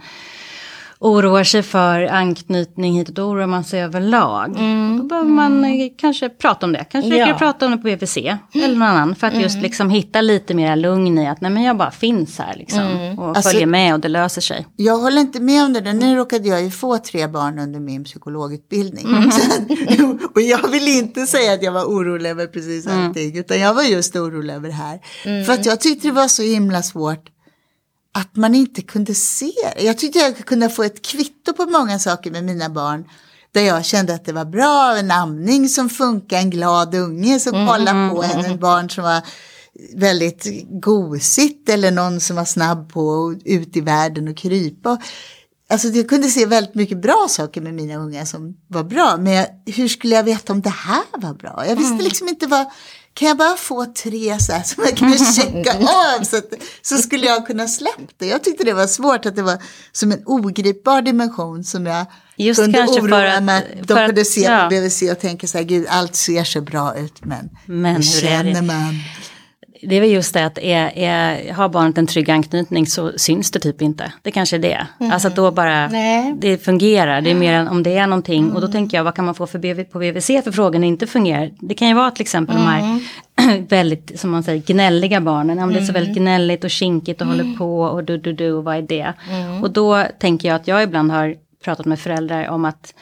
oroar 1.02 1.44
sig 1.44 1.64
för 1.64 2.02
anknytning 2.04 2.94
hit, 2.98 3.08
då 3.08 3.22
oroar 3.24 3.48
man 3.48 3.64
sig 3.64 3.82
överlag. 3.82 4.50
Då 4.98 5.04
behöver 5.04 5.30
man 5.30 5.66
eh, 5.66 5.72
kanske 5.98 6.30
prata 6.30 6.66
om 6.66 6.72
det, 6.72 6.86
kanske 6.92 7.18
Ja. 7.18 7.36
prata 7.40 7.66
om 7.66 7.72
det 7.72 7.78
på 7.78 7.88
VVC 7.88 8.18
eller 8.54 8.68
någon 8.74 8.82
annan, 8.82 9.16
för 9.16 9.28
att 9.28 9.42
just 9.42 9.58
liksom 9.62 9.90
hitta 9.90 10.22
lite 10.22 10.54
mer 10.54 10.76
lugn 10.76 11.18
i 11.18 11.28
att 11.28 11.42
nej 11.42 11.52
men 11.52 11.64
jag 11.64 11.78
bara 11.78 11.92
finns 11.92 12.38
här 12.40 12.54
liksom, 12.58 13.16
och 13.20 13.28
Alltså- 13.28 13.50
följer 13.52 13.66
med 13.68 13.94
och 13.94 14.00
det 14.00 14.08
löser 14.08 14.42
sig. 14.42 14.68
Jag 14.76 14.98
håller 14.98 15.22
inte 15.22 15.40
med 15.40 15.64
om 15.66 15.74
det 15.74 15.82
där. 15.82 15.94
Nu 15.94 16.16
råkade 16.16 16.48
jag 16.48 16.64
ju 16.64 16.72
få 16.72 16.98
tre 16.98 17.28
barn 17.28 17.60
under 17.60 17.80
min 17.80 18.04
psykologutbildning. 18.04 19.06
Mm. 19.08 19.28
Att- 19.30 20.32
och 20.36 20.42
jag 20.42 20.68
vill 20.72 20.88
inte 20.88 21.26
säga 21.28 21.54
att 21.54 21.64
jag 21.64 21.72
var 21.72 21.84
orolig 21.84 22.30
över 22.30 22.48
precis 22.48 22.86
Mm. 22.88 23.06
allting. 23.08 23.38
Utan 23.38 23.60
jag 23.60 23.74
var 23.74 23.84
just 23.84 24.16
orolig 24.16 24.54
över 24.54 24.68
det 24.68 24.74
här. 24.74 25.00
För 25.46 25.54
att 25.54 25.66
jag 25.66 25.80
tyckte 25.82 26.08
det 26.08 26.12
var 26.14 26.28
så 26.28 26.42
himla 26.44 26.82
svårt 26.84 27.24
att 28.14 28.36
man 28.36 28.56
inte 28.56 28.82
kunde 28.82 29.16
se 29.16 29.52
det. 29.76 29.84
Jag 29.84 29.98
tyckte 29.98 30.20
jag 30.20 30.38
kunde 30.38 30.70
få 30.70 30.84
ett 30.84 31.02
kvitto 31.02 31.54
på 31.54 31.66
många 31.66 32.00
saker 32.00 32.32
med 32.32 32.44
mina 32.44 32.70
barn. 32.70 33.06
Där 33.52 33.62
jag 33.62 33.86
kände 33.86 34.14
att 34.14 34.26
det 34.26 34.34
var 34.34 34.46
bra, 34.46 34.98
en 34.98 35.12
amning 35.12 35.70
som 35.70 35.90
funkar, 35.90 36.38
en 36.38 36.50
glad 36.50 36.96
unge 36.96 37.40
som 37.40 37.68
kollade 37.68 38.10
på 38.10 38.24
en, 38.24 38.46
en 38.46 38.60
barn 38.60 38.90
som 38.90 39.04
var 39.04 39.22
väldigt 39.96 40.48
gosigt 40.82 41.70
eller 41.70 41.92
någon 41.92 42.20
som 42.20 42.36
var 42.36 42.46
snabb 42.46 42.94
på 42.94 43.28
att 43.28 43.44
ut 43.46 43.78
i 43.78 43.82
världen 43.82 44.28
och 44.28 44.38
krypa. 44.38 44.98
Alltså 45.70 45.88
jag 45.88 46.10
kunde 46.10 46.28
se 46.28 46.46
väldigt 46.46 46.76
mycket 46.76 47.02
bra 47.02 47.28
saker 47.30 47.62
med 47.62 47.74
mina 47.74 47.96
unga 47.96 48.26
som 48.26 48.58
var 48.68 48.84
bra. 48.84 49.18
Men 49.18 49.34
jag, 49.34 49.48
hur 49.66 49.88
skulle 49.88 50.16
jag 50.16 50.24
veta 50.24 50.54
om 50.54 50.62
det 50.62 50.70
här 50.70 51.04
var 51.12 51.34
bra? 51.34 51.64
Jag 51.68 51.76
visste 51.76 52.04
liksom 52.04 52.28
inte 52.28 52.48
vad, 52.48 52.66
kan 53.14 53.28
jag 53.28 53.38
bara 53.38 53.56
få 53.56 53.86
tre 53.86 54.40
så 54.40 54.52
här 54.52 54.64
som 54.64 54.84
jag 54.84 54.98
kunde 54.98 55.18
checka 55.36 55.78
av 55.78 56.24
så, 56.24 56.38
att, 56.38 56.54
så 56.82 56.98
skulle 56.98 57.26
jag 57.26 57.48
kunna 57.48 57.68
släppa 57.68 58.02
det. 58.18 58.26
Jag 58.26 58.44
tyckte 58.44 58.64
det 58.64 58.74
var 58.74 58.88
svårt 58.88 59.26
att 59.26 59.36
det 59.36 59.42
var 59.42 59.58
som 59.92 60.12
en 60.12 60.24
ogripbar 60.26 61.02
dimension 61.02 61.64
som 61.64 61.86
jag 61.86 62.06
Just 62.36 62.60
kunde 62.62 62.84
oroa 62.84 63.40
mig 63.42 63.58
att 63.82 63.88
de 63.88 63.94
att- 63.94 64.06
kunde 64.06 64.26
se 64.26 64.42
ja. 64.42 64.64
på 64.64 64.76
BVC 64.76 65.02
och 65.12 65.20
tänka 65.20 65.48
så 65.48 65.58
här, 65.58 65.66
gud 65.66 65.86
allt 65.90 66.16
ser 66.16 66.44
så 66.44 66.62
bra 66.62 66.98
ut 66.98 67.26
men, 67.26 67.50
Men 67.66 67.96
hur 67.96 68.04
känner 68.04 68.62
man? 68.62 69.00
Det 69.82 69.96
är 69.96 70.02
väl 70.02 70.10
just 70.10 70.34
det 70.34 70.46
att 70.46 70.58
är, 70.58 70.98
är, 70.98 71.54
har 71.54 71.70
barnet 71.70 71.98
en 71.98 72.08
trygg 72.08 72.32
anknytning 72.32 72.88
så 72.88 73.12
syns 73.18 73.52
det 73.52 73.60
typ 73.60 73.82
inte. 73.82 74.14
Det 74.22 74.32
kanske 74.32 74.56
är 74.56 74.60
det. 74.60 74.88
Alltså 75.12 75.28
att 75.28 75.36
då 75.36 75.52
bara, 75.52 75.88
Nej. 75.88 76.36
det 76.38 76.58
fungerar. 76.58 77.22
Det 77.22 77.32
är 77.32 77.36
mer 77.36 77.54
än 77.54 77.68
om 77.68 77.84
det 77.84 77.98
är 77.98 78.08
någonting. 78.08 78.52
Och 78.52 78.62
då 78.62 78.68
tänker 78.68 78.98
jag, 78.98 79.04
vad 79.04 79.16
kan 79.16 79.26
man 79.26 79.36
få 79.36 79.48
för 79.48 79.60
BV, 79.60 79.84
på 79.84 80.00
BVC 80.00 80.28
för 80.28 80.52
frågan 80.52 80.84
inte 80.84 81.08
fungerar? 81.08 81.52
Det 81.60 81.74
kan 81.74 81.88
ju 81.88 81.94
vara 81.94 82.12
till 82.12 82.22
exempel 82.22 82.56
de 82.56 82.62
här 82.62 83.00
väldigt, 83.70 84.20
som 84.20 84.32
man 84.32 84.44
säger, 84.44 84.62
gnälliga 84.62 85.22
barnen. 85.22 85.60
Om 85.60 85.74
det 85.74 85.80
är 85.80 85.84
så 85.84 85.94
väldigt 85.94 86.16
gnälligt 86.16 86.64
och 86.64 86.70
kinkigt 86.70 87.22
och 87.22 87.28
håller 87.28 87.58
på 87.58 87.82
och 87.82 88.04
du, 88.04 88.18
du, 88.18 88.34
du 88.34 88.52
och 88.52 88.64
vad 88.64 88.78
är 88.78 88.82
det? 88.82 89.14
Och 89.62 89.72
då 89.72 90.04
tänker 90.20 90.48
jag 90.48 90.56
att 90.56 90.68
jag 90.68 90.84
ibland 90.84 91.12
har 91.12 91.36
pratat 91.64 91.86
med 91.86 92.00
föräldrar 92.00 92.50
om 92.50 92.66
att 92.66 92.94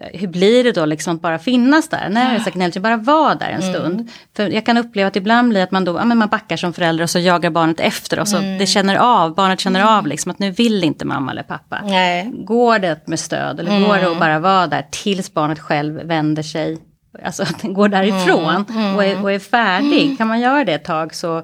hur 0.00 0.28
blir 0.28 0.64
det 0.64 0.72
då 0.72 0.84
liksom 0.84 1.18
bara 1.18 1.38
finnas 1.38 1.88
där? 1.88 2.08
När 2.08 2.38
det 2.38 2.46
är 2.46 2.50
gnälligt, 2.50 2.82
bara 2.82 2.96
vara 2.96 3.34
där 3.34 3.50
en 3.50 3.62
stund. 3.62 4.10
För 4.36 4.48
jag 4.48 4.66
kan 4.66 4.76
uppleva 4.76 5.08
att 5.08 5.16
ibland 5.16 5.48
blir 5.48 5.62
att 5.62 5.70
man 5.70 5.84
då, 5.84 5.96
ja 5.96 6.04
men 6.04 6.18
man 6.18 6.28
backar 6.28 6.56
som 6.56 6.72
förälder 6.72 7.04
och 7.04 7.10
så 7.10 7.18
jagar 7.18 7.50
barnet 7.50 7.80
efter 7.80 8.20
och 8.20 8.28
så 8.28 8.38
det 8.38 8.66
känner 8.66 8.96
av, 8.96 9.34
barnet 9.34 9.60
känner 9.60 9.98
av 9.98 10.06
liksom 10.06 10.30
att 10.30 10.38
nu 10.38 10.50
vill 10.50 10.84
inte 10.84 11.04
mamma 11.04 11.32
eller 11.32 11.42
pappa. 11.42 11.80
Nej. 11.84 12.30
Går 12.34 12.78
det 12.78 13.06
med 13.06 13.20
stöd 13.20 13.60
eller 13.60 13.86
går 13.86 13.96
det 13.96 14.10
att 14.10 14.18
bara 14.18 14.38
vara 14.38 14.66
där 14.66 14.86
tills 14.90 15.34
barnet 15.34 15.58
själv 15.58 15.94
vänder 15.94 16.42
sig, 16.42 16.78
alltså 17.24 17.42
att 17.42 17.62
den 17.62 17.74
går 17.74 17.88
därifrån 17.88 18.64
och, 18.96 19.04
är, 19.04 19.22
och 19.22 19.32
är 19.32 19.38
färdig. 19.38 20.18
Kan 20.18 20.28
man 20.28 20.40
göra 20.40 20.64
det 20.64 20.72
ett 20.72 20.84
tag 20.84 21.14
så, 21.14 21.42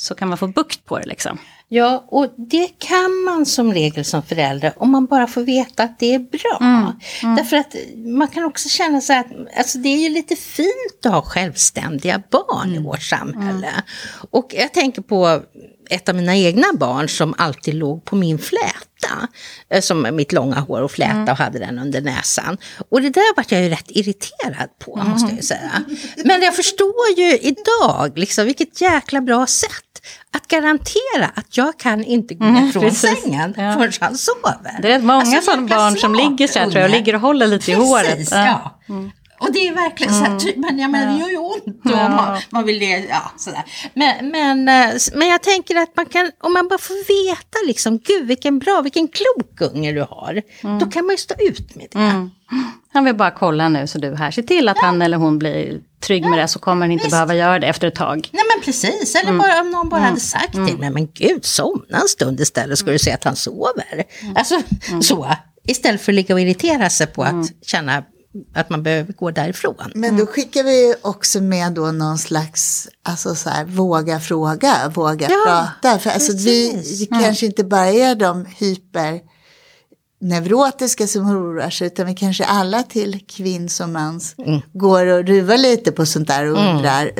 så 0.00 0.14
kan 0.14 0.28
man 0.28 0.38
få 0.38 0.46
bukt 0.46 0.84
på 0.84 0.98
det 0.98 1.06
liksom. 1.06 1.38
Ja, 1.70 2.04
och 2.08 2.34
det 2.36 2.68
kan 2.78 3.24
man 3.24 3.46
som 3.46 3.72
regel 3.72 4.04
som 4.04 4.22
förälder 4.22 4.72
om 4.76 4.90
man 4.90 5.06
bara 5.06 5.26
får 5.26 5.42
veta 5.42 5.82
att 5.82 5.98
det 5.98 6.14
är 6.14 6.18
bra. 6.18 6.92
Därför 7.36 7.56
att 7.56 7.74
man 7.96 8.28
kan 8.28 8.44
också 8.44 8.68
känna 8.68 9.00
så 9.00 9.12
här 9.12 9.20
att 9.20 9.58
alltså 9.58 9.78
det 9.78 9.88
är 9.88 9.98
ju 9.98 10.08
lite 10.08 10.36
fint 10.36 11.06
att 11.06 11.12
ha 11.12 11.22
självständiga 11.22 12.22
barn 12.30 12.74
i 12.74 12.78
vårt 12.78 13.02
samhälle. 13.02 13.68
Och 14.30 14.54
jag 14.56 14.74
tänker 14.74 15.02
på 15.02 15.42
ett 15.90 16.08
av 16.08 16.14
mina 16.14 16.36
egna 16.36 16.66
barn 16.74 17.08
som 17.08 17.34
alltid 17.38 17.74
låg 17.74 18.04
på 18.04 18.16
min 18.16 18.38
fläta. 18.38 19.28
eh, 19.70 19.80
Som 19.80 20.08
mitt 20.12 20.32
långa 20.32 20.60
hår 20.60 20.82
och 20.82 20.90
fläta 20.90 21.32
och 21.32 21.38
hade 21.38 21.58
den 21.58 21.78
under 21.78 22.00
näsan. 22.00 22.56
Och 22.90 23.02
det 23.02 23.10
där 23.10 23.36
vart 23.36 23.52
jag 23.52 23.62
ju 23.62 23.68
rätt 23.68 23.86
irriterad 23.90 24.68
på 24.84 24.96
måste 24.96 25.28
jag 25.28 25.36
ju 25.36 25.42
säga. 25.42 25.82
Men 26.24 26.42
jag 26.42 26.56
förstår 26.56 27.08
ju 27.16 27.38
idag 27.38 28.18
liksom 28.18 28.44
vilket 28.44 28.80
jäkla 28.80 29.20
bra 29.20 29.46
sätt 29.46 29.70
att 30.36 30.48
garantera 30.48 31.26
att 31.34 31.56
jag 31.56 31.78
kan 31.78 32.04
inte 32.04 32.34
gå 32.34 32.44
ner 32.44 32.72
från 32.72 32.82
precis. 32.82 33.22
sängen 33.22 33.54
Ja. 33.56 33.72
förrän 33.72 33.92
han 34.00 34.18
sover. 34.18 34.78
Det 34.82 34.92
är 34.92 34.98
många 34.98 35.14
Alltså, 35.20 35.40
sådana 35.42 35.68
barn 35.76 35.96
som 35.96 36.14
ligger 36.14 36.46
så 36.48 36.58
här 36.58 36.66
tror 36.70 36.80
jag, 36.82 36.90
och 36.90 36.96
ligger 36.96 37.14
och 37.14 37.20
håller 37.20 37.46
lite 37.46 37.72
i 37.72 37.74
Precis, 37.74 37.88
håret. 37.90 38.28
ja. 38.30 38.78
Och 39.40 39.52
det 39.52 39.68
är 39.68 39.74
verkligen 39.74 40.14
så 40.14 40.24
här, 40.24 40.38
typ, 40.38 40.56
men, 40.56 40.78
ja, 40.78 40.88
men 40.88 41.14
det 41.14 41.20
gör 41.20 41.30
ju 41.30 41.36
ont 41.38 41.64
och 41.84 41.90
Ja. 41.90 42.08
man, 42.08 42.40
man 42.50 42.64
vill 42.64 42.78
det, 42.78 42.98
ja 43.10 43.32
sådär. 43.36 43.64
Men, 43.94 44.30
men, 44.30 44.68
eh, 44.68 44.94
men 45.14 45.28
jag 45.28 45.42
tänker 45.42 45.76
att 45.76 45.96
man 45.96 46.06
kan, 46.06 46.30
om 46.40 46.52
man 46.52 46.68
bara 46.68 46.78
får 46.78 47.26
veta 47.28 47.58
liksom, 47.66 47.98
gud 47.98 48.26
vilken 48.26 48.58
bra, 48.58 48.80
vilken 48.80 49.08
klok 49.08 49.60
unge 49.60 49.92
du 49.92 50.00
har, 50.00 50.42
då 50.80 50.86
kan 50.86 51.06
man 51.06 51.12
ju 51.14 51.18
stå 51.18 51.34
ut 51.38 51.74
med 51.76 51.86
det. 51.90 51.98
Mm. 51.98 52.30
Han 52.92 53.04
vill 53.04 53.14
bara 53.14 53.30
kolla 53.30 53.68
nu 53.68 53.86
så 53.86 53.98
du 53.98 54.14
här, 54.16 54.30
se 54.30 54.42
till 54.42 54.68
att 54.68 54.78
han 54.78 55.02
eller 55.02 55.16
hon 55.16 55.38
blir 55.38 55.80
trygg 56.00 56.26
med 56.26 56.38
det 56.38 56.48
så 56.48 56.58
kommer 56.58 56.86
han 56.86 56.92
inte 56.92 57.04
visst. 57.04 57.10
behöva 57.12 57.34
göra 57.34 57.58
det 57.58 57.66
efter 57.66 57.88
ett 57.88 57.94
tag. 57.94 58.28
Nej 58.32 58.42
men 58.54 58.64
precis, 58.64 59.14
eller 59.14 59.38
bara 59.38 59.60
om 59.60 59.70
någon 59.70 59.88
bara 59.88 60.00
hade 60.00 60.20
sagt 60.20 60.52
till 60.52 60.78
mig, 60.78 60.90
men 60.90 61.08
gud 61.14 61.44
somna 61.44 61.98
en 62.02 62.08
stund 62.08 62.40
istället 62.40 62.78
ska 62.78 62.90
du 62.90 62.98
se 62.98 63.12
att 63.12 63.24
han 63.24 63.36
sover. 63.36 64.04
Alltså 64.34 64.60
så, 65.02 65.34
istället 65.64 66.00
för 66.00 66.12
att 66.12 66.16
ligga 66.16 66.34
och 66.34 66.40
irritera 66.40 66.90
sig 66.90 67.06
på 67.06 67.22
att 67.22 67.66
känna 67.66 68.02
att 68.54 68.70
man 68.70 68.82
behöver 68.82 69.12
gå 69.12 69.30
därifrån. 69.30 69.92
Men 69.94 70.16
då 70.16 70.26
skickar 70.26 70.62
vi 70.64 70.94
också 71.02 71.40
med 71.40 71.72
då 71.72 71.92
någon 71.92 72.18
slags, 72.18 72.88
alltså 73.02 73.34
så 73.34 73.50
här, 73.50 73.64
våga 73.64 74.20
fråga, 74.20 74.88
våga 74.94 75.28
Ja, 75.30 75.68
prata. 75.82 75.98
För 75.98 76.10
alltså 76.10 76.32
vi 76.32 76.72
det 76.98 77.06
kanske 77.06 77.46
inte 77.46 77.64
bara 77.64 77.86
är 77.86 78.14
de 78.14 78.44
hyper 78.44 79.20
neurotiska 80.20 81.06
som 81.06 81.30
oroar 81.30 81.70
sig, 81.70 81.86
utan 81.86 82.06
vi 82.06 82.14
kanske 82.14 82.44
alla 82.44 82.82
till 82.82 83.24
kvinns 83.28 83.80
och 83.80 83.88
mans 83.88 84.34
går 84.72 85.06
och 85.06 85.24
ruvar 85.24 85.56
lite 85.56 85.92
på 85.92 86.06
sånt 86.06 86.28
där 86.28 86.46
och 86.46 86.58
undrar. 86.58 87.10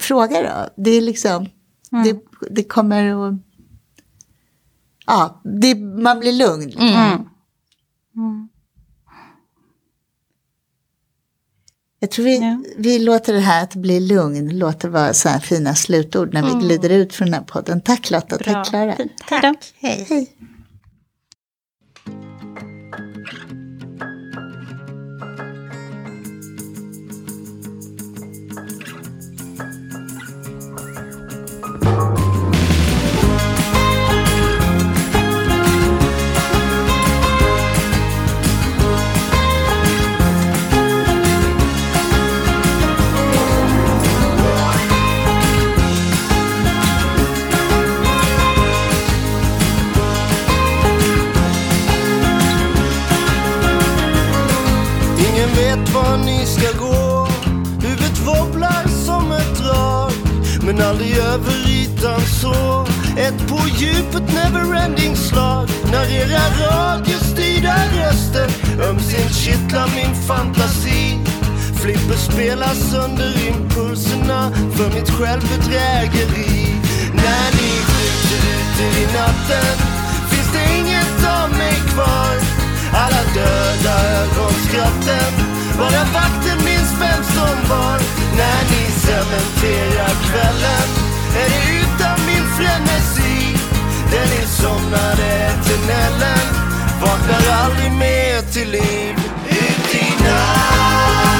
Fråga 0.00 0.42
då, 0.42 0.82
det 0.82 0.90
är 0.90 1.00
liksom, 1.00 1.48
det, 2.04 2.16
det 2.50 2.64
kommer 2.64 3.28
att, 3.28 3.34
ja, 5.06 5.40
det, 5.44 5.74
man 5.74 6.20
blir 6.20 6.32
lugn. 6.32 6.66
liksom. 6.66 7.30
Jag 12.00 12.10
tror 12.10 12.24
vi, 12.24 12.38
Ja. 12.38 12.62
vi 12.76 12.98
låter 12.98 13.32
det 13.32 13.40
här 13.40 13.62
att 13.62 13.74
bli 13.74 14.00
lugn, 14.00 14.58
låter 14.58 14.88
vara 14.88 15.14
så 15.14 15.28
här 15.28 15.40
fina 15.40 15.74
slutord 15.74 16.34
när 16.34 16.42
vi 16.42 16.66
glider 16.66 16.90
ut 16.90 17.14
från 17.14 17.26
den 17.26 17.34
här 17.34 17.42
podden. 17.42 17.80
Tack 17.80 18.10
Lotta, 18.10 18.38
tack 18.38 18.70
Klara. 18.70 18.96
Fint. 18.96 19.12
Hej 20.08 20.28
Vart 55.96 56.24
ni 56.24 56.46
ska 56.46 56.78
gå. 56.78 57.28
Huvudet 57.80 58.18
wobblar 58.18 58.88
som 59.06 59.32
ett 59.32 59.54
drag, 59.62 60.12
men 60.62 60.80
aldrig 60.80 61.16
över 61.16 61.68
ytan 61.68 62.20
så. 62.20 62.86
Ett 63.16 63.48
på 63.48 63.58
djupet 63.78 64.34
neverending 64.34 65.16
slag 65.16 65.68
när 65.92 66.06
era 66.12 66.44
radiostyrda 66.60 67.76
röster 67.96 68.48
ömsint 68.88 69.34
kittlar 69.34 69.88
min 69.94 70.14
fantasi. 70.14 71.18
Flipper 71.82 72.16
spelar 72.16 72.74
sönder 72.74 73.48
impulserna 73.48 74.52
för 74.76 74.94
mitt 74.94 75.10
självbedrägeri. 75.10 76.74
När 77.14 77.48
ni 77.58 77.70
skjuter 77.86 78.42
ut 78.56 78.96
i 78.98 79.04
natten 79.18 79.76
finns 80.30 80.52
det 80.52 80.78
inget 80.78 81.26
av 81.42 81.50
mig 81.50 81.76
kvar. 81.94 82.34
Alla 82.92 83.22
döda 83.34 83.94
ögonskratten 84.22 85.55
bara 85.78 86.04
vakten 86.16 86.58
minns 86.64 86.92
vem 87.00 87.22
som 87.36 87.56
var. 87.70 87.98
När 88.38 88.60
ni 88.72 88.84
cementerar 89.06 90.14
kvällen 90.26 90.88
är 91.40 91.48
det 91.52 91.62
utan 91.80 92.26
min 92.26 92.46
frenesi. 92.56 93.56
Den 94.10 94.28
insomnade 94.40 95.50
tunneln 95.66 96.46
vaknar 97.00 97.42
aldrig 97.64 97.92
mer 97.92 98.42
till 98.52 98.70
liv. 98.70 99.14
Ut 99.48 99.94
i 99.94 100.24
natt. 100.24 101.35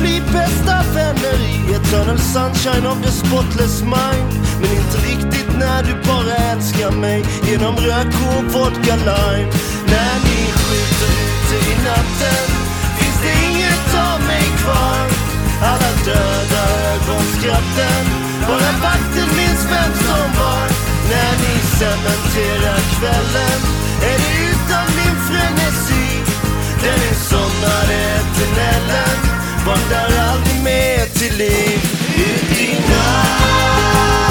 Bli 0.00 0.22
bästa 0.32 0.76
vänner 0.94 1.38
i 1.52 1.74
eternal 1.74 2.18
sunshine 2.18 2.86
of 2.86 2.98
the 3.02 3.10
spotless 3.10 3.82
mind. 3.82 4.32
Men 4.60 4.70
inte 4.80 4.98
riktigt 5.10 5.50
när 5.58 5.82
du 5.82 5.94
bara 6.10 6.34
älskar 6.52 6.90
mig 6.90 7.24
genom 7.48 7.76
rök 7.76 8.14
och 8.28 8.44
vodka 8.52 8.94
lime. 9.08 9.50
När 9.92 10.14
ni 10.26 10.40
skjuter 10.60 11.12
ute 11.26 11.56
i 11.70 11.74
natten 11.88 12.46
finns 12.98 13.18
det 13.24 13.34
inget 13.48 13.90
av 14.08 14.18
mig 14.30 14.46
kvar. 14.62 15.04
Alla 15.70 15.92
döda 16.04 16.62
ögonskratten, 16.92 18.04
bara 18.48 18.70
vakten 18.84 19.28
minns 19.38 19.64
vem 19.72 19.92
som 20.06 20.26
var. 20.40 20.66
När 21.10 21.32
ni 21.42 21.54
cementerar 21.78 22.80
kvällen 22.94 23.60
är 24.10 24.18
det 24.22 24.32
utan 24.50 24.86
min 24.98 25.16
frenesi. 25.28 26.08
Den 26.82 26.98
insomnade 27.10 27.94
eternellen 28.18 29.37
vaknar 29.68 30.10
aldrig 30.30 30.62
mer 30.64 31.06
till 31.18 31.36
liv. 31.36 31.80
Ut 32.16 32.60
i 32.60 32.74
natt 32.90 34.27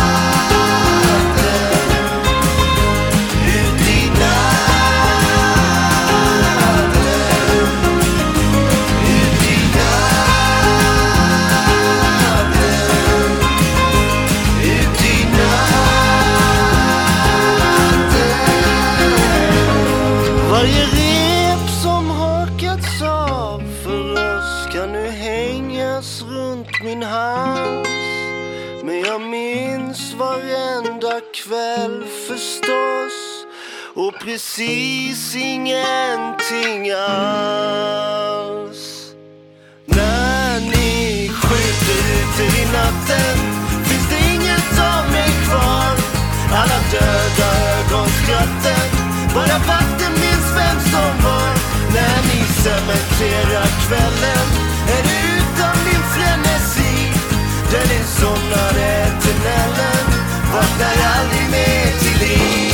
hängas 25.27 26.21
runt 26.21 26.83
min 26.83 27.03
hals. 27.03 27.89
Men 28.83 28.99
jag 28.99 29.21
minns 29.21 30.13
varenda 30.13 31.21
kväll 31.33 32.05
förstås 32.27 33.45
och 33.95 34.13
precis 34.19 35.35
ingenting 35.35 36.91
alls. 36.91 37.93
När 39.85 40.59
ni 40.59 41.29
skjuter 41.29 41.99
ut 42.17 42.39
i 42.53 42.65
natten 42.73 43.37
finns 43.85 44.09
det 44.09 44.19
inget 44.33 44.79
av 44.79 45.11
mig 45.11 45.31
kvar. 45.47 45.95
Alla 46.59 46.79
döda 46.91 47.49
ögonskratten, 47.77 48.87
bara 49.35 49.57
vakten 49.71 50.13
minns 50.23 50.49
vem 50.59 50.79
som 50.91 51.11
var. 51.23 51.51
När 51.93 52.17
ni 52.29 52.39
cementerar 52.63 53.67
kvällen 53.87 54.76
somnade 58.19 59.11
till 59.21 59.31
tunneln 59.31 60.07
Vaknar 60.53 60.95
aldrig 61.15 61.49
mer 61.51 61.99
till 61.99 62.27
liv. 62.27 62.66